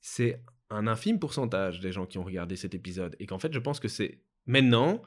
c'est 0.00 0.42
un 0.70 0.86
infime 0.86 1.18
pourcentage 1.18 1.80
des 1.80 1.92
gens 1.92 2.06
qui 2.06 2.16
ont 2.16 2.24
regardé 2.24 2.56
cet 2.56 2.74
épisode. 2.74 3.14
Et 3.20 3.26
qu'en 3.26 3.38
fait, 3.38 3.52
je 3.52 3.58
pense 3.58 3.78
que 3.78 3.88
c'est 3.88 4.22
maintenant, 4.46 5.02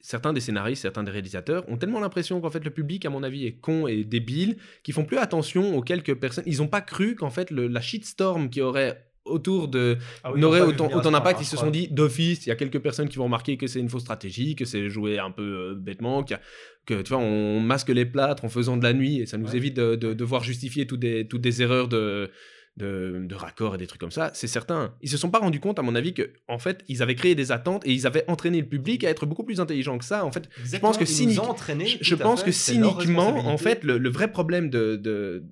certains 0.00 0.34
des 0.34 0.40
scénaristes, 0.40 0.82
certains 0.82 1.02
des 1.02 1.10
réalisateurs 1.10 1.66
ont 1.70 1.78
tellement 1.78 2.00
l'impression 2.00 2.42
qu'en 2.42 2.50
fait 2.50 2.62
le 2.62 2.70
public, 2.70 3.06
à 3.06 3.10
mon 3.10 3.22
avis, 3.22 3.46
est 3.46 3.56
con 3.56 3.86
et 3.86 4.04
débile, 4.04 4.58
qu'ils 4.82 4.92
font 4.92 5.06
plus 5.06 5.16
attention 5.16 5.74
aux 5.74 5.82
quelques 5.82 6.14
personnes. 6.14 6.44
Ils 6.46 6.58
n'ont 6.58 6.68
pas 6.68 6.82
cru 6.82 7.14
qu'en 7.14 7.30
fait 7.30 7.50
la 7.50 7.80
shitstorm 7.80 8.50
qui 8.50 8.60
aurait 8.60 9.11
autour 9.24 9.68
de 9.68 9.96
Ah 10.24 10.32
oui, 10.32 10.40
n'aurait 10.40 10.60
autant, 10.62 10.86
autant 10.86 11.02
ça, 11.04 11.10
d'impact. 11.10 11.38
hein, 11.38 11.42
Ils 11.42 11.46
se 11.46 11.56
sont 11.56 11.70
dit 11.70 11.88
d'office, 11.88 12.44
il 12.46 12.48
y 12.48 12.52
a 12.52 12.56
quelques 12.56 12.80
personnes 12.80 13.08
qui 13.08 13.16
vont 13.18 13.24
remarquer 13.24 13.56
que 13.56 13.66
c'est 13.66 13.78
une 13.80 13.88
fausse 13.88 14.02
stratégie, 14.02 14.56
que 14.56 14.64
c'est 14.64 14.88
joué 14.90 15.18
un 15.18 15.30
peu 15.30 15.42
euh, 15.42 15.74
bêtement, 15.74 16.20
a- 16.22 16.40
que 16.86 17.02
tu 17.02 17.08
vois, 17.10 17.18
on 17.18 17.60
masque 17.60 17.88
les 17.90 18.04
plâtres 18.04 18.44
en 18.44 18.48
faisant 18.48 18.76
de 18.76 18.82
la 18.82 18.92
nuit 18.92 19.20
et 19.20 19.26
ça 19.26 19.38
nous 19.38 19.48
Ouais. 19.50 19.56
évite 19.56 19.74
de, 19.76 19.94
de 19.94 20.12
devoir 20.12 20.42
justifier 20.42 20.86
toutes 20.86 21.00
des, 21.00 21.26
toutes 21.28 21.40
des 21.42 21.62
erreurs 21.62 21.86
de, 21.88 22.30
de, 22.78 23.22
de 23.24 23.34
raccords 23.34 23.74
et 23.74 23.78
des 23.78 23.86
trucs 23.86 24.00
comme 24.00 24.10
ça. 24.10 24.30
C'est 24.34 24.46
certain. 24.48 24.94
Ils 25.02 25.08
se 25.10 25.16
sont 25.16 25.30
pas 25.30 25.38
rendus 25.38 25.60
compte, 25.60 25.78
à 25.78 25.82
mon 25.82 25.94
avis, 25.94 26.14
que 26.14 26.30
en 26.48 26.58
fait, 26.58 26.82
ils 26.88 27.02
avaient 27.02 27.14
créé 27.14 27.34
des 27.36 27.52
attentes 27.52 27.86
et 27.86 27.92
ils 27.92 28.06
avaient 28.06 28.24
entraîné 28.28 28.60
le 28.60 28.66
public 28.66 29.04
à 29.04 29.10
être 29.10 29.26
beaucoup 29.26 29.44
plus 29.44 29.60
intelligent 29.60 29.98
que 29.98 30.04
ça. 30.04 30.24
En 30.24 30.32
fait, 30.32 30.48
je 30.64 30.76
pense 30.78 30.98
que 30.98 31.04
cynique- 31.04 31.38
ont 31.40 31.50
entraînés, 31.50 31.86
je, 32.00 32.14
pense 32.16 32.40
fait, 32.40 32.46
que 32.46 32.52
cyniquement, 32.52 33.36
en 33.46 33.58
fait, 33.58 33.84
le, 33.84 33.98
le 33.98 34.08
vrai 34.10 34.32
problème 34.32 34.68
de, 34.70 34.96
de, 34.96 35.44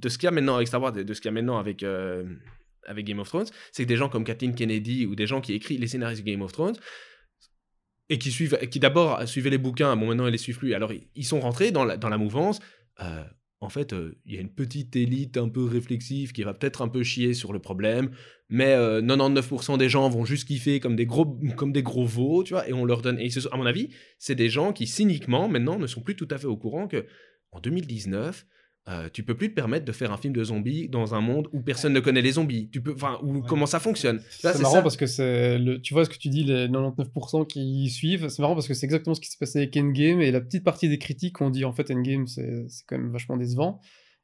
de 0.00 0.08
ce 0.08 0.18
qu'il 0.18 0.26
y 0.26 0.28
a 0.28 0.32
maintenant 0.32 0.56
avec 0.56 0.68
Star 0.68 0.82
Wars 0.82 0.92
de 0.92 1.14
ce 1.14 1.20
qu'il 1.20 1.28
y 1.28 1.32
a 1.32 1.32
maintenant 1.32 1.58
avec, 1.58 1.82
euh, 1.82 2.24
avec 2.88 3.06
Game 3.06 3.18
of 3.20 3.28
Thrones, 3.28 3.46
c'est 3.72 3.84
que 3.84 3.88
des 3.88 3.96
gens 3.96 4.08
comme 4.08 4.24
Kathleen 4.24 4.54
Kennedy 4.54 5.06
ou 5.06 5.14
des 5.14 5.26
gens 5.26 5.40
qui 5.40 5.52
écrivent 5.52 5.80
les 5.80 5.86
scénaristes 5.86 6.22
de 6.22 6.30
Game 6.30 6.42
of 6.42 6.52
Thrones 6.52 6.76
et 8.08 8.18
qui 8.18 8.30
suivent, 8.30 8.58
qui 8.70 8.80
d'abord 8.80 9.26
suivaient 9.28 9.50
les 9.50 9.58
bouquins, 9.58 9.94
bon 9.96 10.06
maintenant 10.06 10.26
ils 10.26 10.32
les 10.32 10.38
suivent 10.38 10.58
plus, 10.58 10.74
alors 10.74 10.92
ils, 11.14 11.24
sont 11.24 11.40
rentrés 11.40 11.70
dans 11.70 11.84
la, 11.84 12.18
mouvance. 12.18 12.60
euh, 13.00 13.22
en 13.60 13.68
fait, 13.68 13.92
euh, 13.92 14.16
il 14.24 14.34
y 14.34 14.38
a 14.38 14.40
une 14.40 14.52
petite 14.52 14.94
élite 14.94 15.36
un 15.36 15.48
peu 15.48 15.64
réflexive 15.64 16.32
qui 16.32 16.44
va 16.44 16.54
peut-être 16.54 16.80
un 16.80 16.88
peu 16.88 17.02
chier 17.02 17.34
sur 17.34 17.52
le 17.52 17.58
problème, 17.58 18.10
mais 18.48 18.72
euh, 18.72 19.02
99% 19.02 19.78
des 19.78 19.88
gens 19.88 20.08
vont 20.08 20.24
juste 20.24 20.46
kiffer 20.46 20.78
comme 20.78 20.94
des 20.94 21.06
gros, 21.06 21.26
comme 21.56 21.72
des 21.72 21.82
gros 21.82 22.06
veaux, 22.06 22.44
tu 22.44 22.54
vois, 22.54 22.68
et 22.68 22.72
on 22.72 22.84
leur 22.84 23.02
donne. 23.02 23.18
Et 23.18 23.30
à 23.50 23.56
mon 23.56 23.66
avis, 23.66 23.88
c'est 24.18 24.36
des 24.36 24.48
gens 24.48 24.72
qui 24.72 24.86
cyniquement 24.86 25.48
maintenant 25.48 25.78
ne 25.78 25.88
sont 25.88 26.02
plus 26.02 26.14
tout 26.14 26.28
à 26.30 26.38
fait 26.38 26.46
au 26.46 26.56
courant 26.56 26.86
que 26.86 27.06
en 27.50 27.60
2019, 27.60 28.46
euh, 28.88 29.08
tu 29.12 29.22
peux 29.22 29.34
plus 29.36 29.50
te 29.50 29.54
permettre 29.54 29.84
de 29.84 29.92
faire 29.92 30.12
un 30.12 30.16
film 30.16 30.32
de 30.32 30.42
zombies 30.42 30.88
dans 30.88 31.14
un 31.14 31.20
monde 31.20 31.48
où 31.52 31.60
personne 31.60 31.92
ne 31.92 32.00
connaît 32.00 32.22
les 32.22 32.32
zombies. 32.32 32.70
Tu 32.70 32.80
peux, 32.80 32.94
enfin, 32.94 33.18
où 33.22 33.42
comment 33.42 33.66
ça 33.66 33.80
fonctionne. 33.80 34.20
C'est 34.30 34.58
marrant 34.62 34.74
ça. 34.76 34.82
parce 34.82 34.96
que 34.96 35.06
c'est 35.06 35.58
le, 35.58 35.80
tu 35.80 35.92
vois 35.92 36.04
ce 36.06 36.10
que 36.10 36.16
tu 36.16 36.28
dis, 36.30 36.44
les 36.44 36.68
99% 36.68 37.46
qui 37.46 37.90
suivent. 37.90 38.28
C'est 38.28 38.40
marrant 38.40 38.54
parce 38.54 38.66
que 38.66 38.74
c'est 38.74 38.86
exactement 38.86 39.14
ce 39.14 39.20
qui 39.20 39.28
s'est 39.28 39.36
passé 39.38 39.58
avec 39.58 39.76
Endgame 39.76 40.20
et 40.22 40.30
la 40.30 40.40
petite 40.40 40.64
partie 40.64 40.88
des 40.88 40.98
critiques 40.98 41.40
ont 41.40 41.50
dit 41.50 41.64
en 41.64 41.72
fait 41.72 41.90
Endgame 41.90 42.26
c'est 42.26 42.64
c'est 42.68 42.84
quand 42.86 42.96
même 42.96 43.10
vachement 43.12 43.36
décevant. 43.36 43.80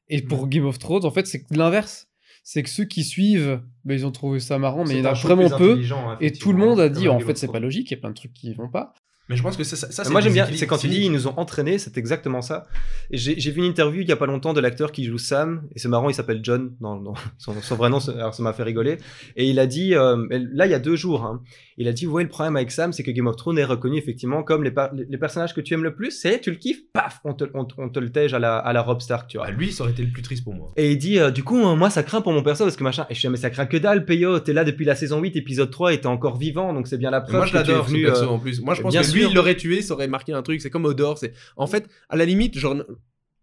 Et 0.09 0.23
pour 0.23 0.49
Game 0.49 0.67
of 0.67 0.79
Thrones, 0.79 1.05
en 1.07 1.11
fait, 1.11 1.27
c'est 1.27 1.45
l'inverse. 1.51 2.09
C'est 2.43 2.63
que 2.63 2.69
ceux 2.69 2.85
qui 2.85 3.05
suivent, 3.05 3.63
ben, 3.87 3.95
ils 3.95 4.05
ont 4.05 4.11
trouvé 4.13 4.39
ça 4.39 4.59
marrant, 4.59 4.85
mais 4.85 4.95
il 4.97 4.99
y 4.99 5.01
en 5.01 5.11
a 5.11 5.15
vraiment 5.15 5.49
peu. 5.57 5.81
hein, 6.11 6.19
Et 6.21 6.31
tout 6.31 6.53
le 6.53 6.59
monde 6.59 6.79
a 6.81 6.89
dit 6.91 7.09
en 7.09 7.19
fait 7.21 7.39
c'est 7.39 7.49
pas 7.51 7.59
logique, 7.61 7.91
il 7.91 7.95
y 7.95 7.97
a 7.97 8.01
plein 8.01 8.11
de 8.11 8.15
trucs 8.15 8.33
qui 8.35 8.53
vont 8.55 8.69
pas. 8.69 8.93
Mais 9.29 9.37
je 9.37 9.43
pense 9.43 9.57
que 9.57 9.65
ça, 9.65 9.77
ça, 9.77 10.11
moi 10.11 10.21
j'aime 10.21 10.35
bien, 10.35 10.47
c'est 10.55 10.67
quand 10.67 10.77
tu 10.77 10.89
dis 10.89 11.03
ils 11.07 11.13
nous 11.13 11.27
ont 11.27 11.35
entraînés, 11.39 11.79
c'est 11.79 11.97
exactement 11.97 12.43
ça. 12.43 12.67
Et 13.11 13.17
J'ai 13.17 13.51
vu 13.51 13.59
une 13.59 13.65
interview 13.65 14.03
il 14.03 14.09
y 14.09 14.13
a 14.13 14.17
pas 14.17 14.27
longtemps 14.27 14.53
de 14.53 14.61
l'acteur 14.61 14.93
qui 14.93 15.05
joue 15.05 15.19
Sam, 15.19 15.63
et 15.75 15.79
c'est 15.79 15.89
marrant, 15.89 16.11
il 16.11 16.15
s'appelle 16.15 16.41
John, 16.43 16.73
son, 17.39 17.55
son 17.61 17.77
vrai 17.77 17.89
nom, 17.89 17.99
alors 18.09 18.35
ça 18.35 18.43
m'a 18.43 18.53
fait 18.53 18.63
rigoler. 18.65 18.99
Et 19.37 19.49
il 19.49 19.59
a 19.59 19.67
dit, 19.67 19.95
euh, 19.95 20.27
là 20.31 20.67
il 20.67 20.71
y 20.71 20.75
a 20.75 20.79
deux 20.79 20.97
jours, 20.97 21.25
hein, 21.25 21.43
il 21.77 21.89
a 21.89 21.93
dit, 21.93 22.07
ouais, 22.07 22.23
le 22.23 22.29
problème 22.29 22.57
avec 22.57 22.71
Sam, 22.71 22.93
c'est 22.93 23.03
que 23.03 23.11
Game 23.11 23.27
of 23.27 23.37
Thrones 23.37 23.59
est 23.59 23.65
reconnu 23.65 23.99
effectivement 23.99 24.43
comme 24.43 24.63
les, 24.63 24.71
personnages 25.19 25.55
que 25.55 25.61
tu 25.61 25.75
aimes 25.75 25.83
le 25.85 25.95
plus, 25.95 26.11
c'est 26.11 26.41
tu 26.41 26.51
le 26.51 26.57
kiffes, 26.57 26.83
paf, 26.93 27.21
on 27.25 27.35
te, 27.35 27.45
on, 27.55 27.65
te- 27.65 27.75
on 27.79 27.89
te 27.89 27.99
le 27.99 28.11
tège 28.13 28.35
à 28.35 28.39
la, 28.39 28.59
à 28.59 28.73
la 28.73 28.83
Rob 28.83 29.01
Stark, 29.01 29.29
tu 29.29 29.39
vois. 29.39 29.47
Bah, 29.47 29.53
lui, 29.53 29.73
ça 29.73 29.83
aurait 29.85 29.93
été 29.93 30.03
le 30.03 30.11
plus 30.11 30.23
triste 30.23 30.45
pour 30.45 30.55
moi. 30.55 30.71
Et 30.77 30.93
il 30.93 30.99
dit, 30.99 31.19
euh, 31.19 31.31
du 31.31 31.43
coup, 31.43 31.59
euh, 31.59 31.75
moi, 31.75 31.91
ça 31.91 32.03
craint 32.03 32.21
pour 32.21 32.33
mon 32.33 32.43
perso 32.43 32.65
parce 32.65 32.77
que 32.77 32.85
machin. 32.85 33.07
Et 33.11 33.15
je 33.15 33.19
suis, 33.21 33.29
mais 33.29 33.37
ça 33.37 33.51
craint 33.51 33.67
que 33.67 33.77
dalle, 33.77 34.05
Peyo. 34.05 34.39
T'es 34.41 34.53
là 34.53 34.65
depuis 34.65 34.85
la 34.85 34.95
saison 34.95 35.21
8, 35.21 35.37
épisode 35.37 35.71
3, 35.71 35.95
et 35.95 36.01
t'es 36.01 36.07
encore 36.07 36.37
vivant, 36.37 36.73
donc 36.73 36.87
c'est 36.87 36.99
bien 36.99 37.11
la 37.11 37.21
preuve 37.21 37.37
Moi, 37.37 37.47
je 37.47 37.55
l'adore, 37.55 37.87
ce 37.87 37.91
venu. 37.91 38.05
perso, 38.05 38.25
euh, 38.25 38.29
en 38.29 38.39
plus. 38.39 38.61
Moi, 38.61 38.75
je 38.75 38.83
pense 38.83 38.93
bien 38.93 39.03
que 39.03 39.07
lui, 39.15 39.25
il 39.31 39.35
l'aurait 39.35 39.57
tué, 39.57 39.83
ça 39.83 39.95
aurait 39.95 40.09
marqué 40.09 40.33
un 40.33 40.43
truc. 40.43 40.61
C'est 40.61 40.71
comme 40.71 40.85
Odor. 40.85 41.19
C'est 41.19 41.33
En 41.57 41.67
fait, 41.67 41.89
à 42.09 42.17
la 42.17 42.25
limite, 42.25 42.59
genre, 42.59 42.77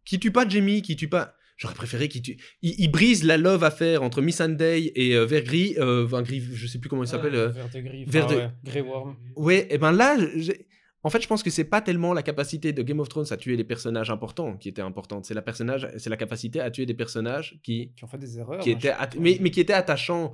qui 0.05 0.19
tue 0.19 0.31
pas 0.31 0.47
Jamie, 0.47 0.81
qui 0.81 0.95
tue 0.95 1.07
pas. 1.07 1.35
J'aurais 1.57 1.75
préféré 1.75 2.07
qu'il 2.09 2.23
tue. 2.23 2.37
Il, 2.63 2.73
il 2.79 2.87
brise 2.89 3.23
la 3.23 3.37
love 3.37 3.63
affaire 3.63 4.01
entre 4.01 4.21
Miss 4.21 4.37
Sunday 4.37 4.91
et 4.95 5.15
euh, 5.15 5.25
Vergris. 5.25 5.75
Euh, 5.77 6.05
enfin, 6.05 6.23
Gris, 6.23 6.43
je 6.53 6.65
sais 6.65 6.79
plus 6.79 6.89
comment 6.89 7.03
il 7.03 7.07
s'appelle. 7.07 7.35
euh. 7.35 7.49
Vert 7.49 7.69
de 7.73 7.79
gris. 7.81 8.05
Vert 8.07 8.25
de- 8.27 8.47
Grey 8.63 8.81
Worm. 8.81 9.15
Ouais, 9.35 9.67
et 9.69 9.77
ben 9.77 9.91
là, 9.91 10.17
j'ai- 10.37 10.65
en 11.03 11.09
fait, 11.09 11.21
je 11.21 11.27
pense 11.27 11.41
que 11.41 11.49
c'est 11.49 11.63
pas 11.63 11.81
tellement 11.81 12.13
la 12.13 12.21
capacité 12.21 12.73
de 12.73 12.81
Game 12.83 12.99
of 12.99 13.09
Thrones 13.09 13.25
à 13.31 13.37
tuer 13.37 13.55
les 13.55 13.63
personnages 13.63 14.11
importants 14.11 14.55
qui 14.55 14.69
était 14.69 14.83
importante. 14.83 15.25
C'est 15.25 15.33
la 15.33 15.41
personnage, 15.41 15.87
c'est 15.97 16.11
la 16.11 16.17
capacité 16.17 16.59
à 16.59 16.69
tuer 16.69 16.85
des 16.85 16.93
personnages 16.93 17.59
qui, 17.63 17.91
Qui 17.95 18.03
ont 18.03 18.07
fait 18.07 18.19
des 18.19 18.37
erreurs. 18.37 18.59
qui 18.59 18.71
hein, 18.71 18.77
étaient, 18.77 18.93
mais, 19.19 19.37
mais 19.41 19.49
qui 19.49 19.61
étaient 19.61 19.73
attachants. 19.73 20.33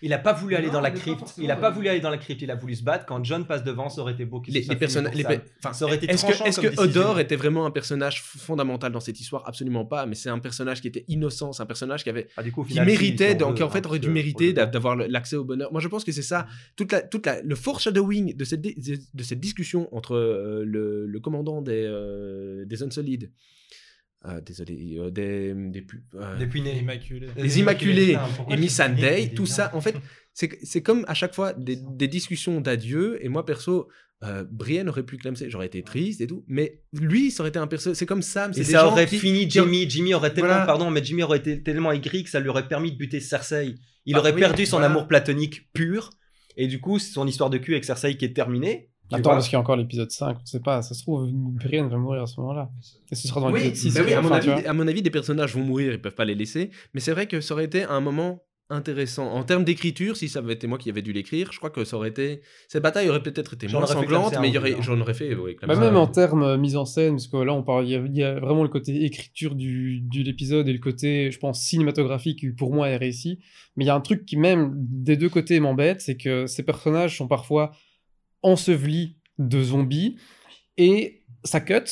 Il 0.00 0.12
a 0.12 0.18
pas 0.18 0.32
voulu 0.32 0.54
aller 0.54 0.68
Non, 0.68 0.74
dans 0.74 0.80
la 0.80 0.92
pas 0.92 0.98
crypte. 0.98 1.34
Il 1.38 1.50
a 1.50 1.56
pas 1.56 1.70
voulu 1.70 1.88
aller 1.88 2.00
dans 2.00 2.10
la 2.10 2.18
crypte. 2.18 2.42
Il 2.42 2.50
a 2.50 2.54
voulu 2.54 2.76
se 2.76 2.84
battre. 2.84 3.06
Quand 3.06 3.24
John 3.24 3.44
passe 3.44 3.64
devant, 3.64 3.88
ça 3.88 4.00
aurait 4.02 4.12
été 4.12 4.24
beau. 4.24 4.40
qu'il 4.40 4.54
les, 4.54 4.62
se 4.62 4.68
les 4.68 4.76
personnages. 4.76 5.14
enfin, 5.58 5.72
ça 5.72 5.84
aurait 5.84 5.96
été 5.96 6.08
est-ce 6.08 6.24
tranchant 6.24 6.44
que, 6.44 6.48
est-ce 6.48 6.60
comme 6.60 6.70
que. 6.70 6.80
Odor 6.80 7.18
était 7.18 7.36
vraiment 7.36 7.66
un 7.66 7.72
personnage 7.72 8.22
fondamental 8.22 8.92
dans 8.92 9.00
cette 9.00 9.18
histoire? 9.18 9.48
Absolument 9.48 9.84
pas. 9.84 10.06
Mais 10.06 10.14
c'est 10.14 10.30
un 10.30 10.38
personnage 10.38 10.80
qui 10.80 10.86
était 10.86 11.04
innocent, 11.08 11.52
c'est 11.52 11.62
un 11.62 11.66
personnage 11.66 12.04
qui 12.04 12.10
avait 12.10 12.28
Ah, 12.36 12.44
du 12.44 12.52
coup, 12.52 12.62
qui 12.64 12.80
méritait, 12.80 13.34
donc 13.34 13.58
veut, 13.58 13.64
en 13.64 13.70
fait 13.70 13.80
hein, 13.84 13.88
aurait 13.88 13.98
dû 13.98 14.10
mériter 14.10 14.52
d'avoir 14.52 14.94
l'accès 14.94 15.34
au 15.34 15.44
bonheur. 15.44 15.72
Moi, 15.72 15.80
je 15.80 15.88
pense 15.88 16.04
que 16.04 16.12
c'est 16.12 16.22
ça, 16.22 16.46
toute 16.76 16.92
la, 16.92 17.02
toute 17.02 17.26
la, 17.26 17.42
le 17.42 17.56
foreshadowing 17.56 18.36
de 18.36 18.44
cette, 18.44 18.60
de 18.60 19.22
cette 19.22 19.40
discussion 19.40 19.87
entre 19.92 20.14
euh, 20.16 20.64
le, 20.64 21.06
le 21.06 21.20
commandant 21.20 21.62
des, 21.62 21.84
euh, 21.86 22.64
des 22.66 22.82
Unsolides, 22.82 23.30
euh, 24.26 24.40
désolé, 24.40 24.96
euh, 24.98 25.10
des, 25.10 25.54
des, 25.54 25.82
pu- 25.82 26.02
euh, 26.16 26.36
Des 26.38 26.46
punais. 26.46 26.76
Immaculé. 26.78 27.28
les 27.36 27.58
Immaculés 27.60 28.16
et 28.50 28.56
Miss 28.56 28.76
Sunday, 28.76 29.30
tout 29.34 29.46
ça, 29.46 29.70
en 29.74 29.80
fait, 29.80 29.94
c'est 30.34 30.58
c'est 30.64 30.82
comme 30.82 31.04
à 31.08 31.14
chaque 31.14 31.34
fois 31.34 31.52
des, 31.52 31.76
des 31.76 32.08
discussions 32.08 32.60
d'adieu. 32.60 33.24
Et 33.24 33.28
moi, 33.28 33.46
perso, 33.46 33.88
euh, 34.24 34.44
Brienne 34.50 34.88
aurait 34.88 35.04
pu 35.04 35.16
clamser, 35.18 35.48
j'aurais 35.50 35.66
été 35.66 35.82
triste 35.84 36.20
et 36.20 36.26
tout. 36.26 36.44
Mais 36.48 36.82
lui, 36.92 37.30
ça 37.30 37.42
aurait 37.42 37.50
été 37.50 37.60
un 37.60 37.68
perso. 37.68 37.94
C'est 37.94 38.06
comme 38.06 38.22
Sam. 38.22 38.50
Et 38.52 38.56
des 38.56 38.64
ça 38.64 38.80
gens 38.80 38.88
aurait 38.88 39.06
qui- 39.06 39.18
fini 39.18 39.48
Jimmy. 39.48 39.88
Jimmy 39.88 40.14
aurait 40.14 40.34
tellement, 40.34 40.48
Voilà. 40.50 40.66
pardon, 40.66 40.90
mais 40.90 41.02
Jimmy 41.04 41.22
aurait 41.22 41.38
été 41.38 41.62
tellement 41.62 41.92
aigri 41.92 42.24
que 42.24 42.30
ça 42.30 42.40
lui 42.40 42.48
aurait 42.48 42.66
permis 42.66 42.90
de 42.90 42.96
buter 42.98 43.20
Cersei. 43.20 43.76
Il 44.04 44.14
Bah 44.14 44.18
aurait 44.20 44.32
oui, 44.32 44.40
perdu 44.40 44.66
son 44.66 44.78
voilà. 44.78 44.86
amour 44.90 45.06
platonique 45.06 45.70
pur. 45.72 46.10
Et 46.56 46.66
du 46.66 46.80
coup, 46.80 46.98
son 46.98 47.28
histoire 47.28 47.50
de 47.50 47.58
cul 47.58 47.74
avec 47.74 47.84
Cersei 47.84 48.16
qui 48.16 48.24
est 48.24 48.32
terminée. 48.34 48.90
Tu 49.10 49.14
Attends, 49.16 49.30
parce 49.30 49.46
qu'il 49.46 49.54
y 49.54 49.56
a 49.56 49.60
encore 49.60 49.76
l'épisode 49.76 50.10
5, 50.10 50.36
on 50.42 50.46
sait 50.46 50.60
pas, 50.60 50.82
ça 50.82 50.94
se 50.94 51.02
trouve, 51.02 51.28
Brienne 51.32 51.88
va 51.88 51.96
mourir 51.96 52.22
à 52.22 52.26
ce 52.26 52.38
moment-là. 52.40 52.70
Et 53.10 53.14
ce 53.14 53.26
sera 53.28 53.40
dans 53.40 53.50
Oui, 53.52 53.62
l'épisode 53.62 53.92
6. 53.92 53.94
bah 53.98 54.00
oui, 54.06 54.12
à, 54.14 54.20
mon 54.22 54.30
avis, 54.32 54.46
vois. 54.48 54.68
à 54.68 54.72
mon 54.72 54.86
avis, 54.88 55.02
des 55.02 55.10
personnages 55.10 55.54
vont 55.54 55.62
mourir, 55.64 55.92
ils 55.92 56.00
peuvent 56.00 56.14
pas 56.14 56.24
les 56.24 56.34
laisser. 56.34 56.70
Mais 56.94 57.00
c'est 57.00 57.12
vrai 57.12 57.26
que 57.26 57.40
ça 57.40 57.54
aurait 57.54 57.64
été 57.64 57.84
un 57.84 58.00
moment 58.00 58.42
intéressant. 58.70 59.32
En 59.32 59.44
termes 59.44 59.64
d'écriture, 59.64 60.14
si 60.18 60.28
ça 60.28 60.40
avait 60.40 60.52
été 60.52 60.66
moi 60.66 60.76
qui 60.76 60.90
avais 60.90 61.00
dû 61.00 61.14
l'écrire, 61.14 61.52
je 61.52 61.56
crois 61.56 61.70
que 61.70 61.84
ça 61.84 61.96
aurait 61.96 62.10
été. 62.10 62.42
Cette 62.68 62.82
bataille 62.82 63.08
aurait 63.08 63.22
peut-être 63.22 63.54
été 63.54 63.66
moins 63.66 63.86
sanglante, 63.86 64.34
mais 64.42 64.54
aurait... 64.58 64.74
hein. 64.74 64.78
j'en 64.82 65.00
aurais 65.00 65.14
fait. 65.14 65.34
ouais, 65.34 65.56
Bah, 65.66 65.74
même 65.74 65.96
en 65.96 66.06
termes 66.06 66.42
euh, 66.42 66.58
mise 66.58 66.76
en 66.76 66.84
scène, 66.84 67.14
parce 67.14 67.28
que 67.28 67.38
là, 67.38 67.54
on 67.54 67.62
parle, 67.62 67.86
il 67.86 67.92
y, 67.92 67.94
a- 67.96 68.04
il 68.04 68.14
y 68.14 68.22
a 68.22 68.38
vraiment 68.38 68.62
le 68.62 68.68
côté 68.68 69.04
écriture 69.06 69.54
du, 69.54 70.00
de 70.02 70.22
l'épisode 70.22 70.68
et 70.68 70.72
le 70.74 70.80
côté, 70.80 71.30
je 71.30 71.38
pense, 71.38 71.62
cinématographique 71.62 72.40
qui 72.40 72.50
pour 72.50 72.74
moi 72.74 72.90
est 72.90 72.98
réussi. 72.98 73.38
Mais 73.76 73.84
il 73.84 73.86
y 73.86 73.90
a 73.90 73.94
un 73.94 74.02
truc 74.02 74.26
qui, 74.26 74.36
même 74.36 74.74
des 74.76 75.16
deux 75.16 75.30
côtés, 75.30 75.60
m'embête, 75.60 76.02
c'est 76.02 76.18
que 76.18 76.46
ces 76.46 76.62
personnages 76.62 77.16
sont 77.16 77.26
parfois 77.26 77.70
ensevelis 78.42 79.16
de 79.38 79.62
zombies 79.62 80.16
et 80.76 81.22
ça 81.44 81.60
cut, 81.60 81.84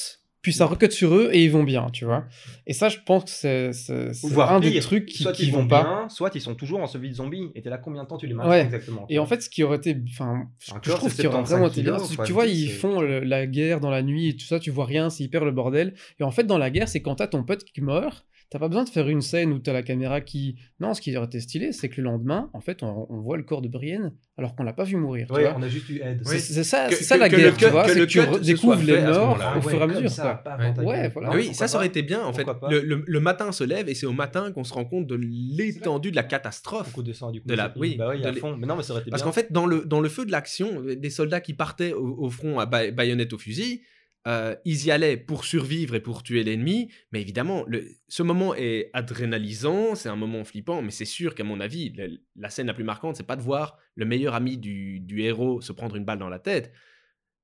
puis 0.42 0.52
ça 0.52 0.66
recut 0.66 0.90
sur 0.92 1.14
eux 1.14 1.30
et 1.32 1.42
ils 1.44 1.50
vont 1.50 1.64
bien, 1.64 1.88
tu 1.90 2.04
vois. 2.04 2.24
Et 2.68 2.72
ça, 2.72 2.88
je 2.88 2.98
pense 3.04 3.24
que 3.24 3.30
c'est 3.30 3.72
c'est- 3.72 4.12
c'est 4.12 4.28
Voire 4.28 4.52
un 4.52 4.60
des 4.60 4.78
trucs 4.80 5.06
qui, 5.06 5.22
soit 5.24 5.32
qui 5.32 5.46
ils 5.46 5.52
vont 5.52 5.62
vont 5.62 5.68
pas. 5.68 6.06
soit 6.08 6.30
ils 6.36 6.40
sont 6.40 6.54
toujours 6.54 6.80
ensevelis 6.80 7.10
de 7.10 7.14
zombies. 7.14 7.50
Et 7.56 7.62
t'es 7.62 7.70
là 7.70 7.78
combien 7.78 8.04
de 8.04 8.08
temps 8.08 8.16
tu 8.16 8.26
les 8.28 8.34
maintiens 8.34 8.50
Ouais. 8.50 8.62
exactement 8.62 9.06
Et 9.08 9.18
en 9.18 9.26
fait, 9.26 9.42
ce 9.42 9.50
qui 9.50 9.64
aurait 9.64 9.78
été. 9.78 9.96
Enfin, 10.08 10.48
je 10.60 10.90
trouve 10.92 11.10
c'est 11.10 11.22
qui 11.22 11.26
aurait 11.26 11.36
75 11.38 11.50
vraiment 11.50 11.68
été 11.68 11.82
bien, 11.82 11.96
tu 12.24 12.32
vois, 12.32 12.46
ils 12.46 12.70
font 12.70 13.00
le- 13.00 13.20
la 13.20 13.46
guerre 13.48 13.80
dans 13.80 13.90
la 13.90 14.02
nuit 14.02 14.28
et 14.28 14.36
tout 14.36 14.46
ça, 14.46 14.60
tu 14.60 14.70
vois 14.70 14.86
rien, 14.86 15.10
c'est 15.10 15.24
hyper 15.24 15.44
le 15.44 15.50
bordel. 15.50 15.94
Et 16.20 16.22
en 16.22 16.30
fait, 16.30 16.44
dans 16.44 16.58
la 16.58 16.70
guerre, 16.70 16.88
c'est 16.88 17.02
quand 17.02 17.16
t'as 17.16 17.26
ton 17.26 17.42
pote 17.42 17.64
qui 17.64 17.80
meurt, 17.80 18.24
T'as 18.48 18.60
pas 18.60 18.68
besoin 18.68 18.84
de 18.84 18.88
faire 18.88 19.08
une 19.08 19.22
scène 19.22 19.52
où 19.52 19.58
t'as 19.58 19.72
la 19.72 19.82
caméra 19.82 20.20
qui. 20.20 20.54
Non, 20.78 20.94
ce 20.94 21.00
qui 21.00 21.16
aurait 21.16 21.26
été 21.26 21.40
stylé, 21.40 21.72
c'est 21.72 21.88
que 21.88 22.00
le 22.00 22.04
lendemain, 22.04 22.48
en 22.52 22.60
fait, 22.60 22.84
on, 22.84 23.06
on 23.10 23.20
voit 23.20 23.36
le 23.36 23.42
corps 23.42 23.60
de 23.60 23.66
Brienne 23.66 24.12
alors 24.38 24.54
qu'on 24.54 24.62
l'a 24.62 24.72
pas 24.72 24.84
vu 24.84 24.96
mourir. 24.96 25.26
vois. 25.28 25.52
on 25.56 25.62
a 25.62 25.68
juste 25.68 25.88
eu 25.88 26.00
Ed. 26.00 26.20
C'est 26.24 26.38
ça, 26.62 26.88
Que- 26.88 26.94
c'est 26.94 27.02
ça 27.02 27.16
que- 27.16 27.20
la 27.22 27.28
que 27.28 27.34
guerre, 27.36 27.52
cut- 27.56 27.64
tu 27.64 27.70
vois. 27.70 27.82
que 27.84 27.90
C'est 27.92 27.98
le 27.98 28.06
que 28.06 28.38
tu 28.38 28.44
découvres 28.44 28.82
les 28.84 29.00
morts 29.00 29.36
au 29.56 29.60
fur 29.62 29.80
et 29.80 29.82
à 29.82 29.86
mesure. 29.88 30.14
quoi. 30.14 30.34
pas 30.36 30.56
Ouais, 30.84 31.08
voilà. 31.08 31.30
Ah 31.32 31.36
oui, 31.36 31.52
ça, 31.54 31.66
ça 31.66 31.76
aurait 31.78 31.88
été 31.88 32.02
bien 32.02 32.24
en 32.24 32.32
fait. 32.32 32.46
Le, 32.70 32.80
le- 32.82 33.02
le 33.04 33.20
matin 33.20 33.50
se 33.50 33.64
lève 33.64 33.88
et 33.88 33.94
c'est 33.96 34.06
au 34.06 34.12
matin 34.12 34.52
qu'on 34.52 34.62
se 34.64 34.72
rend 34.74 34.84
compte 34.84 35.08
de 35.08 35.16
l'étendue 35.16 36.10
de 36.10 36.16
la 36.16 36.22
catastrophe. 36.22 36.86
Beaucoup 36.90 37.02
de 37.02 37.12
sang 37.12 37.30
du 37.32 37.40
coup. 37.40 37.48
De 37.48 37.54
la- 37.54 37.72
oui, 37.76 37.96
bah 37.98 38.10
oui, 38.14 38.22
de 38.22 38.32
fond. 38.32 38.56
Mais 38.56 38.66
non, 38.66 38.76
mais 38.76 38.82
ça 38.82 38.92
aurait 38.92 39.02
été 39.02 39.10
Parce 39.10 39.22
qu'en 39.22 39.32
fait, 39.32 39.52
dans 39.52 39.66
le, 39.66 39.84
dans 39.84 40.00
le 40.00 40.08
feu 40.08 40.24
de 40.24 40.30
l'action, 40.30 40.82
des 40.82 41.10
soldats 41.10 41.40
qui 41.40 41.54
partaient 41.54 41.92
au, 41.92 42.16
au 42.18 42.30
front 42.30 42.58
à 42.58 42.66
ba- 42.66 42.90
baïonnette 42.90 43.32
au 43.32 43.38
fusil, 43.38 43.82
euh, 44.26 44.56
ils 44.64 44.86
y 44.86 44.90
allaient 44.90 45.16
pour 45.16 45.44
survivre 45.44 45.94
et 45.94 46.00
pour 46.00 46.22
tuer 46.22 46.42
l'ennemi. 46.42 46.90
Mais 47.12 47.20
évidemment, 47.20 47.64
le- 47.68 47.86
ce 48.08 48.22
moment 48.22 48.54
est 48.54 48.90
adrénalisant, 48.92 49.94
c'est 49.94 50.08
un 50.08 50.16
moment 50.16 50.42
flippant, 50.44 50.82
mais 50.82 50.90
c'est 50.90 51.04
sûr 51.04 51.34
qu'à 51.34 51.44
mon 51.44 51.60
avis, 51.60 51.90
le- 51.90 52.18
la 52.36 52.50
scène 52.50 52.66
la 52.66 52.74
plus 52.74 52.84
marquante, 52.84 53.16
c'est 53.16 53.22
pas 53.26 53.36
de 53.36 53.42
voir 53.42 53.78
le 53.94 54.04
meilleur 54.04 54.34
ami 54.34 54.58
du, 54.58 55.00
du 55.00 55.22
héros 55.22 55.60
se 55.60 55.72
prendre 55.72 55.96
une 55.96 56.04
balle 56.04 56.18
dans 56.18 56.28
la 56.28 56.38
tête. 56.40 56.72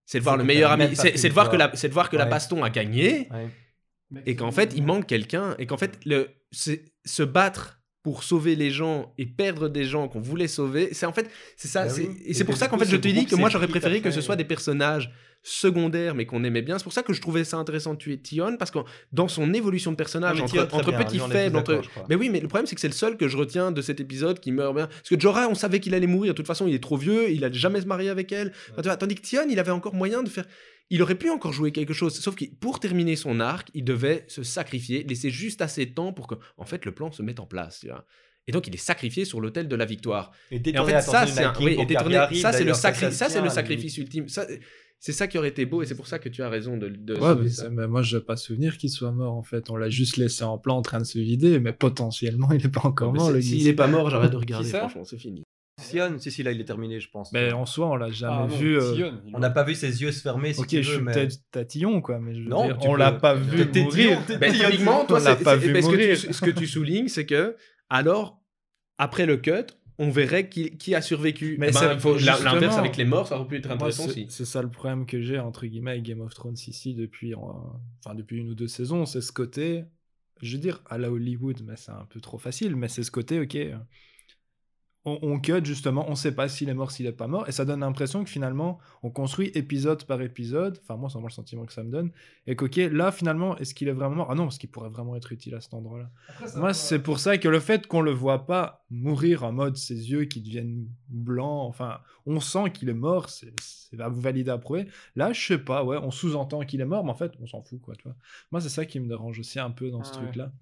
C'est 0.07 0.19
de 0.19 0.25
voir 0.25 0.37
le 0.37 0.43
que 0.43 0.47
meilleur 0.49 0.73
ami, 0.73 0.97
c'est 0.97 1.29
de 1.29 1.33
voir 1.33 1.49
que 1.51 1.57
la, 1.57 1.71
c'est 1.75 1.89
de 1.89 1.95
voir 1.95 2.11
que 2.11 2.17
la 2.17 2.27
baston 2.27 2.65
a 2.65 2.71
gagné 2.71 3.29
Ouais. 3.31 4.23
et 4.27 4.35
qu'en 4.37 4.51
fait 4.51 4.75
il 4.77 4.83
manque 4.83 5.07
quelqu'un 5.07 5.55
et 5.59 5.67
qu'en 5.67 5.77
fait 5.79 5.99
le 6.05 6.29
c'est- 6.51 6.85
se 7.05 7.23
battre 7.23 7.81
pour 8.03 8.25
sauver 8.25 8.57
les 8.57 8.71
gens 8.71 9.13
et 9.17 9.27
perdre 9.27 9.69
des 9.69 9.85
gens 9.85 10.09
qu'on 10.09 10.21
voulait 10.21 10.49
sauver. 10.49 10.89
C'est 10.93 11.07
en 11.07 11.13
fait 11.13 11.31
c'est 11.57 11.69
ça 11.69 11.87
Bah 11.87 11.93
oui. 11.97 12.09
et 12.27 12.35
c'est 12.35 12.41
que 12.45 12.47
pour 12.47 12.57
ça 12.57 12.67
qu'en 12.69 12.79
fait 12.79 12.89
je 12.89 12.97
te 12.97 13.09
dis 13.09 13.27
que 13.27 13.37
moi 13.37 13.49
j'aurais 13.49 13.69
préféré 13.69 14.01
que 14.01 14.11
ce 14.11 14.21
soit 14.21 14.37
des 14.37 14.45
personnages 14.45 15.11
secondaires 15.45 16.15
mais 16.15 16.25
qu'on 16.27 16.45
aimait 16.45 16.63
bien. 16.63 16.79
C'est 16.79 16.85
pour 16.85 16.93
ça 16.93 17.03
que 17.03 17.13
je 17.13 17.21
trouvais 17.21 17.45
ça 17.45 17.57
intéressant 17.59 17.95
de 17.95 17.99
tuer 17.99 18.19
Tion 18.19 18.57
parce 18.57 18.71
que 18.71 18.79
dans 19.13 19.29
son 19.29 19.53
évolution 19.55 19.91
de 19.91 19.97
personnage 19.97 20.39
Non, 20.39 20.45
entre, 20.45 20.69
entre 20.75 20.91
bien, 20.91 21.29
faibles 21.29 21.63
tous 21.65 21.73
entre 21.75 21.83
mais 22.09 22.15
oui 22.15 22.29
mais 22.31 22.41
le 22.41 22.49
problème 22.49 22.67
c'est 22.67 22.75
que 22.75 22.81
c'est 22.81 22.89
le 22.89 22.95
seul 22.95 23.17
que 23.17 23.29
je 23.29 23.37
retiens 23.37 23.73
de 23.73 23.83
cet 23.83 24.01
épisode 24.01 24.41
qui 24.41 24.53
meurt 24.53 24.75
bien. 24.75 24.87
Parce 24.87 25.09
que 25.09 25.19
Jorah 25.19 25.49
on 25.49 25.55
savait 25.55 25.81
qu'il 25.81 25.95
allait 25.95 26.07
mourir. 26.07 26.33
De 26.33 26.37
toute 26.37 26.47
façon 26.47 26.67
il 26.67 26.75
est 26.75 26.83
trop 26.83 26.97
vieux 26.97 27.31
il 27.31 27.45
a 27.45 27.53
jamais 27.53 27.81
se 27.81 27.87
marié 27.87 28.09
avec 28.09 28.31
elle. 28.33 28.53
Enfin, 28.73 28.83
tu 28.83 28.89
vois, 28.89 28.97
tandis 28.97 29.15
que 29.15 29.23
Tion 29.23 29.43
il 29.49 29.59
avait 29.59 29.71
encore 29.73 29.95
moyen 29.95 30.23
de 30.23 30.29
faire 30.29 30.45
il 30.95 31.03
aurait 31.03 31.17
pu 31.17 31.31
encore 31.31 31.53
jouer 31.53 31.73
quelque 31.73 31.93
chose, 31.95 32.15
sauf 32.15 32.35
que 32.37 32.45
pour 32.61 32.79
terminer 32.79 33.17
son 33.17 33.41
arc, 33.41 33.69
il 33.75 33.83
devait 33.85 34.25
se 34.29 34.43
sacrifier, 34.43 35.03
laisser 35.05 35.31
juste 35.31 35.61
assez 35.63 35.87
de 35.87 35.93
temps 35.95 36.13
pour 36.13 36.27
que, 36.29 36.35
en 36.57 36.65
fait, 36.65 36.85
le 36.85 36.93
plan 36.93 37.11
se 37.11 37.23
mette 37.23 37.41
en 37.41 37.47
place. 37.47 37.81
tu 37.81 37.89
vois. 37.89 38.05
Et 38.47 38.53
donc, 38.53 38.67
il 38.67 38.75
est 38.75 38.79
sacrifié 38.79 39.25
sur 39.25 39.41
l'autel 39.41 39.69
de 39.69 39.77
la 39.77 39.85
victoire. 39.85 40.33
Et 40.51 40.57
Et 40.57 40.59
en 40.59 40.63
détourner 40.63 40.93
fait, 40.95 41.01
ça, 41.03 41.27
c'est 41.27 41.45
un- 41.45 41.53
oui, 41.61 41.77
ça, 42.41 42.53
c'est 42.53 42.65
le, 42.65 42.73
sacri- 42.75 43.13
ça, 43.13 43.29
c'est 43.29 43.39
le 43.41 43.45
tient, 43.47 43.51
sacrifice 43.55 43.97
ultime. 43.99 44.29
Ça, 44.29 44.47
c'est 44.99 45.13
ça 45.13 45.27
qui 45.29 45.37
aurait 45.39 45.49
été 45.49 45.65
beau, 45.65 45.83
et 45.83 45.87
c'est 45.87 45.97
pour 45.97 46.07
ça 46.07 46.19
que 46.19 46.29
tu 46.29 46.43
as 46.43 46.49
raison 46.49 46.77
de. 46.77 46.89
de 46.89 47.15
Ouais, 47.17 47.35
mais, 47.37 47.49
ça. 47.49 47.71
mais 47.71 47.87
moi, 47.89 48.03
je 48.03 48.17
n'ai 48.19 48.23
pas 48.23 48.37
souvenir 48.37 48.79
qu'il 48.79 48.91
soit 48.91 49.13
mort, 49.13 49.35
en 49.35 49.43
fait. 49.43 49.71
On 49.71 49.77
l'a 49.77 49.91
juste 49.91 50.17
laissé 50.17 50.45
en 50.45 50.59
plan 50.59 50.77
en 50.77 50.83
train 50.83 50.99
de 50.99 51.05
se 51.05 51.19
vider, 51.19 51.59
mais 51.61 51.73
potentiellement, 51.73 52.51
il 52.53 52.63
n'est 52.63 52.69
pas 52.71 52.85
encore 52.87 53.13
mort, 53.15 53.31
S'il 53.41 53.65
n'est 53.65 53.73
pas 53.73 53.87
mort, 53.87 54.11
j'arrête 54.11 54.33
de 54.33 54.37
regarder, 54.47 54.69
ça 54.69 54.81
franchement, 54.81 55.05
c'est 55.05 55.19
fini. 55.19 55.43
Sion, 55.83 56.19
si, 56.19 56.31
si, 56.31 56.43
là, 56.43 56.53
il 56.53 56.61
est 56.61 56.65
terminé, 56.65 56.99
je 57.01 57.11
pense. 57.11 57.33
Mais 57.33 57.53
en 57.53 57.67
soi, 57.67 57.89
on 57.89 57.97
l'a 57.97 58.11
jamais 58.11 58.33
Ah 58.35 58.47
non, 58.49 58.57
vu. 58.57 58.79
euh, 58.79 58.95
il- 59.27 59.35
On 59.35 59.39
n'a 59.39 59.51
pas 59.51 59.65
vu 59.65 59.75
ses 59.75 60.01
yeux 60.03 60.13
se 60.13 60.21
fermer, 60.23 60.53
si 60.55 60.61
Ok, 60.61 60.67
tu 60.69 60.83
je 60.83 60.89
veux, 60.91 60.97
suis 60.97 61.05
mais... 61.05 61.13
peut-être 61.13 61.37
tatillon, 61.51 62.01
quoi, 62.01 62.19
mais 62.19 62.35
je 62.35 62.43
veux 62.43 62.49
Non, 62.49 62.65
dire, 62.67 62.79
tu 62.79 62.89
on 62.89 62.93
peux- 62.93 62.99
l'a 62.99 63.13
pas 63.13 63.35
vu 63.35 63.65
mourir. 63.83 64.19
t'es 64.27 64.39
Ben, 64.39 64.51
tétillon. 64.53 64.71
typiquement, 64.71 65.05
toi, 65.05 65.19
On 65.21 65.25
l'a 65.25 65.37
c'est- 65.37 65.45
pas 65.45 65.59
c'est- 65.59 65.67
vu 65.67 65.73
ben, 65.73 65.83
ce, 65.83 65.87
que 65.89 65.93
mourir. 65.93 66.19
tu, 66.21 66.33
ce 66.33 66.41
que 66.41 66.51
tu 66.51 66.67
soulignes, 66.67 67.09
c'est 67.09 67.27
que, 67.27 67.57
alors, 67.91 68.41
après 68.99 69.27
le 69.27 69.37
cut, 69.37 69.53
on 69.99 70.09
verrait 70.11 70.49
qui, 70.49 70.77
qui 70.79 70.95
a 70.95 71.03
survécu. 71.03 71.57
Mais 71.59 71.69
Eh 71.69 71.73
ben, 71.73 71.79
c'est- 71.79 71.99
faut- 72.01 72.15
la- 72.15 72.19
justement, 72.19 72.53
L'inverse 72.55 72.77
avec 72.79 72.97
les 72.97 73.05
morts, 73.05 73.29
ça 73.29 73.37
aurait 73.39 73.47
pu 73.47 73.57
être 73.59 73.67
Moi, 73.67 73.75
intéressant 73.77 74.05
c'est 74.05 74.11
aussi. 74.11 74.27
c'est 74.31 74.45
ça 74.47 74.63
le 74.63 74.71
problème 74.71 75.07
que 75.07 75.21
j'ai 75.21 75.39
entre 75.39 75.67
guillemets 75.67 75.93
avec 75.93 76.03
Game 76.03 76.21
of 76.23 76.33
Thrones 76.35 76.57
ici 76.67 76.95
depuis, 76.95 77.35
euh, 77.35 77.37
enfin 78.05 78.15
depuis 78.15 78.39
une 78.39 78.49
ou 78.49 78.55
deux 78.55 78.69
saisons, 78.69 79.05
c'est 79.07 79.21
ce 79.21 79.31
côté, 79.33 79.85
je 80.41 80.57
veux 80.57 80.61
dire 80.63 80.83
à 80.89 80.99
la 80.99 81.11
Hollywood, 81.13 81.61
mais 81.65 81.75
c'est 81.77 81.93
un 81.93 82.07
peu 82.09 82.21
trop 82.21 82.39
facile, 82.39 82.75
mais 82.75 82.89
c'est 82.89 83.03
ce 83.05 83.11
côté, 83.11 83.39
ok, 83.39 83.55
euh, 83.55 83.77
on, 85.05 85.19
on 85.23 85.41
cut 85.41 85.65
justement, 85.65 86.09
on 86.09 86.15
sait 86.15 86.33
pas 86.35 86.49
s'il 86.49 86.69
est 86.69 86.75
mort, 86.75 86.91
s'il 86.91 87.07
est 87.07 87.13
pas 87.13 87.27
mort, 87.27 87.49
et 87.49 87.53
ça 87.53 87.65
donne 87.65 87.81
l'impression 87.81 88.23
que 88.23 88.31
finalement 88.31 88.79
on 89.03 89.11
construit 89.11 89.49
épisode 89.55 90.05
par 90.05 90.23
épisode, 90.23 90.79
enfin 90.83 90.97
moi 90.97 91.09
c'est 91.09 91.15
vraiment 91.15 91.29
le 91.29 91.33
sentiment 91.33 91.65
que 91.65 91.73
ça 91.73 91.83
me 91.83 91.91
donne, 91.91 92.11
et 92.47 92.55
qu'ok, 92.55 92.77
là 92.77 93.11
finalement 93.11 93.57
est-ce 93.59 93.75
qu'il 93.75 93.89
est 93.89 93.93
vraiment 93.93 94.15
mort? 94.17 94.29
Ah 94.31 94.35
non, 94.35 94.45
parce 94.45 94.59
qu'il 94.59 94.71
pourrait 94.71 94.91
vraiment 94.91 95.17
être 95.17 95.33
utile 95.33 95.55
à 95.55 95.61
cet 95.61 95.75
endroit-là. 95.75 96.11
Moi, 96.57 96.73
c'est 96.73 97.01
pour 97.01 97.19
ça 97.19 97.39
que 97.39 97.49
le 97.49 97.61
fait 97.61 97.87
qu'on 97.87 98.01
le 98.01 98.13
voit 98.13 98.47
pas 98.47 98.85
mourir 98.91 99.45
en 99.45 99.53
mode 99.53 99.77
ses 99.77 100.11
yeux 100.11 100.25
qui 100.27 100.41
deviennent 100.41 100.87
blancs, 101.09 101.69
enfin, 101.69 101.99
on 102.27 102.41
sent 102.41 102.71
qu'il 102.73 102.89
est 102.89 102.95
mort, 102.95 103.29
c'est 103.29 103.53
validé 103.93 104.51
à 104.51 104.59
prouver. 104.59 104.87
Là, 105.17 105.33
je 105.33 105.45
sais 105.45 105.59
pas, 105.59 105.85
ouais, 105.85 105.99
on 105.99 106.11
sous-entend 106.11 106.61
qu'il 106.61 106.81
est 106.81 106.87
mort, 106.87 107.05
mais 107.05 107.11
en 107.11 107.17
fait, 107.17 107.33
on 107.41 107.47
s'en 107.47 107.63
fout, 107.63 107.81
quoi, 107.81 107.95
tu 107.97 108.05
vois. 108.05 108.17
Moi, 108.51 108.61
c'est 108.61 108.69
ça 108.69 108.87
qui 108.87 109.01
me 109.01 109.09
dérange 109.09 109.39
aussi 109.39 109.59
un 109.59 109.71
peu 109.71 109.91
dans 109.91 110.05
ce 110.05 110.13
Ah 110.15 110.19
ouais. 110.19 110.25
truc-là. 110.27 110.53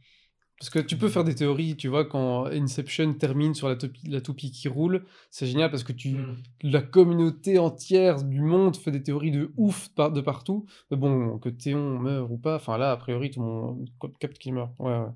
Parce 0.61 0.69
que 0.69 0.79
tu 0.79 0.99
peux 0.99 1.09
faire 1.09 1.25
des 1.25 1.35
théories, 1.35 1.75
tu 1.75 1.89
vois, 1.89 2.05
quand 2.05 2.45
Inception 2.45 3.15
termine 3.15 3.55
sur 3.55 3.67
la, 3.67 3.77
toupie 4.21 4.51
qui 4.51 4.69
roule, 4.69 5.07
c'est 5.31 5.47
génial 5.47 5.71
parce 5.71 5.85
que 5.85 5.93
tu, 5.93 6.11
Hmm. 6.17 6.37
la 6.63 6.83
communauté 6.83 7.59
entière 7.59 8.23
du 8.23 8.43
monde 8.43 8.77
fait 8.77 8.91
des 8.91 9.03
théories 9.03 9.31
de 9.31 9.53
ouf 9.57 9.89
de 9.97 10.21
partout. 10.21 10.67
Mais 10.91 10.99
bon, 10.99 11.39
que 11.39 11.49
Théon 11.49 11.99
meure 11.99 12.31
ou 12.31 12.37
pas, 12.37 12.57
enfin 12.57 12.77
là, 12.77 12.93
a 12.93 12.97
priori, 12.99 13.31
tout 13.31 13.41
le 13.41 13.47
monde 13.47 13.89
capte 14.19 14.39
qu'il 14.39 14.53
meurt. 14.53 14.71
Ouais, 14.79 14.99
ouais. 14.99 15.09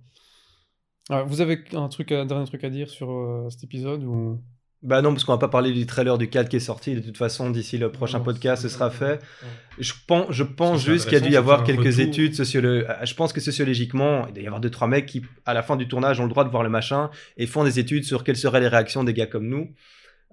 Alors, 1.10 1.26
vous 1.26 1.42
avez 1.42 1.62
un, 1.74 1.88
truc, 1.88 2.12
un 2.12 2.24
dernier 2.24 2.46
truc 2.46 2.64
à 2.64 2.70
dire 2.70 2.88
sur 2.88 3.10
euh, 3.10 3.50
cet 3.50 3.64
épisode 3.64 4.02
ou... 4.04 4.40
Bah 4.84 5.00
non, 5.00 5.12
parce 5.12 5.24
qu'on 5.24 5.32
va 5.32 5.38
pas 5.38 5.48
parler 5.48 5.72
du 5.72 5.86
trailer 5.86 6.18
du 6.18 6.28
4 6.28 6.48
qui 6.50 6.56
est 6.56 6.60
sorti. 6.60 6.94
De 6.94 7.00
toute 7.00 7.16
façon, 7.16 7.48
d'ici 7.50 7.78
le 7.78 7.90
prochain 7.90 8.18
Non, 8.18 8.24
podcast, 8.24 8.62
ce 8.62 8.68
sera 8.68 8.90
fait. 8.90 9.18
Je 9.78 9.92
pense, 10.06 10.26
je 10.30 10.42
pense 10.44 10.84
juste 10.84 11.04
qu'il 11.08 11.14
y 11.14 11.16
a 11.16 11.20
dû 11.20 11.30
y 11.32 11.36
avoir 11.36 11.64
quelques 11.64 11.78
retour. 11.86 12.00
études 12.00 12.34
sociologiques. 12.34 12.86
Je 13.02 13.14
pense 13.14 13.32
que 13.32 13.40
sociologiquement, 13.40 14.26
il 14.28 14.34
doit 14.34 14.42
y 14.42 14.46
avoir 14.46 14.60
deux 14.60 14.70
trois 14.70 14.86
mecs 14.86 15.06
qui, 15.06 15.22
à 15.46 15.54
la 15.54 15.62
fin 15.62 15.76
du 15.76 15.88
tournage, 15.88 16.20
ont 16.20 16.24
le 16.24 16.28
droit 16.28 16.44
de 16.44 16.50
voir 16.50 16.62
le 16.62 16.68
machin 16.68 17.10
et 17.38 17.46
font 17.46 17.64
des 17.64 17.78
études 17.78 18.04
sur 18.04 18.24
quelles 18.24 18.36
seraient 18.36 18.60
les 18.60 18.68
réactions 18.68 19.04
des 19.04 19.14
gars 19.14 19.26
comme 19.26 19.48
nous. 19.48 19.70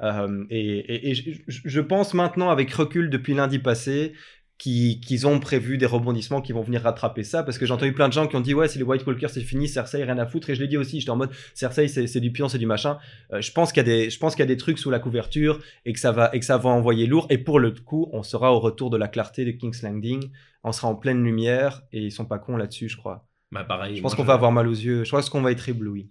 Euh, 0.04 0.44
et 0.50 0.80
et- 0.80 1.10
et 1.12 1.16
je, 1.16 1.32
je- 1.48 1.62
je 1.64 1.80
pense 1.82 2.14
maintenant, 2.14 2.50
avec 2.50 2.72
recul 2.74 3.10
depuis 3.10 3.34
lundi 3.34 3.60
passé, 3.60 4.14
qu'ils 4.62 5.26
ont 5.26 5.40
prévu 5.40 5.80
des 5.80 5.88
rebondissements 5.88 6.40
qui 6.40 6.52
vont 6.54 6.62
venir 6.62 6.84
rattraper 6.84 7.24
ça. 7.24 7.42
Parce 7.42 7.58
que 7.58 7.66
j'ai 7.66 7.74
entendu 7.74 7.94
plein 7.94 8.08
de 8.08 8.14
gens 8.14 8.28
qui 8.28 8.36
ont 8.36 8.42
dit 8.42 8.54
Ouais, 8.54 8.68
si 8.68 8.78
les 8.78 8.84
White 8.84 9.06
Walkers 9.08 9.32
c'est 9.32 9.42
fini, 9.42 9.68
Cersei, 9.68 10.04
rien 10.04 10.18
à 10.20 10.28
foutre. 10.28 10.52
Et 10.52 10.56
je 10.56 10.62
l'ai 10.62 10.68
dit 10.68 10.78
aussi, 10.78 11.00
j'étais 11.00 11.10
en 11.12 11.16
mode 11.16 11.32
Cersei, 11.56 11.88
c'est 11.88 12.20
du 12.20 12.32
pion, 12.32 12.48
c'est 12.48 12.60
du 12.60 12.68
machin. 12.68 13.00
Euh, 13.34 13.42
je 13.42 13.52
pense 13.52 13.72
qu'il 13.74 13.82
y, 13.82 13.90
a 13.90 13.90
des- 13.90 14.10
je 14.12 14.20
pense 14.20 14.36
qu'il 14.36 14.42
y 14.42 14.44
a 14.44 14.48
des 14.48 14.58
trucs 14.58 14.78
sous 14.78 14.92
la 14.92 15.00
couverture 15.00 15.60
et 15.86 15.94
que, 15.94 16.00
ça 16.00 16.12
va, 16.12 16.30
et 16.34 16.40
que 16.40 16.46
ça 16.46 16.58
va 16.58 16.70
envoyer 16.70 17.08
lourd. 17.08 17.26
Et 17.32 17.40
pour 17.40 17.60
le 17.60 17.72
coup, 17.72 18.08
on 18.14 18.22
sera 18.22 18.54
au 18.54 18.60
retour 18.60 18.92
de 18.92 18.98
la 18.98 19.08
clarté 19.08 19.46
de 19.46 19.52
King's 19.52 19.82
Landing. 19.82 20.30
On 20.64 20.72
sera 20.72 20.88
en 20.90 20.96
pleine 20.96 21.24
lumière 21.24 21.82
et 21.92 22.00
ils 22.04 22.12
sont 22.12 22.26
pas 22.26 22.38
cons 22.38 22.56
là-dessus, 22.56 22.88
je 22.88 22.98
crois. 22.98 23.28
Bah, 23.52 23.64
pareil. 23.64 23.96
Je 23.98 24.02
pense 24.02 24.14
qu'on 24.16 24.24
va 24.24 24.34
avoir 24.34 24.52
mal 24.52 24.68
aux 24.68 24.72
yeux. 24.72 25.04
Je 25.04 25.10
pense 25.12 25.30
qu'on 25.30 25.42
va 25.42 25.52
être 25.52 25.68
ébloui. 25.68 26.10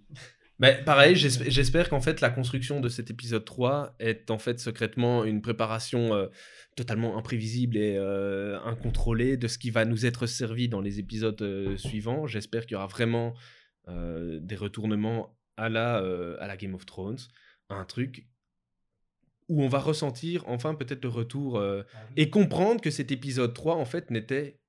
Mais 0.61 0.81
pareil, 0.85 1.15
j'esp- 1.15 1.43
j'espère 1.49 1.89
qu'en 1.89 1.99
fait 1.99 2.21
la 2.21 2.29
construction 2.29 2.79
de 2.79 2.87
cet 2.87 3.09
épisode 3.09 3.43
3 3.43 3.95
est 3.99 4.31
en 4.31 4.37
fait 4.37 4.59
secrètement 4.59 5.25
une 5.25 5.41
préparation 5.41 6.13
euh, 6.13 6.27
totalement 6.75 7.17
imprévisible 7.17 7.75
et 7.77 7.95
euh, 7.97 8.59
incontrôlée 8.63 9.35
de 9.37 9.47
ce 9.47 9.57
qui 9.57 9.71
va 9.71 9.83
nous 9.85 10.05
être 10.05 10.27
servi 10.27 10.69
dans 10.69 10.79
les 10.79 10.99
épisodes 10.99 11.41
euh, 11.41 11.75
suivants. 11.77 12.27
J'espère 12.27 12.65
qu'il 12.65 12.73
y 12.73 12.77
aura 12.77 12.87
vraiment 12.87 13.33
des 13.87 14.55
retournements 14.55 15.35
à 15.57 15.67
la, 15.67 15.97
à 16.39 16.47
la 16.47 16.55
Game 16.55 16.75
of 16.75 16.85
Thrones, 16.85 17.17
un 17.69 17.83
truc 17.83 18.25
où 19.49 19.61
on 19.63 19.67
va 19.67 19.79
ressentir 19.79 20.47
enfin 20.47 20.75
peut-être 20.75 21.03
le 21.03 21.09
retour 21.09 21.57
euh, 21.57 21.83
et 22.15 22.29
comprendre 22.29 22.79
que 22.79 22.89
cet 22.89 23.11
épisode 23.11 23.53
3 23.53 23.75
en 23.75 23.83
fait 23.83 24.09
n'était 24.09 24.60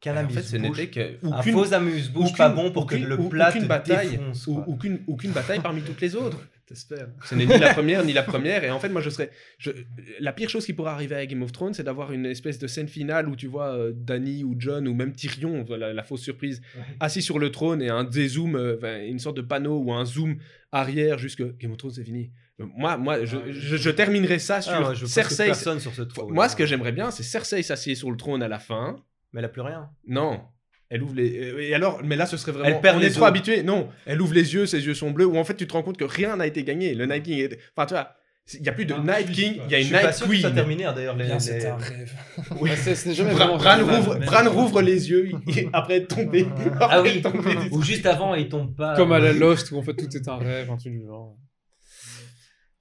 Qu'un 0.00 0.24
en 0.24 0.28
fait, 0.30 0.42
ce 0.42 0.56
n'était 0.56 0.86
que 0.88 1.26
Un 1.26 1.42
faux 1.42 1.74
amuse-bouche 1.74 2.34
pas 2.34 2.48
bon 2.48 2.70
pour 2.70 2.86
que 2.86 2.96
le 2.96 3.18
plat 3.28 3.50
aucune 3.50 3.62
te 3.64 3.66
bataille, 3.68 4.10
défonce, 4.12 4.46
ou- 4.46 4.64
aucune, 4.66 5.00
aucune 5.06 5.32
bataille 5.32 5.60
parmi 5.60 5.82
toutes 5.82 6.00
les 6.00 6.16
autres. 6.16 6.38
T'espères. 6.66 7.08
Ce 7.24 7.34
n'est 7.34 7.44
ni 7.46 7.58
la 7.58 7.74
première 7.74 8.04
ni 8.04 8.12
la 8.12 8.22
première. 8.22 8.62
Et 8.64 8.70
en 8.70 8.78
fait, 8.78 8.88
moi, 8.88 9.00
je 9.02 9.10
serais. 9.10 9.30
je- 9.58 9.72
La 10.20 10.32
pire 10.32 10.48
chose 10.48 10.64
qui 10.64 10.72
pourrait 10.72 10.92
arriver 10.92 11.16
à 11.16 11.26
Game 11.26 11.42
of 11.42 11.50
Thrones, 11.52 11.74
c'est 11.74 11.82
d'avoir 11.82 12.12
une 12.12 12.24
espèce 12.26 12.58
de 12.60 12.66
scène 12.68 12.86
finale 12.88 13.28
où 13.28 13.34
tu 13.36 13.46
vois 13.48 13.74
euh, 13.74 13.92
Dany 13.94 14.42
ou 14.44 14.54
John 14.56 14.86
ou 14.88 14.94
même 14.94 15.12
Tyrion, 15.12 15.64
voilà, 15.64 15.92
la 15.92 16.02
fausse 16.04 16.22
surprise, 16.22 16.62
assis 17.00 17.20
sur 17.22 17.38
le 17.40 17.50
trône 17.50 17.82
et 17.82 17.88
un 17.90 18.04
dézoom, 18.04 18.54
euh, 18.56 19.06
une 19.06 19.18
sorte 19.18 19.36
de 19.36 19.42
panneau 19.42 19.78
ou 19.80 19.92
un 19.92 20.04
zoom 20.06 20.36
arrière 20.72 21.18
jusque 21.18 21.42
Game 21.58 21.72
of 21.72 21.76
Thrones, 21.78 21.92
c'est 21.92 22.04
fini. 22.04 22.30
Moi, 22.58 22.96
moi 22.96 23.24
je, 23.24 23.36
je, 23.50 23.76
je 23.76 23.90
terminerai 23.90 24.38
ça 24.38 24.60
sur 24.62 24.72
Ah, 24.72 24.80
moi, 24.80 24.94
je 24.94 25.06
Cersei. 25.06 25.46
personne 25.46 25.80
sur 25.80 25.92
ce 25.92 26.02
trône. 26.02 26.32
Moi, 26.32 26.48
ce 26.48 26.54
que 26.56 26.66
j'aimerais 26.66 26.92
bien, 26.92 27.10
c'est 27.10 27.22
Cersei 27.24 27.62
s'assied 27.62 27.94
sur 27.96 28.10
le 28.10 28.16
trône 28.16 28.42
à 28.42 28.48
la 28.48 28.58
fin. 28.60 28.96
Mais 29.32 29.38
elle 29.40 29.44
a 29.46 29.48
plus 29.48 29.62
rien. 29.62 29.90
Non. 30.06 30.40
Elle 30.88 31.02
ouvre 31.04 31.14
les. 31.14 31.38
euh, 31.52 31.60
Et 31.62 31.72
alors, 31.74 32.00
mais 32.02 32.16
là, 32.16 32.26
ce 32.26 32.36
serait 32.36 32.50
vraiment. 32.52 32.66
Elle 32.66 32.80
perd 32.80 32.96
on 32.96 33.00
les 33.00 33.06
est 33.06 33.10
trop 33.10 33.24
habitué. 33.26 33.62
Non, 33.62 33.88
elle 34.06 34.20
ouvre 34.20 34.34
les 34.34 34.54
yeux, 34.54 34.66
ses 34.66 34.84
yeux 34.84 34.94
sont 34.94 35.10
bleus. 35.12 35.26
Ou 35.26 35.36
en 35.38 35.44
fait, 35.44 35.54
tu 35.54 35.66
te 35.68 35.72
rends 35.72 35.82
compte 35.84 35.96
que 35.96 36.04
rien 36.04 36.36
n'a 36.36 36.46
été 36.48 36.64
gagné. 36.64 36.94
Le 36.94 37.06
Night 37.06 37.22
King. 37.22 37.38
Est... 37.38 37.58
Enfin, 37.76 37.86
tu 37.86 37.94
vois, 37.94 38.10
il 38.54 38.62
n'y 38.62 38.68
a 38.68 38.72
plus 38.72 38.86
de 38.86 38.94
Un 38.94 39.04
Night 39.04 39.26
twist, 39.26 39.40
King, 39.40 39.60
il 39.66 39.70
y 39.70 39.74
a 39.76 39.78
Je 39.78 39.82
une 39.82 39.84
suis 39.84 39.92
pas 39.94 40.02
Night 40.02 40.14
sûr 40.14 40.26
que 40.28 40.34
ça 40.36 40.42
Queen. 40.48 40.54
terminé 40.56 40.84
hein, 40.86 40.92
d'ailleurs. 40.92 41.14
Les, 41.16 41.38
c'était 41.38 41.68
un 41.68 41.76
rêve. 41.76 42.12
Ouais, 42.60 42.74
c'est- 42.74 42.96
ce 42.96 43.08
n'est 43.08 43.14
jamais 43.14 43.34
Bran, 43.34 43.56
Bran 43.56 43.76
rouvre. 43.84 44.16
Bran 44.18 44.50
rouvre 44.50 44.82
les 44.82 45.08
yeux 45.10 45.30
après 45.72 45.98
être 45.98 46.08
tombé. 46.16 46.44
Ah 46.80 46.86
Après 46.86 47.02
oui. 47.02 47.18
être 47.18 47.30
tombé 47.30 47.54
du- 47.54 47.68
Ou 47.70 47.82
juste 47.82 48.06
avant, 48.06 48.34
il 48.34 48.48
tombe 48.48 48.74
pas. 48.74 48.96
Comme 48.96 49.12
à 49.12 49.20
la 49.20 49.32
Lost 49.32 49.70
où 49.70 49.78
en 49.78 49.82
fait 49.82 49.94
tout 49.94 50.08
est 50.16 50.26
un 50.28 50.38
rêve, 50.38 50.68
un 50.68 50.76
truc 50.76 50.92
du 50.92 51.06
genre. 51.06 51.36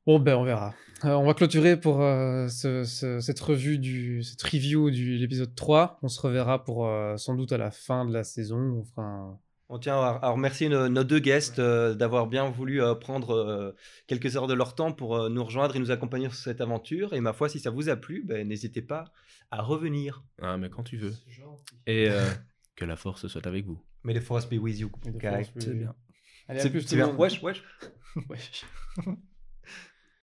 Bon 0.08 0.18
ben 0.18 0.36
on 0.36 0.43
verra. 0.43 0.74
Euh, 1.06 1.14
on 1.16 1.26
va 1.26 1.34
clôturer 1.34 1.80
pour 1.80 2.02
euh, 2.02 2.47
ce- 2.50 2.84
ce- 2.84 3.20
cette 3.22 3.39
revue 3.39 3.78
du 3.78 4.22
cette 4.24 4.41
review 4.41 4.89
de 4.91 4.95
l'épisode 5.18 5.56
3. 5.56 5.97
On 6.04 6.08
se 6.10 6.20
reverra 6.20 6.64
pour 6.64 6.88
euh, 6.88 7.16
sans 7.18 7.36
doute 7.36 7.52
à 7.54 7.58
la 7.58 7.72
fin 7.72 8.06
de 8.06 8.14
la 8.14 8.24
saison. 8.24 8.58
On 8.60 8.84
fera 8.84 9.04
un, 9.04 9.39
On 9.70 9.80
tient 9.80 9.95
à, 9.95 10.20
à 10.22 10.30
remercier 10.32 10.68
nos, 10.68 10.89
nos 10.89 11.04
deux 11.06 11.20
guests 11.20 11.60
euh, 11.60 11.93
d'avoir 11.95 12.28
bien 12.28 12.50
voulu 12.50 12.82
euh, 12.82 12.95
prendre 12.95 13.32
euh, 13.36 13.76
quelques 14.08 14.36
heures 14.36 14.47
de 14.47 14.54
leur 14.54 14.76
temps 14.76 14.91
pour 14.91 15.16
euh, 15.16 15.30
nous 15.30 15.43
rejoindre 15.43 15.76
et 15.76 15.80
nous 15.80 15.91
accompagner 15.91 16.26
sur 16.26 16.36
cette 16.36 16.60
aventure. 16.60 17.14
Et 17.14 17.22
ma 17.22 17.32
foi, 17.34 17.47
si 17.47 17.60
ça 17.60 17.70
vous 17.70 17.88
a 17.88 17.95
plu, 17.95 18.24
ben, 18.26 18.45
n'hésitez 18.47 18.82
pas 18.82 19.06
à 19.52 19.62
revenir. 19.62 20.24
Ah, 20.41 20.58
mais 20.58 20.70
quand 20.70 20.84
tu 20.84 20.97
veux. 20.97 21.14
Et 21.88 22.10
euh, 22.10 22.26
que 22.76 22.84
la 22.84 22.95
force 22.97 23.28
soit 23.28 23.47
avec 23.47 23.66
vous. 23.66 23.80
May 24.04 24.14
the 24.14 24.22
force 24.22 24.50
be 24.50 24.54
with 24.60 24.78
you. 24.80 24.91
C'est 25.60 25.74
bien. 25.74 25.95
Allez, 26.50 26.60
à 26.60 26.64
C'est 26.64 26.70
plus 26.72 26.82
tout 26.82 26.88
c'est 26.89 26.95
le 26.97 27.04
bien. 27.04 27.12
monde. 27.14 27.22
Wesh, 27.22 27.41
wesh. 27.43 27.64
Wesh. 28.30 28.66